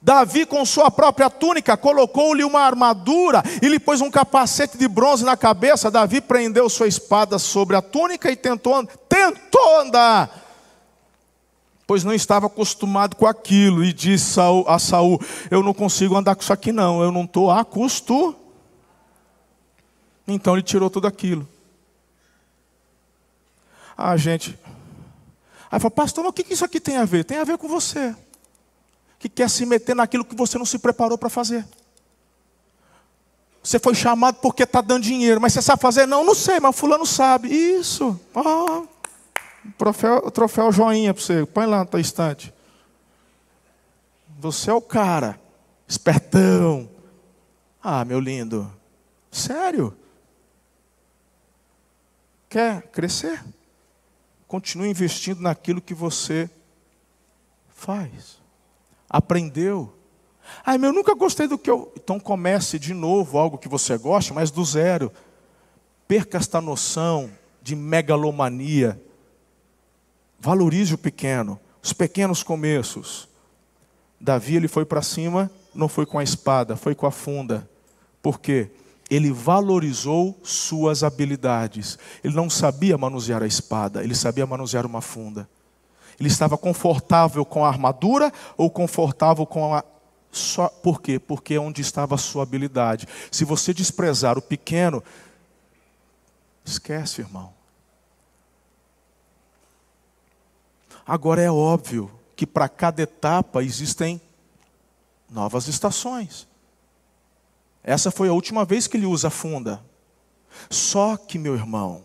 Davi, 0.00 0.46
com 0.46 0.64
sua 0.64 0.90
própria 0.90 1.28
túnica, 1.28 1.76
colocou-lhe 1.76 2.44
uma 2.44 2.60
armadura 2.60 3.42
e 3.60 3.68
lhe 3.68 3.80
pôs 3.80 4.00
um 4.00 4.10
capacete 4.10 4.78
de 4.78 4.86
bronze 4.86 5.24
na 5.24 5.36
cabeça. 5.36 5.90
Davi 5.90 6.20
prendeu 6.20 6.68
sua 6.68 6.86
espada 6.86 7.38
sobre 7.38 7.76
a 7.76 7.82
túnica 7.82 8.30
e 8.30 8.36
tentou, 8.36 8.86
tentou 9.08 9.80
andar, 9.80 10.30
pois 11.84 12.04
não 12.04 12.14
estava 12.14 12.46
acostumado 12.46 13.16
com 13.16 13.26
aquilo. 13.26 13.84
E 13.84 13.92
disse 13.92 14.38
a 14.66 14.78
Saul: 14.78 15.20
Eu 15.50 15.64
não 15.64 15.74
consigo 15.74 16.16
andar 16.16 16.36
com 16.36 16.42
isso 16.42 16.52
aqui, 16.52 16.70
não, 16.70 17.02
eu 17.02 17.10
não 17.10 17.24
estou 17.24 17.50
acostumado. 17.50 18.36
Então 20.28 20.54
ele 20.54 20.62
tirou 20.62 20.88
tudo 20.88 21.08
aquilo. 21.08 21.48
Ah, 24.00 24.16
gente. 24.16 24.56
Aí 25.68 25.80
fala, 25.80 25.90
pastor, 25.90 26.22
mas 26.22 26.30
o 26.30 26.32
que 26.32 26.54
isso 26.54 26.64
aqui 26.64 26.78
tem 26.78 26.96
a 26.96 27.04
ver? 27.04 27.24
Tem 27.24 27.38
a 27.38 27.44
ver 27.44 27.58
com 27.58 27.66
você. 27.66 28.14
Que 29.18 29.28
quer 29.28 29.50
se 29.50 29.66
meter 29.66 29.96
naquilo 29.96 30.24
que 30.24 30.36
você 30.36 30.56
não 30.56 30.64
se 30.64 30.78
preparou 30.78 31.18
para 31.18 31.28
fazer. 31.28 31.66
Você 33.60 33.80
foi 33.80 33.96
chamado 33.96 34.36
porque 34.36 34.62
está 34.62 34.80
dando 34.80 35.02
dinheiro, 35.02 35.40
mas 35.40 35.52
você 35.52 35.60
sabe 35.60 35.82
fazer? 35.82 36.06
Não, 36.06 36.24
não 36.24 36.34
sei, 36.34 36.60
mas 36.60 36.78
fulano 36.78 37.04
sabe. 37.04 37.48
Isso. 37.48 38.18
Ah, 38.32 38.84
troféu, 39.76 40.30
troféu 40.30 40.70
joinha 40.70 41.12
para 41.12 41.20
você. 41.20 41.44
Põe 41.44 41.66
lá 41.66 41.78
na 41.78 41.84
tua 41.84 42.00
estante. 42.00 42.54
Você 44.38 44.70
é 44.70 44.74
o 44.74 44.80
cara. 44.80 45.40
Espertão. 45.88 46.88
Ah, 47.82 48.04
meu 48.04 48.20
lindo. 48.20 48.72
Sério? 49.28 49.92
Quer 52.48 52.82
crescer? 52.82 53.42
Continue 54.48 54.88
investindo 54.88 55.42
naquilo 55.42 55.80
que 55.80 55.92
você 55.92 56.50
faz. 57.68 58.38
Aprendeu. 59.08 59.94
Ai, 60.64 60.78
meu, 60.78 60.88
eu 60.88 60.94
nunca 60.94 61.14
gostei 61.14 61.46
do 61.46 61.58
que 61.58 61.70
eu. 61.70 61.92
Então 61.94 62.18
comece 62.18 62.78
de 62.78 62.94
novo 62.94 63.38
algo 63.38 63.58
que 63.58 63.68
você 63.68 63.96
goste, 63.98 64.32
mas 64.32 64.50
do 64.50 64.64
zero. 64.64 65.12
Perca 66.08 66.38
esta 66.38 66.60
noção 66.60 67.30
de 67.62 67.76
megalomania. 67.76 69.00
Valorize 70.40 70.94
o 70.94 70.98
pequeno, 70.98 71.60
os 71.82 71.92
pequenos 71.92 72.42
começos. 72.42 73.28
Davi 74.18 74.56
ele 74.56 74.68
foi 74.68 74.86
para 74.86 75.02
cima, 75.02 75.50
não 75.74 75.88
foi 75.88 76.06
com 76.06 76.18
a 76.18 76.24
espada, 76.24 76.74
foi 76.74 76.94
com 76.94 77.06
a 77.06 77.10
funda. 77.10 77.68
Por 78.22 78.40
quê? 78.40 78.70
Ele 79.10 79.32
valorizou 79.32 80.38
suas 80.42 81.02
habilidades. 81.02 81.98
Ele 82.22 82.34
não 82.34 82.50
sabia 82.50 82.98
manusear 82.98 83.42
a 83.42 83.46
espada, 83.46 84.02
ele 84.04 84.14
sabia 84.14 84.46
manusear 84.46 84.84
uma 84.84 85.00
funda. 85.00 85.48
Ele 86.18 86.28
estava 86.28 86.58
confortável 86.58 87.44
com 87.44 87.64
a 87.64 87.68
armadura 87.68 88.32
ou 88.56 88.70
confortável 88.70 89.46
com 89.46 89.74
a. 89.74 89.84
Só... 90.32 90.68
Por 90.68 91.00
quê? 91.00 91.18
Porque 91.18 91.54
é 91.54 91.60
onde 91.60 91.80
estava 91.80 92.16
a 92.16 92.18
sua 92.18 92.42
habilidade. 92.42 93.06
Se 93.30 93.44
você 93.44 93.72
desprezar 93.72 94.36
o 94.36 94.42
pequeno, 94.42 95.02
esquece, 96.64 97.20
irmão. 97.20 97.54
Agora 101.06 101.40
é 101.40 101.50
óbvio 101.50 102.10
que 102.36 102.46
para 102.46 102.68
cada 102.68 103.00
etapa 103.00 103.62
existem 103.62 104.20
novas 105.30 105.68
estações. 105.68 106.47
Essa 107.88 108.10
foi 108.10 108.28
a 108.28 108.34
última 108.34 108.66
vez 108.66 108.86
que 108.86 108.98
ele 108.98 109.06
usa 109.06 109.30
funda. 109.30 109.82
Só 110.68 111.16
que, 111.16 111.38
meu 111.38 111.54
irmão, 111.54 112.04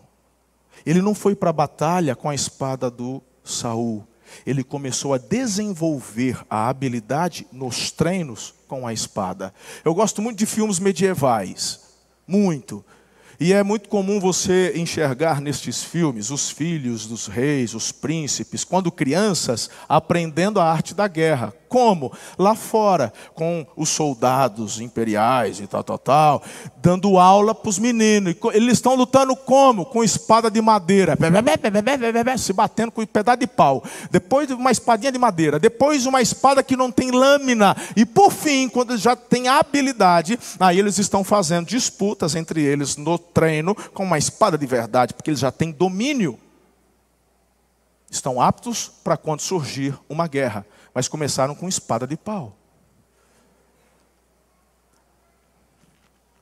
ele 0.86 1.02
não 1.02 1.14
foi 1.14 1.36
para 1.36 1.50
a 1.50 1.52
batalha 1.52 2.16
com 2.16 2.30
a 2.30 2.34
espada 2.34 2.90
do 2.90 3.22
Saul. 3.44 4.02
Ele 4.46 4.64
começou 4.64 5.12
a 5.12 5.18
desenvolver 5.18 6.40
a 6.48 6.70
habilidade 6.70 7.46
nos 7.52 7.90
treinos 7.90 8.54
com 8.66 8.86
a 8.86 8.94
espada. 8.94 9.52
Eu 9.84 9.92
gosto 9.92 10.22
muito 10.22 10.38
de 10.38 10.46
filmes 10.46 10.78
medievais, 10.78 11.80
muito. 12.26 12.82
E 13.38 13.52
é 13.52 13.62
muito 13.62 13.90
comum 13.90 14.18
você 14.18 14.72
enxergar 14.74 15.38
nestes 15.38 15.84
filmes 15.84 16.30
os 16.30 16.48
filhos 16.48 17.06
dos 17.06 17.26
reis, 17.26 17.74
os 17.74 17.92
príncipes, 17.92 18.64
quando 18.64 18.90
crianças, 18.90 19.68
aprendendo 19.86 20.58
a 20.58 20.64
arte 20.64 20.94
da 20.94 21.06
guerra. 21.06 21.52
Como? 21.74 22.12
Lá 22.38 22.54
fora, 22.54 23.12
com 23.34 23.66
os 23.76 23.88
soldados 23.88 24.80
imperiais 24.80 25.58
e 25.58 25.66
tal, 25.66 25.82
tal, 25.82 25.98
tal, 25.98 26.42
dando 26.76 27.18
aula 27.18 27.52
para 27.52 27.68
os 27.68 27.80
meninos. 27.80 28.36
Eles 28.52 28.74
estão 28.74 28.94
lutando 28.94 29.34
como? 29.34 29.84
Com 29.84 30.04
espada 30.04 30.48
de 30.48 30.62
madeira, 30.62 31.18
se 32.38 32.52
batendo 32.52 32.92
com 32.92 33.02
um 33.02 33.06
pedaço 33.06 33.38
de 33.38 33.48
pau. 33.48 33.82
Depois 34.08 34.48
uma 34.52 34.70
espadinha 34.70 35.10
de 35.10 35.18
madeira. 35.18 35.58
Depois 35.58 36.06
uma 36.06 36.22
espada 36.22 36.62
que 36.62 36.76
não 36.76 36.92
tem 36.92 37.10
lâmina. 37.10 37.76
E 37.96 38.06
por 38.06 38.30
fim, 38.30 38.68
quando 38.68 38.96
já 38.96 39.16
tem 39.16 39.48
habilidade, 39.48 40.38
aí 40.60 40.78
eles 40.78 40.96
estão 40.98 41.24
fazendo 41.24 41.66
disputas 41.66 42.36
entre 42.36 42.62
eles 42.62 42.96
no 42.96 43.18
treino 43.18 43.74
com 43.74 44.04
uma 44.04 44.16
espada 44.16 44.56
de 44.56 44.64
verdade, 44.64 45.12
porque 45.12 45.30
eles 45.30 45.40
já 45.40 45.50
têm 45.50 45.72
domínio. 45.72 46.38
Estão 48.08 48.40
aptos 48.40 48.92
para 49.02 49.16
quando 49.16 49.40
surgir 49.40 49.98
uma 50.08 50.28
guerra 50.28 50.64
mas 50.94 51.08
começaram 51.08 51.54
com 51.54 51.68
espada 51.68 52.06
de 52.06 52.16
pau. 52.16 52.56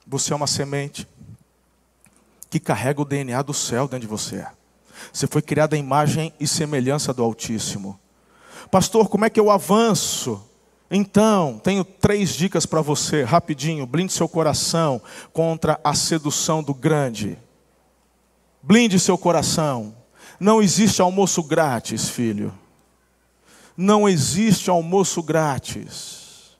Você 0.06 0.32
é 0.34 0.36
uma 0.36 0.46
semente 0.46 1.08
que 2.50 2.60
carrega 2.60 3.00
o 3.00 3.04
DNA 3.04 3.40
do 3.40 3.54
céu 3.54 3.88
dentro 3.88 4.00
de 4.00 4.06
você. 4.06 4.46
Você 5.10 5.26
foi 5.26 5.40
criado 5.40 5.72
à 5.72 5.78
imagem 5.78 6.34
e 6.38 6.46
semelhança 6.46 7.14
do 7.14 7.22
Altíssimo. 7.24 7.98
Pastor, 8.70 9.08
como 9.08 9.24
é 9.24 9.30
que 9.30 9.40
eu 9.40 9.50
avanço? 9.50 10.46
Então, 10.90 11.58
tenho 11.64 11.82
três 11.82 12.34
dicas 12.34 12.66
para 12.66 12.82
você, 12.82 13.22
rapidinho. 13.22 13.86
Blinde 13.86 14.12
seu 14.12 14.28
coração 14.28 15.00
contra 15.32 15.80
a 15.82 15.94
sedução 15.94 16.62
do 16.62 16.74
grande. 16.74 17.38
Blinde 18.62 19.00
seu 19.00 19.16
coração. 19.16 19.96
Não 20.38 20.60
existe 20.60 21.00
almoço 21.00 21.42
grátis, 21.42 22.10
filho 22.10 22.52
não 23.76 24.08
existe 24.08 24.70
almoço 24.70 25.22
grátis. 25.22 26.56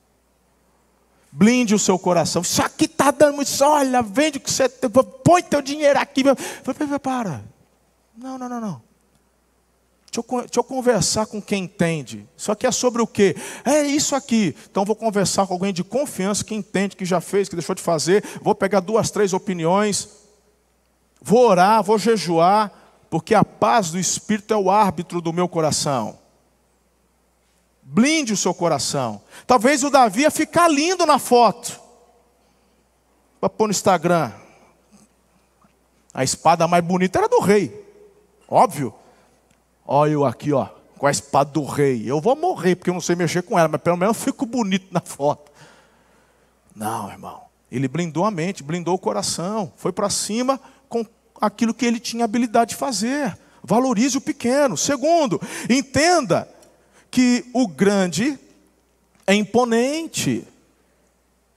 Blinde 1.31 1.75
o 1.75 1.79
seu 1.79 1.99
coração. 1.99 2.43
Isso 2.43 2.63
aqui 2.63 2.85
está 2.85 3.11
dando 3.11 3.37
muito. 3.37 3.51
Olha, 3.63 4.03
vende 4.03 4.39
o 4.39 4.41
que 4.41 4.51
você 4.51 4.69
tem. 4.69 4.91
Põe 5.25 5.43
teu 5.43 5.63
dinheiro 5.63 5.99
aqui. 5.99 6.23
Para. 7.03 7.43
Não, 8.17 8.37
não, 8.37 8.49
não, 8.49 8.61
não. 8.61 8.83
Deixa 10.13 10.21
eu, 10.21 10.41
deixa 10.41 10.61
eu, 10.61 10.65
conversar 10.65 11.25
com 11.25 11.41
quem 11.41 11.65
entende. 11.65 12.29
Isso 12.37 12.53
aqui 12.53 12.67
é 12.67 12.71
sobre 12.71 13.01
o 13.01 13.07
quê? 13.07 13.35
É 13.65 13.81
isso 13.81 14.15
aqui. 14.15 14.55
Então 14.71 14.85
vou 14.85 14.95
conversar 14.95 15.47
com 15.47 15.55
alguém 15.55 15.73
de 15.73 15.83
confiança 15.83 16.45
que 16.45 16.55
entende, 16.55 16.97
que 16.97 17.07
já 17.07 17.19
fez, 17.19 17.49
que 17.49 17.57
deixou 17.57 17.75
de 17.75 17.81
fazer. 17.81 18.23
Vou 18.43 18.55
pegar 18.55 18.81
duas, 18.81 19.11
três 19.11 19.33
opiniões. 19.33 20.11
Vou 21.23 21.49
orar, 21.49 21.83
vou 21.83 21.99
jejuar, 21.99 22.71
porque 23.09 23.35
a 23.35 23.43
paz 23.43 23.91
do 23.91 23.99
Espírito 23.99 24.53
é 24.53 24.57
o 24.57 24.71
árbitro 24.71 25.23
do 25.23 25.33
meu 25.33 25.49
coração. 25.49 26.19
Blinde 27.93 28.33
o 28.33 28.37
seu 28.39 28.55
coração. 28.55 29.21
Talvez 29.47 29.85
o 29.85 29.91
Davi 29.91 30.23
ia 30.23 30.31
ficar 30.31 30.67
lindo 30.67 31.05
na 31.05 31.19
foto. 31.19 31.79
Para 33.39 33.51
pôr 33.51 33.67
no 33.67 33.71
Instagram. 33.71 34.33
A 36.15 36.25
espada 36.25 36.67
mais 36.67 36.83
bonita 36.83 37.19
era 37.19 37.29
do 37.29 37.39
rei. 37.39 37.87
Óbvio. 38.49 38.95
Olha 39.85 40.13
eu 40.13 40.25
aqui, 40.25 40.55
ó, 40.55 40.69
com 40.97 41.07
a 41.07 41.11
espada 41.11 41.51
do 41.51 41.67
rei. 41.67 42.11
Eu 42.11 42.19
vou 42.19 42.35
morrer 42.35 42.77
porque 42.77 42.89
eu 42.89 42.95
não 42.95 43.01
sei 43.03 43.15
mexer 43.15 43.43
com 43.43 43.59
ela, 43.59 43.69
mas 43.69 43.83
pelo 43.83 43.99
menos 43.99 44.17
eu 44.17 44.25
fico 44.25 44.47
bonito 44.47 44.87
na 44.91 45.01
foto. 45.01 45.53
Não, 46.75 47.11
irmão. 47.11 47.43
Ele 47.71 47.89
blindou 47.89 48.25
a 48.25 48.31
mente, 48.31 48.63
blindou 48.63 48.95
o 48.95 48.99
coração, 48.99 49.71
foi 49.77 49.93
para 49.93 50.09
cima 50.09 50.59
com 50.89 51.05
aquilo 51.39 51.75
que 51.75 51.85
ele 51.85 52.01
tinha 52.01 52.25
habilidade 52.25 52.71
de 52.71 52.77
fazer. 52.77 53.37
Valorize 53.63 54.17
o 54.17 54.21
pequeno. 54.21 54.79
Segundo, 54.79 55.39
entenda 55.69 56.49
que 57.13 57.45
o 57.53 57.69
grande 57.69 58.39
é 59.27 59.35
imponente. 59.35 60.49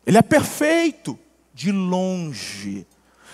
Ele 0.05 0.17
é 0.17 0.21
perfeito 0.21 1.17
de 1.53 1.71
longe. 1.71 2.85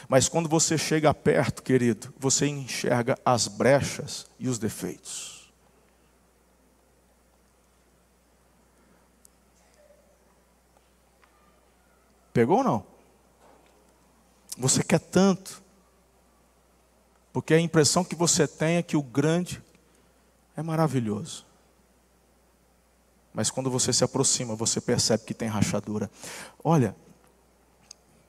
Mas 0.07 0.29
quando 0.29 0.47
você 0.47 0.77
chega 0.77 1.11
perto, 1.15 1.63
querido, 1.63 2.13
você 2.19 2.45
enxerga 2.45 3.17
as 3.25 3.47
brechas 3.47 4.27
e 4.39 4.47
os 4.47 4.59
defeitos. 4.59 5.51
Pegou 12.31 12.59
ou 12.59 12.63
não? 12.63 12.85
Você 14.57 14.83
quer 14.83 14.99
tanto, 14.99 15.61
porque 17.33 17.55
a 17.55 17.59
impressão 17.59 18.03
que 18.03 18.15
você 18.15 18.47
tem 18.47 18.75
é 18.75 18.83
que 18.83 18.95
o 18.95 19.01
grande 19.01 19.61
é 20.55 20.61
maravilhoso. 20.61 21.50
Mas 23.33 23.49
quando 23.49 23.69
você 23.69 23.93
se 23.93 24.03
aproxima, 24.03 24.55
você 24.55 24.81
percebe 24.81 25.23
que 25.23 25.33
tem 25.33 25.47
rachadura. 25.47 26.09
Olha, 26.63 26.95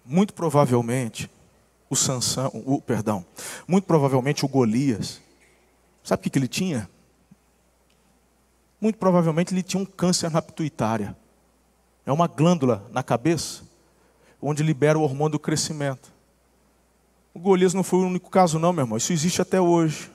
muito 0.04 0.34
provavelmente, 0.34 1.30
o 1.90 1.96
Sansão, 1.96 2.50
o, 2.54 2.80
perdão, 2.80 3.24
muito 3.66 3.84
provavelmente 3.84 4.44
o 4.44 4.48
Golias, 4.48 5.20
sabe 6.02 6.26
o 6.26 6.30
que, 6.30 6.38
ele 6.38 6.48
tinha? 6.48 6.88
Muito 8.80 8.98
provavelmente 8.98 9.52
ele 9.52 9.62
tinha 9.62 9.82
um 9.82 9.86
câncer 9.86 10.30
na 10.30 10.42
pituitária. 10.42 11.16
É 12.04 12.10
uma 12.12 12.26
glândula 12.26 12.88
na 12.90 13.02
cabeça 13.02 13.62
onde 14.40 14.62
libera 14.62 14.98
o 14.98 15.02
hormônio 15.02 15.32
do 15.32 15.38
crescimento. 15.38 16.12
O 17.32 17.38
Golias 17.38 17.72
não 17.72 17.84
foi 17.84 18.00
o 18.00 18.06
único 18.06 18.28
caso, 18.28 18.58
não, 18.58 18.72
meu 18.72 18.82
irmão. 18.82 18.98
Isso 18.98 19.12
existe 19.12 19.40
até 19.40 19.60
hoje. 19.60 20.10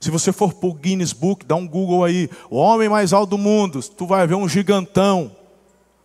Se 0.00 0.10
você 0.10 0.32
for 0.32 0.54
para 0.54 0.68
o 0.68 0.74
Guinness 0.74 1.12
Book, 1.12 1.44
dá 1.44 1.56
um 1.56 1.66
Google 1.66 2.04
aí, 2.04 2.30
o 2.50 2.56
homem 2.56 2.88
mais 2.88 3.12
alto 3.12 3.30
do 3.30 3.38
mundo, 3.38 3.80
tu 3.82 4.06
vai 4.06 4.26
ver 4.26 4.34
um 4.34 4.48
gigantão. 4.48 5.34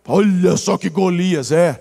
Olha 0.06 0.56
só 0.56 0.76
que 0.76 0.88
Golias 0.88 1.52
é, 1.52 1.74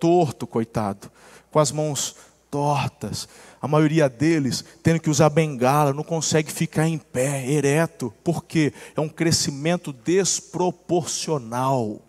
torto, 0.00 0.46
coitado, 0.46 1.10
com 1.50 1.58
as 1.58 1.70
mãos 1.70 2.16
tortas. 2.50 3.28
A 3.62 3.68
maioria 3.68 4.08
deles 4.08 4.64
tendo 4.82 5.00
que 5.00 5.10
usar 5.10 5.30
bengala, 5.30 5.92
não 5.92 6.02
consegue 6.02 6.50
ficar 6.50 6.88
em 6.88 6.98
pé, 6.98 7.48
ereto, 7.48 8.12
porque 8.24 8.72
é 8.96 9.00
um 9.00 9.08
crescimento 9.08 9.92
desproporcional. 9.92 12.00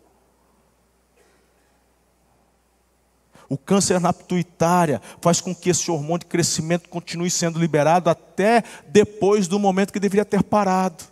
O 3.52 3.58
câncer 3.58 3.99
na 3.99 4.14
pituitária 4.14 5.02
faz 5.20 5.41
com 5.41 5.54
que 5.54 5.72
esse 5.72 5.91
hormônio 5.91 6.20
de 6.20 6.28
crescimento 6.28 6.88
continue 6.88 7.30
sendo 7.30 7.60
liberado 7.60 8.10
até 8.10 8.64
depois 8.88 9.45
do 9.45 9.60
momento 9.60 9.91
que 9.91 9.99
deveria 9.99 10.24
ter 10.24 10.41
parado. 10.41 11.04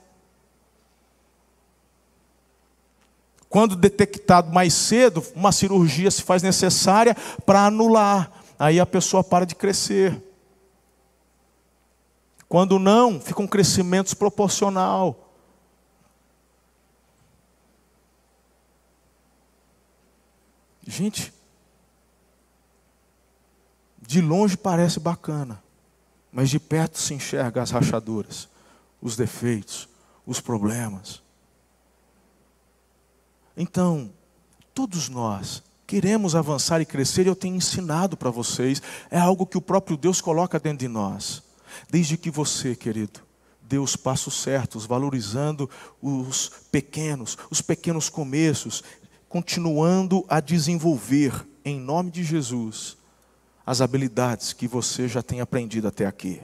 Quando 3.49 3.75
detectado 3.75 4.53
mais 4.53 4.73
cedo, 4.73 5.21
uma 5.35 5.51
cirurgia 5.51 6.09
se 6.09 6.23
faz 6.23 6.41
necessária 6.41 7.13
para 7.45 7.65
anular 7.65 8.31
aí 8.57 8.79
a 8.79 8.85
pessoa 8.85 9.21
para 9.21 9.45
de 9.45 9.53
crescer. 9.53 10.17
Quando 12.47 12.79
não, 12.79 13.19
fica 13.19 13.41
um 13.41 13.47
crescimento 13.47 14.05
desproporcional. 14.05 15.29
Gente, 20.87 21.33
de 24.09 24.21
longe 24.21 24.57
parece 24.57 24.99
bacana, 24.99 25.61
mas 26.31 26.49
de 26.49 26.59
perto 26.59 26.97
se 26.97 27.13
enxerga 27.13 27.61
as 27.61 27.69
rachaduras, 27.69 28.49
os 28.99 29.15
defeitos, 29.15 29.87
os 30.25 30.41
problemas. 30.41 31.21
Então, 33.55 34.11
todos 34.73 35.09
nós 35.09 35.61
queremos 35.85 36.33
avançar 36.33 36.81
e 36.81 36.87
crescer, 36.87 37.27
eu 37.27 37.35
tenho 37.35 37.55
ensinado 37.55 38.17
para 38.17 38.31
vocês, 38.31 38.81
é 39.11 39.19
algo 39.19 39.45
que 39.45 39.59
o 39.59 39.61
próprio 39.61 39.95
Deus 39.95 40.19
coloca 40.21 40.59
dentro 40.59 40.79
de 40.79 40.87
nós. 40.87 41.43
Desde 41.87 42.17
que 42.17 42.31
você, 42.31 42.75
querido, 42.75 43.19
dê 43.61 43.77
os 43.77 43.95
passos 43.95 44.41
certos, 44.41 44.87
valorizando 44.87 45.69
os 46.01 46.51
pequenos, 46.71 47.37
os 47.51 47.61
pequenos 47.61 48.09
começos, 48.09 48.83
continuando 49.27 50.25
a 50.27 50.39
desenvolver, 50.39 51.47
em 51.63 51.79
nome 51.79 52.09
de 52.09 52.23
Jesus, 52.23 52.97
as 53.69 53.81
habilidades 53.81 54.51
que 54.51 54.67
você 54.67 55.07
já 55.07 55.21
tem 55.21 55.41
aprendido 55.41 55.87
até 55.87 56.07
aqui. 56.07 56.41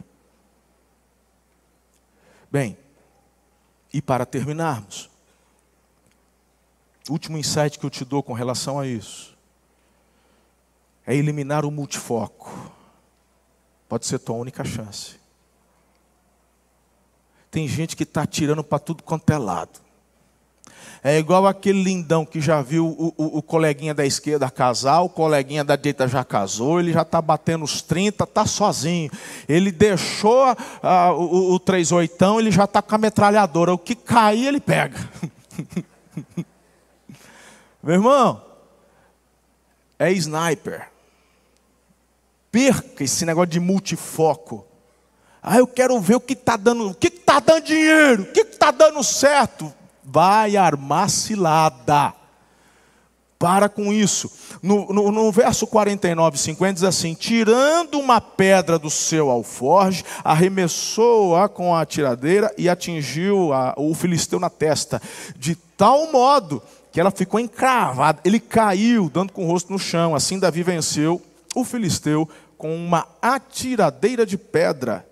Bem, 2.52 2.78
e 3.92 4.00
para 4.00 4.28
terminarmos, 4.28 5.10
último 7.10 7.36
insight 7.36 7.80
que 7.80 7.86
eu 7.88 7.90
te 7.90 8.06
dou 8.06 8.22
com 8.22 8.34
relação 8.34 8.80
a 8.80 8.86
isso 8.86 9.36
é 11.04 11.16
eliminar 11.16 11.66
o 11.66 11.72
multifoco. 11.72 12.72
Pode 13.90 14.06
ser 14.06 14.20
tua 14.20 14.36
única 14.36 14.64
chance. 14.64 15.20
Tem 17.50 17.68
gente 17.68 17.96
que 17.96 18.04
está 18.04 18.24
tirando 18.28 18.64
para 18.64 18.78
tudo 18.78 19.02
quanto 19.02 19.28
é 19.32 19.38
lado. 19.40 19.80
É 21.08 21.20
igual 21.20 21.46
aquele 21.46 21.84
lindão 21.84 22.26
que 22.26 22.42
já 22.42 22.64
viu 22.64 22.88
o, 22.88 23.14
o, 23.16 23.38
o, 23.38 23.42
coleguinha 23.44 23.94
da 23.94 24.04
esquerda 24.04 24.50
casar, 24.50 25.02
o 25.02 25.10
coleguinha 25.10 25.64
da 25.64 25.76
direita 25.76 26.08
já 26.08 26.24
casou, 26.24 26.80
ele 26.80 26.92
já 26.92 27.04
está 27.04 27.22
batendo 27.22 27.64
os 27.64 27.80
30, 27.80 28.24
está 28.24 28.44
sozinho. 28.44 29.12
Ele 29.48 29.72
deixou 29.72 30.52
uh, 30.52 31.12
o, 31.16 31.54
o 31.54 31.60
38, 31.60 32.40
ele 32.40 32.50
já 32.50 32.64
está 32.64 32.82
com 32.82 32.96
a 32.96 32.98
metralhadora. 32.98 33.72
O 33.72 33.78
que 33.78 33.94
cair, 33.94 34.48
ele 34.48 34.60
pega. 34.60 34.98
Meu 37.84 37.94
irmão, 37.94 38.42
é 40.00 40.12
sniper 40.12 40.90
perca 42.52 43.04
esse 43.04 43.26
negócio 43.28 43.52
de 43.52 43.60
multifoco. 43.60 44.66
Ah, 45.44 45.60
eu 45.60 45.68
quero 45.68 46.00
ver 46.00 46.16
o 46.16 46.20
que 46.20 46.34
está 46.34 46.58
dando, 46.58 46.90
o 46.90 46.96
que 46.96 47.10
está 47.10 47.40
dando 47.40 47.64
dinheiro, 47.64 48.24
o 48.24 48.26
que 48.32 48.40
está 48.40 48.72
dando 48.72 49.04
certo. 49.04 49.72
Vai 50.06 50.56
armar 50.56 51.10
cilada. 51.10 52.14
Para 53.38 53.68
com 53.68 53.92
isso. 53.92 54.32
No, 54.62 54.88
no, 54.94 55.12
no, 55.12 55.32
verso 55.32 55.68
49, 55.68 56.38
50 56.38 56.74
diz 56.74 56.84
assim: 56.84 57.14
Tirando 57.14 58.00
uma 58.00 58.22
pedra 58.22 58.80
do 58.80 58.90
seu 58.90 59.30
alforge, 59.30 60.06
arremessou-a 60.24 61.50
com 61.50 61.76
a 61.76 61.86
tiradeira 61.86 62.54
e 62.58 62.70
atingiu 62.70 63.52
a, 63.52 63.74
o 63.78 63.94
filisteu 63.94 64.40
na 64.40 64.50
testa, 64.50 65.02
de 65.38 65.56
tal 65.56 66.12
modo 66.12 66.64
que 66.92 67.00
ela 67.00 67.12
ficou 67.12 67.40
encravada. 67.40 68.22
Ele 68.24 68.40
caiu, 68.40 69.10
dando 69.10 69.34
com 69.34 69.44
o 69.44 69.48
rosto 69.48 69.72
no 69.72 69.78
chão. 69.78 70.16
Assim 70.16 70.40
Davi 70.40 70.64
venceu 70.64 71.22
o 71.54 71.66
filisteu 71.66 72.28
com 72.58 72.74
uma 72.76 73.06
atiradeira 73.22 74.26
de 74.26 74.38
pedra, 74.38 75.06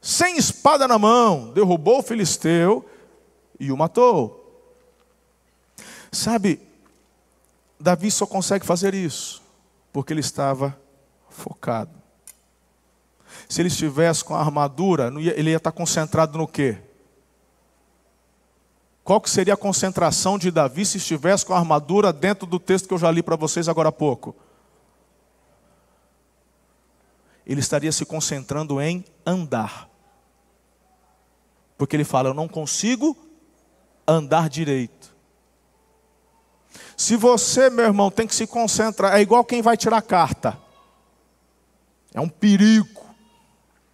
sem 0.00 0.36
espada 0.36 0.86
na 0.86 0.98
mão, 0.98 1.52
derrubou 1.54 2.00
o 2.00 2.02
filisteu 2.02 2.84
e 3.62 3.72
o 3.72 3.76
matou. 3.76 4.38
Sabe, 6.10 6.60
Davi 7.78 8.10
só 8.10 8.26
consegue 8.26 8.66
fazer 8.66 8.94
isso 8.94 9.42
porque 9.92 10.12
ele 10.12 10.20
estava 10.20 10.78
focado. 11.28 11.92
Se 13.48 13.62
ele 13.62 13.68
estivesse 13.68 14.24
com 14.24 14.34
a 14.34 14.40
armadura, 14.40 15.12
ele 15.34 15.50
ia 15.50 15.56
estar 15.56 15.72
concentrado 15.72 16.36
no 16.36 16.46
quê? 16.46 16.78
Qual 19.04 19.20
que 19.20 19.30
seria 19.30 19.54
a 19.54 19.56
concentração 19.56 20.38
de 20.38 20.50
Davi 20.50 20.84
se 20.84 20.98
estivesse 20.98 21.44
com 21.44 21.54
a 21.54 21.58
armadura 21.58 22.12
dentro 22.12 22.46
do 22.46 22.58
texto 22.58 22.88
que 22.88 22.94
eu 22.94 22.98
já 22.98 23.10
li 23.10 23.22
para 23.22 23.36
vocês 23.36 23.68
agora 23.68 23.88
há 23.88 23.92
pouco? 23.92 24.34
ele 27.46 27.60
estaria 27.60 27.92
se 27.92 28.04
concentrando 28.04 28.80
em 28.80 29.04
andar. 29.26 29.88
Porque 31.76 31.96
ele 31.96 32.04
fala: 32.04 32.28
Eu 32.28 32.34
não 32.34 32.48
consigo 32.48 33.16
andar 34.06 34.48
direito. 34.48 35.12
Se 36.96 37.16
você, 37.16 37.68
meu 37.68 37.84
irmão, 37.84 38.10
tem 38.10 38.26
que 38.26 38.34
se 38.34 38.46
concentrar, 38.46 39.16
é 39.16 39.20
igual 39.20 39.44
quem 39.44 39.62
vai 39.62 39.76
tirar 39.76 40.02
carta. 40.02 40.58
É 42.14 42.20
um 42.20 42.28
perigo. 42.28 43.02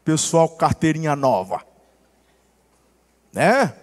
Pessoal, 0.05 0.49
carteirinha 0.49 1.15
nova. 1.15 1.63
Né? 3.33 3.75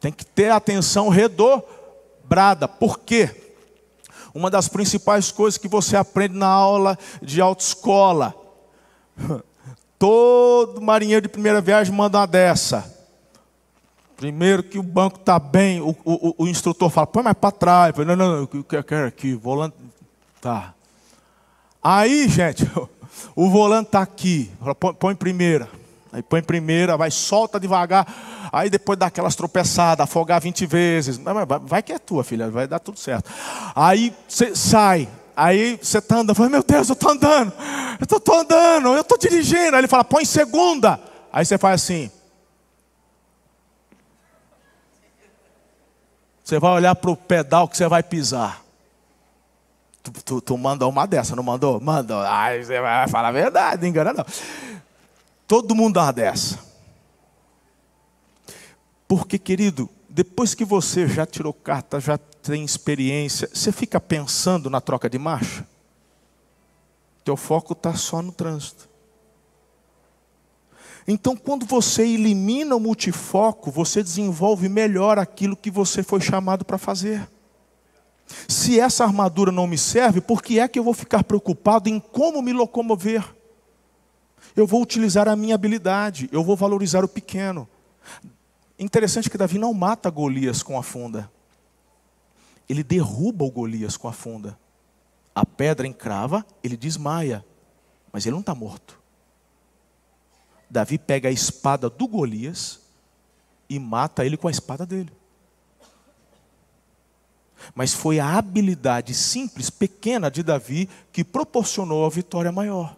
Tem 0.00 0.12
que 0.12 0.24
ter 0.24 0.50
atenção 0.50 1.08
redobrada. 1.08 2.68
Por 2.68 2.98
quê? 3.00 3.54
Uma 4.34 4.50
das 4.50 4.68
principais 4.68 5.30
coisas 5.30 5.58
que 5.58 5.68
você 5.68 5.96
aprende 5.96 6.36
na 6.36 6.48
aula 6.48 6.98
de 7.22 7.40
autoescola. 7.40 8.34
Todo 9.98 10.80
marinheiro 10.80 11.22
de 11.22 11.28
primeira 11.28 11.60
viagem 11.60 11.94
manda 11.94 12.18
uma 12.18 12.26
dessa. 12.26 12.91
Primeiro 14.22 14.62
que 14.62 14.78
o 14.78 14.84
banco 14.84 15.18
está 15.18 15.36
bem, 15.36 15.80
o, 15.80 15.96
o, 16.04 16.44
o, 16.44 16.46
instrutor 16.46 16.88
fala, 16.90 17.08
põe 17.08 17.24
mais 17.24 17.36
para 17.36 17.50
trás. 17.50 17.92
Falo, 17.92 18.06
não, 18.06 18.14
não, 18.14 18.36
não, 18.36 18.48
eu 18.70 18.84
quero 18.84 19.08
aqui, 19.08 19.34
volante. 19.34 19.74
Tá. 20.40 20.74
Aí, 21.82 22.28
gente, 22.28 22.64
o 23.34 23.50
volante 23.50 23.88
está 23.88 24.00
aqui. 24.00 24.48
Põe, 24.78 24.94
põe 24.94 25.14
primeira. 25.16 25.68
Aí 26.12 26.22
põe 26.22 26.40
primeira, 26.40 26.96
vai, 26.96 27.10
solta 27.10 27.58
devagar. 27.58 28.06
Aí 28.52 28.70
depois 28.70 28.96
dá 28.96 29.06
aquelas 29.06 29.34
tropeçadas, 29.34 30.04
afogar 30.04 30.40
20 30.40 30.66
vezes. 30.66 31.18
Vai 31.62 31.82
que 31.82 31.92
é 31.92 31.98
tua, 31.98 32.22
filha, 32.22 32.48
vai 32.48 32.68
dar 32.68 32.78
tudo 32.78 33.00
certo. 33.00 33.28
Aí 33.74 34.14
você 34.28 34.54
sai. 34.54 35.08
Aí 35.34 35.80
você 35.82 35.98
está 35.98 36.18
andando, 36.18 36.36
fala, 36.36 36.48
meu 36.48 36.62
Deus, 36.62 36.88
eu 36.88 36.92
estou 36.92 37.10
andando, 37.10 37.52
eu 37.98 38.16
estou 38.16 38.38
andando, 38.38 38.88
eu 38.94 39.00
estou 39.00 39.18
dirigindo. 39.18 39.74
Aí 39.74 39.80
ele 39.80 39.88
fala, 39.88 40.04
põe 40.04 40.24
segunda. 40.24 41.00
Aí 41.32 41.44
você 41.44 41.58
faz 41.58 41.82
assim. 41.82 42.08
Você 46.52 46.58
vai 46.58 46.72
olhar 46.72 46.94
para 46.94 47.10
o 47.10 47.16
pedal 47.16 47.66
que 47.66 47.74
você 47.74 47.88
vai 47.88 48.02
pisar. 48.02 48.62
Tu, 50.02 50.12
tu, 50.22 50.40
tu, 50.42 50.58
mandou 50.58 50.90
uma 50.90 51.06
dessa, 51.06 51.34
não 51.34 51.42
mandou? 51.42 51.80
Mandou. 51.80 52.20
Aí 52.20 52.62
você 52.62 52.78
vai 52.78 53.08
falar 53.08 53.28
a 53.28 53.32
verdade, 53.32 53.80
não 53.80 53.88
engana 53.88 54.12
não. 54.12 54.26
Todo 55.48 55.74
mundo 55.74 55.94
dá 55.94 56.02
uma 56.02 56.12
dessa. 56.12 56.58
Porque, 59.08 59.38
querido, 59.38 59.88
depois 60.10 60.54
que 60.54 60.62
você 60.62 61.08
já 61.08 61.24
tirou 61.24 61.54
carta, 61.54 61.98
já 61.98 62.18
tem 62.18 62.62
experiência, 62.62 63.48
você 63.50 63.72
fica 63.72 63.98
pensando 63.98 64.68
na 64.68 64.82
troca 64.82 65.08
de 65.08 65.18
marcha? 65.18 65.66
Teu 67.24 67.34
foco 67.34 67.72
está 67.72 67.94
só 67.94 68.20
no 68.20 68.30
trânsito. 68.30 68.90
Então, 71.06 71.36
quando 71.36 71.66
você 71.66 72.06
elimina 72.06 72.76
o 72.76 72.80
multifoco, 72.80 73.70
você 73.70 74.02
desenvolve 74.02 74.68
melhor 74.68 75.18
aquilo 75.18 75.56
que 75.56 75.70
você 75.70 76.02
foi 76.02 76.20
chamado 76.20 76.64
para 76.64 76.78
fazer. 76.78 77.28
Se 78.48 78.78
essa 78.78 79.04
armadura 79.04 79.50
não 79.50 79.66
me 79.66 79.76
serve, 79.76 80.20
por 80.20 80.42
que 80.42 80.58
é 80.58 80.68
que 80.68 80.78
eu 80.78 80.84
vou 80.84 80.94
ficar 80.94 81.24
preocupado 81.24 81.88
em 81.88 81.98
como 81.98 82.40
me 82.40 82.52
locomover? 82.52 83.24
Eu 84.54 84.66
vou 84.66 84.82
utilizar 84.82 85.28
a 85.28 85.36
minha 85.36 85.54
habilidade, 85.54 86.28
eu 86.32 86.44
vou 86.44 86.56
valorizar 86.56 87.04
o 87.04 87.08
pequeno. 87.08 87.68
Interessante 88.78 89.28
que 89.28 89.38
Davi 89.38 89.58
não 89.58 89.74
mata 89.74 90.10
Golias 90.10 90.62
com 90.62 90.78
a 90.78 90.82
funda. 90.82 91.30
Ele 92.68 92.82
derruba 92.82 93.44
o 93.44 93.50
Golias 93.50 93.96
com 93.96 94.08
a 94.08 94.12
funda. 94.12 94.58
A 95.34 95.44
pedra 95.44 95.86
encrava, 95.86 96.44
ele 96.62 96.76
desmaia, 96.76 97.44
mas 98.12 98.24
ele 98.24 98.34
não 98.34 98.40
está 98.40 98.54
morto. 98.54 99.01
Davi 100.72 100.96
pega 100.96 101.28
a 101.28 101.32
espada 101.32 101.90
do 101.90 102.08
Golias 102.08 102.80
e 103.68 103.78
mata 103.78 104.24
ele 104.24 104.38
com 104.38 104.48
a 104.48 104.50
espada 104.50 104.86
dele. 104.86 105.12
Mas 107.74 107.92
foi 107.92 108.18
a 108.18 108.38
habilidade 108.38 109.12
simples, 109.12 109.68
pequena 109.68 110.30
de 110.30 110.42
Davi 110.42 110.88
que 111.12 111.22
proporcionou 111.22 112.06
a 112.06 112.08
vitória 112.08 112.50
maior. 112.50 112.96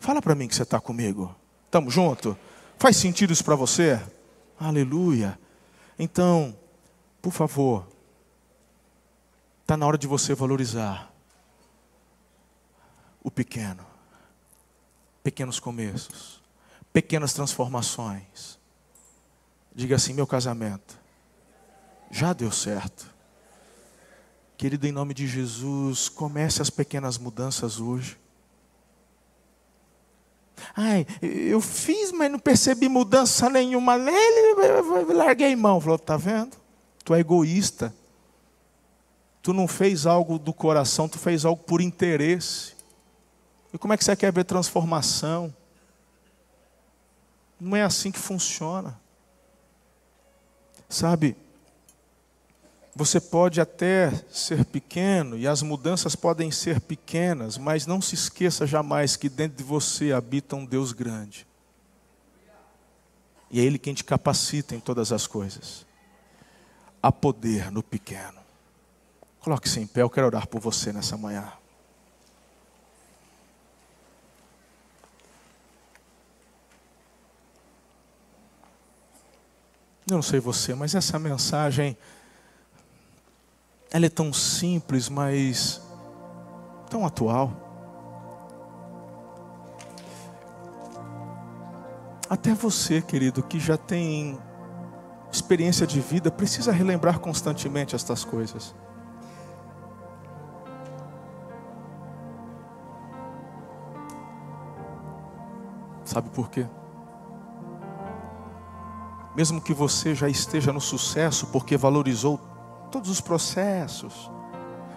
Fala 0.00 0.20
para 0.20 0.34
mim 0.34 0.48
que 0.48 0.56
você 0.56 0.64
está 0.64 0.80
comigo. 0.80 1.32
Estamos 1.66 1.94
juntos? 1.94 2.34
Faz 2.78 2.96
sentido 2.96 3.32
isso 3.32 3.44
para 3.44 3.54
você? 3.54 4.02
Aleluia. 4.58 5.38
Então, 5.96 6.54
por 7.22 7.32
favor, 7.32 7.86
está 9.62 9.76
na 9.76 9.86
hora 9.86 9.96
de 9.96 10.08
você 10.08 10.34
valorizar 10.34 11.12
o 13.22 13.30
pequeno 13.30 13.95
pequenos 15.26 15.58
começos, 15.58 16.40
pequenas 16.92 17.32
transformações. 17.32 18.60
Diga 19.74 19.96
assim: 19.96 20.14
meu 20.14 20.24
casamento 20.24 20.96
já 22.12 22.32
deu 22.32 22.52
certo. 22.52 23.12
Querido, 24.56 24.86
em 24.86 24.92
nome 24.92 25.12
de 25.12 25.26
Jesus, 25.26 26.08
comece 26.08 26.62
as 26.62 26.70
pequenas 26.70 27.18
mudanças 27.18 27.80
hoje. 27.80 28.16
Ai, 30.76 31.04
eu 31.20 31.60
fiz, 31.60 32.12
mas 32.12 32.30
não 32.30 32.38
percebi 32.38 32.88
mudança 32.88 33.50
nenhuma 33.50 33.98
nele, 33.98 35.12
larguei 35.12 35.56
mão. 35.56 35.80
Falou, 35.80 35.98
tá 35.98 36.16
vendo? 36.16 36.56
Tu 37.04 37.12
é 37.12 37.18
egoísta. 37.18 37.92
Tu 39.42 39.52
não 39.52 39.66
fez 39.66 40.06
algo 40.06 40.38
do 40.38 40.52
coração, 40.52 41.08
tu 41.08 41.18
fez 41.18 41.44
algo 41.44 41.64
por 41.64 41.80
interesse. 41.80 42.75
E 43.76 43.78
como 43.78 43.92
é 43.92 43.96
que 43.98 44.02
você 44.02 44.16
quer 44.16 44.32
ver 44.32 44.44
transformação? 44.44 45.54
Não 47.60 47.76
é 47.76 47.82
assim 47.82 48.10
que 48.10 48.18
funciona. 48.18 48.98
Sabe, 50.88 51.36
você 52.94 53.20
pode 53.20 53.60
até 53.60 54.10
ser 54.30 54.64
pequeno 54.64 55.36
e 55.36 55.46
as 55.46 55.60
mudanças 55.60 56.16
podem 56.16 56.50
ser 56.50 56.80
pequenas, 56.80 57.58
mas 57.58 57.84
não 57.84 58.00
se 58.00 58.14
esqueça 58.14 58.66
jamais 58.66 59.14
que 59.14 59.28
dentro 59.28 59.58
de 59.58 59.64
você 59.64 60.10
habita 60.10 60.56
um 60.56 60.64
Deus 60.64 60.94
grande. 60.94 61.46
E 63.50 63.60
é 63.60 63.62
Ele 63.62 63.78
quem 63.78 63.92
te 63.92 64.04
capacita 64.04 64.74
em 64.74 64.80
todas 64.80 65.12
as 65.12 65.26
coisas. 65.26 65.84
Há 67.02 67.12
poder 67.12 67.70
no 67.70 67.82
pequeno. 67.82 68.40
Coloque-se 69.40 69.80
em 69.80 69.86
pé, 69.86 70.00
eu 70.00 70.08
quero 70.08 70.28
orar 70.28 70.46
por 70.46 70.62
você 70.62 70.94
nessa 70.94 71.18
manhã. 71.18 71.52
Eu 80.08 80.14
não 80.14 80.22
sei 80.22 80.38
você, 80.38 80.72
mas 80.72 80.94
essa 80.94 81.18
mensagem 81.18 81.96
ela 83.90 84.06
é 84.06 84.08
tão 84.08 84.32
simples, 84.32 85.08
mas 85.08 85.80
tão 86.88 87.04
atual. 87.04 87.50
Até 92.30 92.54
você, 92.54 93.02
querido, 93.02 93.42
que 93.42 93.58
já 93.58 93.76
tem 93.76 94.38
experiência 95.30 95.86
de 95.86 96.00
vida, 96.00 96.30
precisa 96.30 96.70
relembrar 96.70 97.18
constantemente 97.18 97.96
estas 97.96 98.24
coisas. 98.24 98.74
Sabe 106.04 106.30
por 106.30 106.48
quê? 106.48 106.66
Mesmo 109.36 109.60
que 109.60 109.74
você 109.74 110.14
já 110.14 110.30
esteja 110.30 110.72
no 110.72 110.80
sucesso 110.80 111.48
porque 111.48 111.76
valorizou 111.76 112.40
todos 112.90 113.10
os 113.10 113.20
processos, 113.20 114.30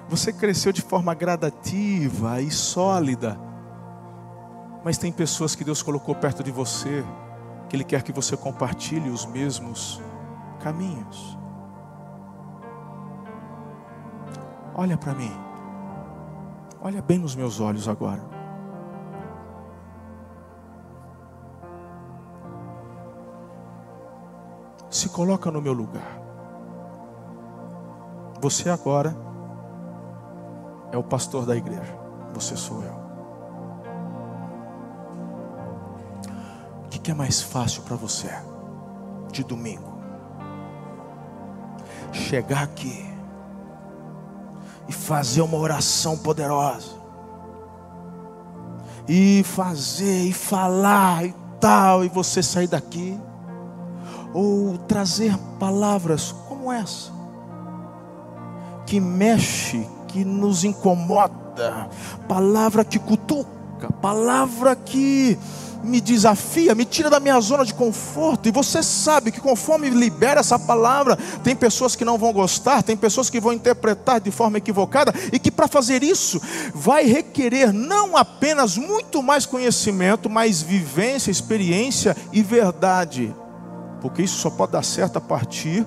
você 0.08 0.32
cresceu 0.32 0.72
de 0.72 0.82
forma 0.82 1.14
gradativa 1.14 2.42
e 2.42 2.50
sólida, 2.50 3.38
mas 4.84 4.98
tem 4.98 5.12
pessoas 5.12 5.56
que 5.56 5.64
Deus 5.66 5.84
colocou 5.84 6.16
perto 6.16 6.42
de 6.42 6.52
você, 6.52 7.04
que 7.68 7.76
Ele 7.76 7.84
quer 7.84 8.02
que 8.02 8.14
você 8.14 8.38
compartilhe 8.38 9.10
os 9.10 9.26
mesmos 9.26 10.02
caminhos. 10.62 11.38
Olha 14.74 14.98
para 14.98 15.14
mim, 15.14 15.32
olha 16.82 17.02
bem 17.02 17.20
nos 17.20 17.36
meus 17.36 17.60
olhos 17.60 17.90
agora. 17.90 18.39
Coloca 25.20 25.52
no 25.52 25.62
meu 25.62 25.74
lugar. 25.74 26.18
Você 28.40 28.70
agora 28.70 29.14
é 30.94 30.98
o 30.98 31.04
pastor 31.04 31.46
da 31.46 31.58
igreja. 31.58 31.94
Você 32.34 32.56
sou 32.56 32.82
eu. 32.82 32.94
O 36.86 36.88
que 36.88 37.12
é 37.12 37.14
mais 37.14 37.42
fácil 37.42 37.82
para 37.82 37.98
você 37.98 38.30
de 39.30 39.44
domingo? 39.44 40.00
Chegar 42.14 42.64
aqui 42.64 43.06
e 44.88 44.94
fazer 44.94 45.42
uma 45.42 45.58
oração 45.58 46.18
poderosa. 46.18 46.96
E 49.06 49.44
fazer 49.44 50.28
e 50.28 50.32
falar 50.32 51.26
e 51.26 51.36
tal, 51.60 52.06
e 52.06 52.08
você 52.08 52.42
sair 52.42 52.68
daqui 52.68 53.20
ou 54.34 54.78
trazer 54.78 55.38
palavras 55.60 56.34
como 56.48 56.72
essa, 56.72 57.12
que 58.86 59.00
mexe, 59.00 59.88
que 60.08 60.24
nos 60.26 60.64
incomoda, 60.64 61.90
palavra 62.28 62.84
que 62.84 63.00
cutuca, 63.00 63.92
palavra 64.02 64.76
que 64.76 65.38
me 65.84 66.02
desafia, 66.02 66.76
me 66.76 66.86
tira 66.86 67.10
da 67.10 67.20
minha 67.20 67.40
zona 67.40 67.64
de 67.64 67.74
conforto. 67.74 68.48
E 68.48 68.52
você 68.52 68.84
sabe 68.84 69.32
que 69.32 69.40
conforme 69.40 69.90
libera 69.90 70.42
essa 70.42 70.60
palavra, 70.60 71.18
tem 71.44 71.56
pessoas 71.56 71.96
que 71.96 72.06
não 72.06 72.18
vão 72.18 72.34
gostar, 72.34 72.84
tem 72.84 72.98
pessoas 72.98 73.30
que 73.30 73.40
vão 73.40 73.54
interpretar 73.54 74.20
de 74.20 74.32
forma 74.32 74.58
equivocada, 74.58 75.14
e 75.32 75.40
que 75.40 75.52
para 75.52 75.68
fazer 75.68 76.04
isso 76.04 76.42
vai 76.74 77.06
requerer 77.06 77.72
não 77.72 78.18
apenas 78.18 78.78
muito 78.78 79.24
mais 79.24 79.46
conhecimento, 79.46 80.30
mas 80.30 80.62
vivência, 80.62 81.32
experiência 81.32 82.16
e 82.32 82.42
verdade. 82.42 83.34
Porque 84.02 84.22
isso 84.22 84.38
só 84.38 84.50
pode 84.50 84.72
dar 84.72 84.84
certo 84.84 85.18
a 85.18 85.22
partir 85.22 85.86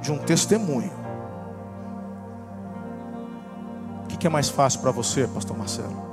de 0.00 0.12
um 0.12 0.18
testemunho. 0.18 0.92
O 4.04 4.18
que 4.18 4.26
é 4.26 4.30
mais 4.30 4.48
fácil 4.48 4.80
para 4.80 4.90
você, 4.90 5.28
Pastor 5.28 5.56
Marcelo? 5.56 6.08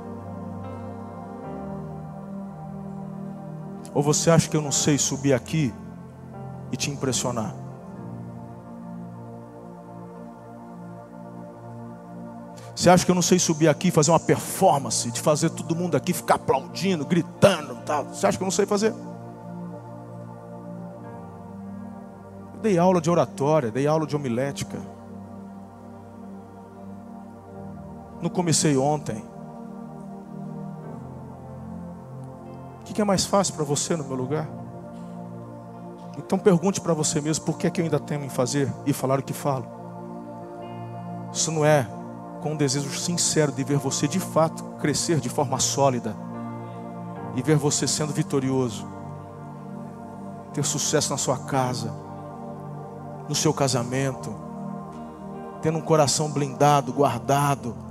Ou 3.92 4.02
você 4.02 4.30
acha 4.30 4.48
que 4.48 4.56
eu 4.56 4.60
não 4.60 4.70
sei 4.70 4.98
subir 4.98 5.32
aqui 5.32 5.72
e 6.70 6.76
te 6.76 6.90
impressionar? 6.90 7.54
Você 12.74 12.90
acha 12.90 13.06
que 13.06 13.10
eu 13.10 13.14
não 13.14 13.22
sei 13.22 13.38
subir 13.38 13.68
aqui 13.68 13.88
e 13.88 13.90
fazer 13.90 14.10
uma 14.10 14.20
performance, 14.20 15.10
de 15.10 15.18
fazer 15.20 15.48
todo 15.48 15.74
mundo 15.74 15.96
aqui 15.96 16.12
ficar 16.12 16.34
aplaudindo, 16.34 17.06
gritando, 17.06 17.74
tal? 17.86 18.04
Você 18.04 18.26
acha 18.26 18.36
que 18.36 18.44
eu 18.44 18.46
não 18.46 18.52
sei 18.52 18.66
fazer? 18.66 18.92
Eu 22.56 22.62
dei 22.62 22.78
aula 22.78 23.00
de 23.00 23.08
oratória, 23.08 23.70
dei 23.70 23.86
aula 23.86 24.06
de 24.06 24.16
homilética. 24.16 24.78
Não 28.20 28.28
comecei 28.28 28.76
ontem. 28.76 29.22
que 32.96 33.02
é 33.02 33.04
mais 33.04 33.26
fácil 33.26 33.52
para 33.52 33.62
você 33.62 33.94
no 33.94 34.04
meu 34.04 34.16
lugar? 34.16 34.48
Então 36.16 36.38
pergunte 36.38 36.80
para 36.80 36.94
você 36.94 37.20
mesmo 37.20 37.44
por 37.44 37.58
que 37.58 37.66
é 37.66 37.70
que 37.70 37.78
eu 37.78 37.84
ainda 37.84 38.00
temo 38.00 38.24
em 38.24 38.30
fazer 38.30 38.72
e 38.86 38.92
falar 38.94 39.18
o 39.18 39.22
que 39.22 39.34
falo. 39.34 39.66
Isso 41.30 41.52
não 41.52 41.62
é 41.62 41.86
com 42.40 42.52
um 42.52 42.56
desejo 42.56 42.90
sincero 42.98 43.52
de 43.52 43.62
ver 43.62 43.76
você 43.76 44.08
de 44.08 44.18
fato 44.18 44.64
crescer 44.80 45.20
de 45.20 45.28
forma 45.28 45.60
sólida 45.60 46.16
e 47.34 47.42
ver 47.42 47.56
você 47.56 47.86
sendo 47.86 48.14
vitorioso, 48.14 48.88
ter 50.54 50.64
sucesso 50.64 51.10
na 51.10 51.18
sua 51.18 51.36
casa, 51.36 51.92
no 53.28 53.34
seu 53.34 53.52
casamento, 53.52 54.34
tendo 55.62 55.78
um 55.78 55.82
coração 55.82 56.30
blindado, 56.30 56.92
guardado, 56.92 57.86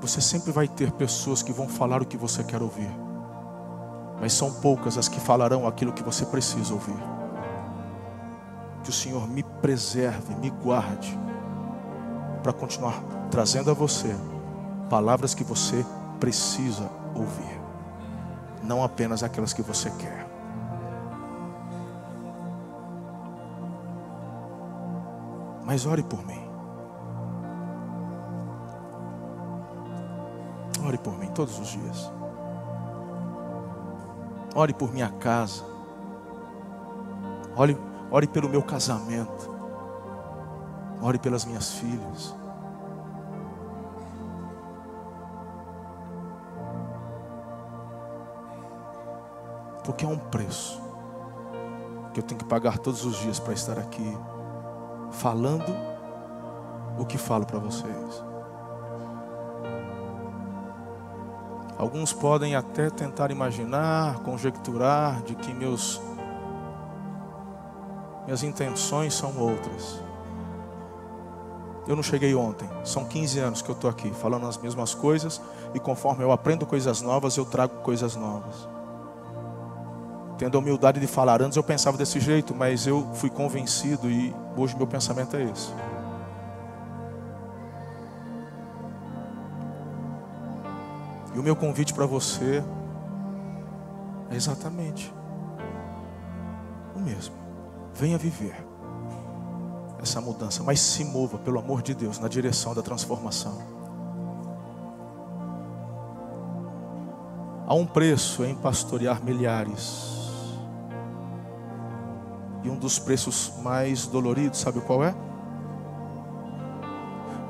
Você 0.00 0.20
sempre 0.20 0.50
vai 0.50 0.66
ter 0.66 0.90
pessoas 0.92 1.42
que 1.42 1.52
vão 1.52 1.68
falar 1.68 2.00
o 2.00 2.06
que 2.06 2.16
você 2.16 2.42
quer 2.42 2.62
ouvir, 2.62 2.90
mas 4.18 4.32
são 4.32 4.52
poucas 4.54 4.96
as 4.96 5.08
que 5.08 5.20
falarão 5.20 5.68
aquilo 5.68 5.92
que 5.92 6.02
você 6.02 6.24
precisa 6.24 6.72
ouvir. 6.72 6.96
Que 8.82 8.88
o 8.88 8.92
Senhor 8.92 9.28
me 9.28 9.42
preserve, 9.42 10.34
me 10.36 10.48
guarde, 10.48 11.16
para 12.42 12.52
continuar 12.52 13.00
trazendo 13.30 13.70
a 13.70 13.74
você 13.74 14.16
palavras 14.88 15.34
que 15.34 15.44
você 15.44 15.84
precisa 16.18 16.90
ouvir, 17.20 17.60
não 18.62 18.82
apenas 18.82 19.22
aquelas 19.22 19.52
que 19.52 19.62
você 19.62 19.90
quer. 19.92 20.26
Mas 25.64 25.86
ore 25.86 26.02
por 26.02 26.26
mim. 26.26 26.50
Ore 30.84 30.98
por 30.98 31.16
mim 31.16 31.28
todos 31.28 31.58
os 31.60 31.68
dias. 31.68 32.12
Ore 34.54 34.74
por 34.74 34.92
minha 34.92 35.10
casa. 35.10 35.62
Ore, 37.56 37.78
ore 38.10 38.26
pelo 38.26 38.48
meu 38.48 38.62
casamento. 38.62 39.48
Ore 41.00 41.18
pelas 41.18 41.44
minhas 41.44 41.74
filhas. 41.74 42.34
Porque 49.90 50.04
é 50.04 50.08
um 50.08 50.16
preço 50.16 50.80
que 52.14 52.20
eu 52.20 52.22
tenho 52.22 52.38
que 52.38 52.44
pagar 52.44 52.78
todos 52.78 53.04
os 53.04 53.16
dias 53.16 53.40
para 53.40 53.52
estar 53.52 53.76
aqui 53.76 54.16
falando 55.10 55.66
o 56.96 57.04
que 57.04 57.18
falo 57.18 57.44
para 57.44 57.58
vocês. 57.58 58.22
Alguns 61.76 62.12
podem 62.12 62.54
até 62.54 62.88
tentar 62.88 63.32
imaginar, 63.32 64.20
conjecturar 64.20 65.22
de 65.22 65.34
que 65.34 65.52
meus 65.52 66.00
minhas 68.26 68.44
intenções 68.44 69.12
são 69.12 69.36
outras. 69.36 70.00
Eu 71.88 71.96
não 71.96 72.02
cheguei 72.04 72.32
ontem, 72.32 72.70
são 72.84 73.04
15 73.04 73.40
anos 73.40 73.60
que 73.60 73.68
eu 73.68 73.74
estou 73.74 73.90
aqui 73.90 74.12
falando 74.12 74.46
as 74.46 74.56
mesmas 74.56 74.94
coisas 74.94 75.40
e 75.74 75.80
conforme 75.80 76.22
eu 76.22 76.30
aprendo 76.30 76.64
coisas 76.64 77.02
novas, 77.02 77.36
eu 77.36 77.44
trago 77.44 77.82
coisas 77.82 78.14
novas. 78.14 78.79
Tendo 80.40 80.56
a 80.56 80.58
humildade 80.58 80.98
de 80.98 81.06
falar, 81.06 81.42
antes 81.42 81.54
eu 81.54 81.62
pensava 81.62 81.98
desse 81.98 82.18
jeito, 82.18 82.54
mas 82.54 82.86
eu 82.86 83.06
fui 83.12 83.28
convencido 83.28 84.10
e 84.10 84.34
hoje 84.56 84.74
meu 84.74 84.86
pensamento 84.86 85.36
é 85.36 85.42
esse. 85.42 85.70
E 91.34 91.38
o 91.38 91.42
meu 91.42 91.54
convite 91.54 91.92
para 91.92 92.06
você 92.06 92.64
é 94.30 94.34
exatamente 94.34 95.12
o 96.96 97.00
mesmo. 97.00 97.34
Venha 97.92 98.16
viver 98.16 98.56
essa 100.00 100.22
mudança, 100.22 100.62
mas 100.62 100.80
se 100.80 101.04
mova, 101.04 101.36
pelo 101.36 101.58
amor 101.58 101.82
de 101.82 101.92
Deus, 101.92 102.18
na 102.18 102.28
direção 102.28 102.74
da 102.74 102.80
transformação. 102.80 103.58
Há 107.66 107.74
um 107.74 107.84
preço 107.84 108.42
em 108.42 108.54
pastorear 108.54 109.22
milhares. 109.22 110.19
E 112.62 112.70
um 112.70 112.76
dos 112.76 112.98
preços 112.98 113.52
mais 113.62 114.06
doloridos, 114.06 114.58
sabe 114.58 114.80
qual 114.80 115.02
é? 115.04 115.14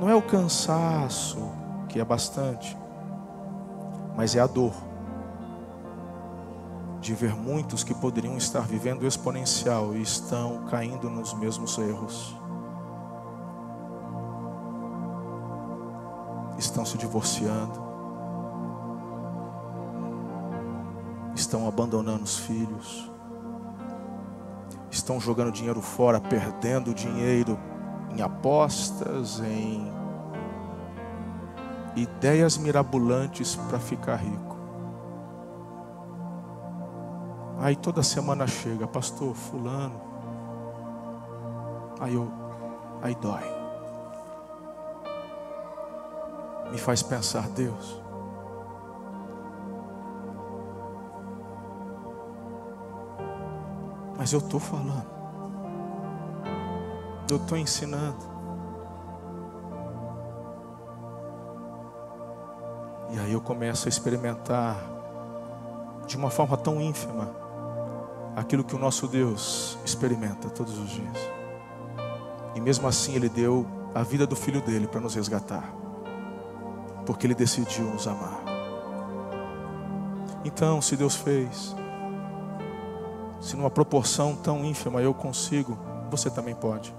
Não 0.01 0.09
é 0.09 0.15
o 0.15 0.23
cansaço, 0.23 1.51
que 1.89 2.01
é 2.01 2.05
bastante 2.05 2.77
mas 4.21 4.37
é 4.37 4.41
a 4.41 4.47
dor 4.47 4.75
de 7.01 7.15
ver 7.15 7.35
muitos 7.35 7.83
que 7.83 7.95
poderiam 7.95 8.37
estar 8.37 8.61
vivendo 8.61 9.07
exponencial 9.07 9.95
e 9.95 10.03
estão 10.03 10.67
caindo 10.67 11.09
nos 11.09 11.33
mesmos 11.33 11.79
erros. 11.79 12.37
Estão 16.59 16.85
se 16.85 16.99
divorciando, 16.99 17.81
estão 21.35 21.67
abandonando 21.67 22.25
os 22.25 22.37
filhos, 22.41 23.10
estão 25.11 25.21
jogando 25.21 25.51
dinheiro 25.51 25.83
fora, 25.83 26.21
perdendo 26.21 26.95
dinheiro 26.95 27.59
em 28.17 28.23
apostas, 28.23 29.41
em 29.41 29.93
ideias 31.97 32.57
mirabolantes 32.57 33.57
para 33.57 33.81
ficar 33.81 34.17
rico. 34.17 34.57
Aí 37.59 37.75
toda 37.75 38.05
semana 38.05 38.47
chega, 38.47 38.87
pastor, 38.87 39.35
fulano. 39.35 40.01
Aí 41.99 42.15
eu, 42.15 42.31
aí 43.03 43.15
dói. 43.17 43.43
Me 46.71 46.79
faz 46.79 47.03
pensar, 47.03 47.49
Deus. 47.49 48.00
Mas 54.21 54.35
eu 54.35 54.39
estou 54.39 54.61
falando. 54.61 55.07
Eu 57.31 57.39
estou 57.39 57.57
ensinando. 57.57 58.19
E 63.13 63.19
aí 63.19 63.33
eu 63.33 63.41
começo 63.41 63.89
a 63.89 63.89
experimentar 63.89 64.77
de 66.07 66.19
uma 66.19 66.29
forma 66.29 66.55
tão 66.59 66.83
ínfima 66.83 67.35
aquilo 68.37 68.63
que 68.63 68.77
o 68.77 68.79
nosso 68.79 69.09
Deus 69.09 69.79
experimenta 69.87 70.51
todos 70.51 70.79
os 70.79 70.91
dias. 70.91 71.17
E 72.55 72.61
mesmo 72.61 72.87
assim 72.87 73.15
ele 73.15 73.31
deu 73.31 73.67
a 73.95 74.03
vida 74.03 74.27
do 74.27 74.37
filho 74.37 74.61
dele 74.61 74.87
para 74.87 75.01
nos 75.01 75.15
resgatar. 75.15 75.65
porque 77.07 77.27
Ele 77.27 77.35
decidiu 77.35 77.87
nos 77.87 78.07
amar. 78.07 78.43
Então, 80.45 80.83
se 80.83 80.95
Deus 80.95 81.17
fez, 81.17 81.75
se 83.41 83.57
numa 83.57 83.71
proporção 83.71 84.37
tão 84.37 84.65
ínfima 84.65 85.01
eu 85.01 85.15
consigo, 85.15 85.79
você 86.11 86.29
também 86.31 86.55
pode. 86.55 86.95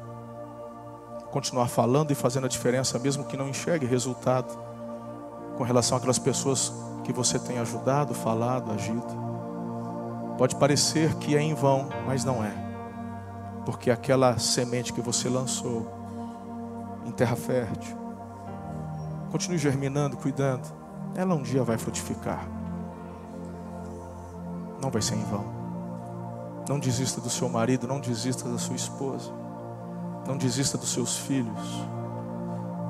Continuar 1.29 1.67
falando 1.67 2.11
e 2.11 2.15
fazendo 2.15 2.45
a 2.45 2.49
diferença, 2.49 2.97
mesmo 2.97 3.25
que 3.25 3.37
não 3.37 3.47
enxergue 3.47 3.85
resultado, 3.85 4.57
com 5.55 5.63
relação 5.63 5.97
àquelas 5.97 6.17
pessoas 6.17 6.73
que 7.03 7.13
você 7.13 7.37
tem 7.37 7.59
ajudado, 7.59 8.13
falado, 8.13 8.71
agido. 8.71 9.21
Pode 10.37 10.55
parecer 10.55 11.13
que 11.15 11.35
é 11.35 11.41
em 11.41 11.53
vão, 11.53 11.87
mas 12.07 12.25
não 12.25 12.43
é. 12.43 12.53
Porque 13.65 13.91
aquela 13.91 14.39
semente 14.39 14.91
que 14.91 15.01
você 15.01 15.29
lançou 15.29 15.87
em 17.05 17.11
terra 17.11 17.35
fértil, 17.35 17.95
continue 19.31 19.57
germinando, 19.57 20.17
cuidando, 20.17 20.67
ela 21.15 21.35
um 21.35 21.41
dia 21.41 21.63
vai 21.63 21.77
frutificar. 21.77 22.47
Não 24.81 24.89
vai 24.89 25.01
ser 25.01 25.15
em 25.15 25.23
vão. 25.23 25.60
Não 26.67 26.79
desista 26.79 27.19
do 27.19 27.29
seu 27.29 27.49
marido, 27.49 27.87
não 27.87 27.99
desista 27.99 28.47
da 28.49 28.57
sua 28.57 28.75
esposa. 28.75 29.31
Não 30.27 30.37
desista 30.37 30.77
dos 30.77 30.91
seus 30.91 31.17
filhos. 31.17 31.61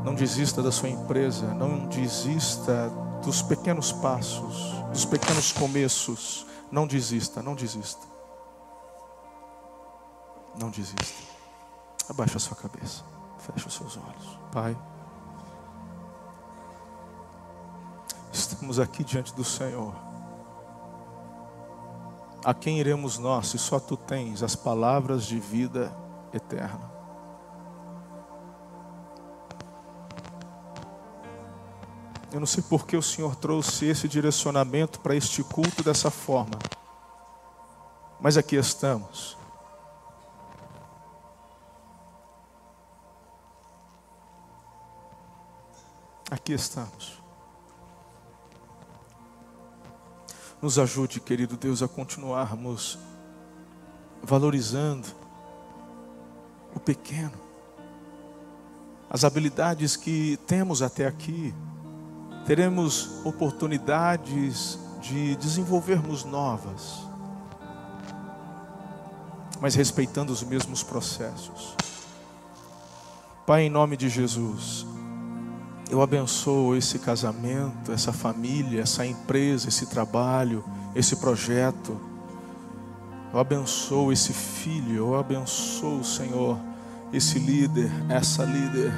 Não 0.03 0.13
desista 0.13 0.61
da 0.61 0.71
sua 0.71 0.89
empresa. 0.89 1.53
Não 1.53 1.87
desista 1.87 2.91
dos 3.23 3.41
pequenos 3.41 3.91
passos, 3.91 4.73
dos 4.91 5.05
pequenos 5.05 5.51
começos. 5.51 6.45
Não 6.71 6.87
desista, 6.87 7.41
não 7.41 7.55
desista. 7.55 8.05
Não 10.59 10.69
desista. 10.69 11.31
Abaixa 12.09 12.37
a 12.37 12.39
sua 12.39 12.57
cabeça. 12.57 13.03
Feche 13.39 13.67
os 13.67 13.73
seus 13.73 13.97
olhos. 13.97 14.39
Pai. 14.51 14.77
Estamos 18.31 18.79
aqui 18.79 19.03
diante 19.03 19.33
do 19.33 19.43
Senhor. 19.43 20.10
A 22.43 22.55
quem 22.55 22.79
iremos 22.79 23.19
nós 23.19 23.47
se 23.47 23.59
só 23.59 23.79
tu 23.79 23.95
tens 23.95 24.41
as 24.41 24.55
palavras 24.55 25.25
de 25.25 25.39
vida 25.39 25.95
eterna? 26.33 26.91
Eu 32.31 32.39
não 32.39 32.47
sei 32.47 32.63
por 32.63 32.87
que 32.87 32.97
o 32.97 33.01
Senhor 33.01 33.35
trouxe 33.35 33.85
esse 33.85 34.07
direcionamento 34.07 34.99
para 35.01 35.15
este 35.15 35.43
culto 35.43 35.83
dessa 35.83 36.09
forma, 36.09 36.57
mas 38.19 38.37
aqui 38.37 38.55
estamos. 38.55 39.37
Aqui 46.31 46.53
estamos. 46.53 47.20
Nos 50.61 50.77
ajude, 50.77 51.19
querido 51.19 51.57
Deus, 51.57 51.81
a 51.81 51.87
continuarmos 51.87 52.99
valorizando 54.21 55.07
o 56.75 56.79
pequeno, 56.79 57.33
as 59.09 59.23
habilidades 59.23 59.95
que 59.95 60.37
temos 60.45 60.83
até 60.83 61.07
aqui. 61.07 61.51
Teremos 62.45 63.25
oportunidades 63.25 64.77
de 65.01 65.35
desenvolvermos 65.37 66.23
novas, 66.23 67.07
mas 69.59 69.73
respeitando 69.73 70.31
os 70.31 70.43
mesmos 70.43 70.83
processos. 70.83 71.75
Pai, 73.47 73.63
em 73.63 73.69
nome 73.69 73.97
de 73.97 74.09
Jesus, 74.09 74.85
eu 75.91 76.01
abençoo 76.01 76.73
esse 76.73 76.97
casamento, 76.97 77.91
essa 77.91 78.13
família, 78.13 78.81
essa 78.81 79.05
empresa, 79.05 79.67
esse 79.67 79.85
trabalho, 79.87 80.63
esse 80.95 81.17
projeto. 81.17 81.99
Eu 83.33 83.37
abençoo 83.37 84.13
esse 84.13 84.31
filho, 84.31 84.95
eu 84.95 85.19
abençoo, 85.19 86.01
Senhor, 86.01 86.57
esse 87.11 87.37
líder, 87.37 87.91
essa 88.07 88.45
líder. 88.45 88.93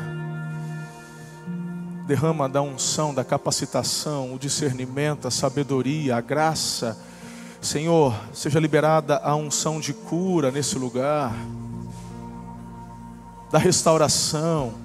Derrama 2.06 2.48
da 2.48 2.62
unção, 2.62 3.12
da 3.12 3.24
capacitação, 3.24 4.32
o 4.32 4.38
discernimento, 4.38 5.28
a 5.28 5.32
sabedoria, 5.32 6.16
a 6.18 6.22
graça. 6.22 6.96
Senhor, 7.60 8.16
seja 8.32 8.60
liberada 8.60 9.18
a 9.18 9.36
unção 9.36 9.80
de 9.80 9.94
cura 9.94 10.52
nesse 10.52 10.78
lugar, 10.78 11.34
da 13.52 13.58
restauração 13.58 14.83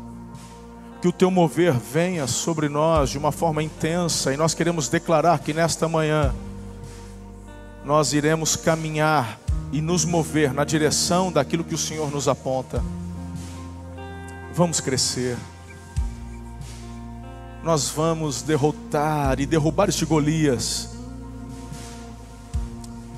que 1.00 1.06
o 1.06 1.12
teu 1.12 1.30
mover 1.30 1.72
venha 1.74 2.26
sobre 2.26 2.68
nós 2.68 3.10
de 3.10 3.18
uma 3.18 3.30
forma 3.30 3.62
intensa 3.62 4.32
e 4.34 4.36
nós 4.36 4.52
queremos 4.52 4.88
declarar 4.88 5.38
que 5.38 5.54
nesta 5.54 5.88
manhã 5.88 6.34
nós 7.84 8.12
iremos 8.12 8.56
caminhar 8.56 9.38
e 9.72 9.80
nos 9.80 10.04
mover 10.04 10.52
na 10.52 10.64
direção 10.64 11.30
daquilo 11.30 11.62
que 11.62 11.74
o 11.74 11.78
Senhor 11.78 12.10
nos 12.10 12.26
aponta. 12.26 12.82
Vamos 14.52 14.80
crescer. 14.80 15.36
Nós 17.62 17.88
vamos 17.88 18.42
derrotar 18.42 19.38
e 19.38 19.46
derrubar 19.46 19.88
este 19.88 20.04
Golias. 20.04 20.96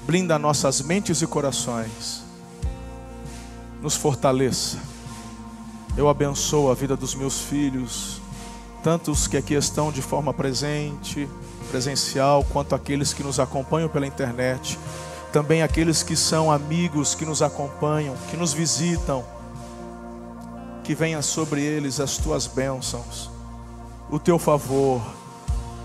Blinda 0.07 0.39
nossas 0.39 0.83
mentes 0.83 1.23
e 1.23 1.27
corações. 1.27 2.23
Nos 3.81 3.95
fortaleça 3.95 4.90
eu 5.97 6.09
abençoo 6.09 6.71
a 6.71 6.75
vida 6.75 6.97
dos 6.97 7.15
meus 7.15 7.41
filhos, 7.41 8.21
tanto 8.83 9.11
os 9.11 9.27
que 9.27 9.37
aqui 9.37 9.55
estão 9.55 9.93
de 9.93 10.01
forma 10.01 10.33
presente, 10.33 11.29
presencial, 11.71 12.45
quanto 12.53 12.75
aqueles 12.75 13.13
que 13.13 13.23
nos 13.23 13.39
acompanham 13.39 13.89
pela 13.89 14.07
internet, 14.07 14.79
também 15.33 15.63
aqueles 15.63 16.03
que 16.03 16.17
são 16.17 16.51
amigos 16.51 17.15
que 17.15 17.25
nos 17.25 17.43
acompanham, 17.43 18.17
que 18.31 18.37
nos 18.37 18.53
visitam. 18.53 19.25
Que 20.83 20.95
venha 20.95 21.23
sobre 21.23 21.63
eles 21.63 22.01
as 22.01 22.17
tuas 22.17 22.47
bênçãos, 22.47 23.31
o 24.11 24.19
teu 24.19 24.39
favor, 24.39 25.01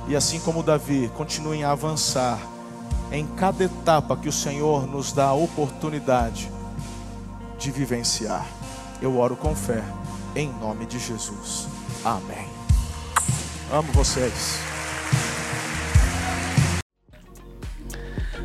e 0.08 0.16
assim 0.16 0.40
como 0.40 0.64
Davi, 0.64 1.12
continuem 1.16 1.64
a 1.64 1.72
avançar 1.72 2.40
em 3.12 3.26
cada 3.26 3.64
etapa 3.64 4.16
que 4.16 4.30
o 4.30 4.32
Senhor 4.32 4.88
nos 4.88 5.12
dá 5.12 5.28
a 5.28 5.34
oportunidade 5.34 6.52
de 7.58 7.72
vivenciar. 7.72 8.48
Eu 9.02 9.18
oro 9.18 9.36
com 9.36 9.56
fé, 9.56 9.84
em 10.36 10.50
nome 10.60 10.86
de 10.86 11.00
Jesus. 11.00 11.68
Amém. 12.04 12.48
Amo 13.72 13.92
vocês. 13.92 14.60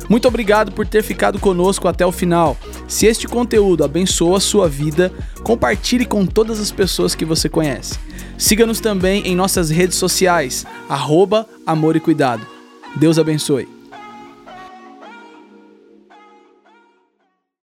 Muito 0.09 0.27
obrigado 0.27 0.73
por 0.73 0.85
ter 0.85 1.03
ficado 1.03 1.39
conosco 1.39 1.87
até 1.87 2.05
o 2.05 2.11
final. 2.11 2.57
Se 2.85 3.05
este 3.05 3.27
conteúdo 3.27 3.83
abençoa 3.83 4.37
a 4.37 4.41
sua 4.41 4.67
vida, 4.67 5.11
compartilhe 5.41 6.05
com 6.05 6.25
todas 6.25 6.59
as 6.59 6.69
pessoas 6.69 7.15
que 7.15 7.23
você 7.23 7.47
conhece. 7.47 7.97
Siga-nos 8.37 8.81
também 8.81 9.25
em 9.25 9.35
nossas 9.35 9.69
redes 9.69 9.95
sociais, 9.95 10.65
arroba 10.89 11.47
Amor 11.65 11.95
e 11.95 12.01
Cuidado. 12.01 12.45
Deus 12.97 13.17
abençoe. 13.17 13.80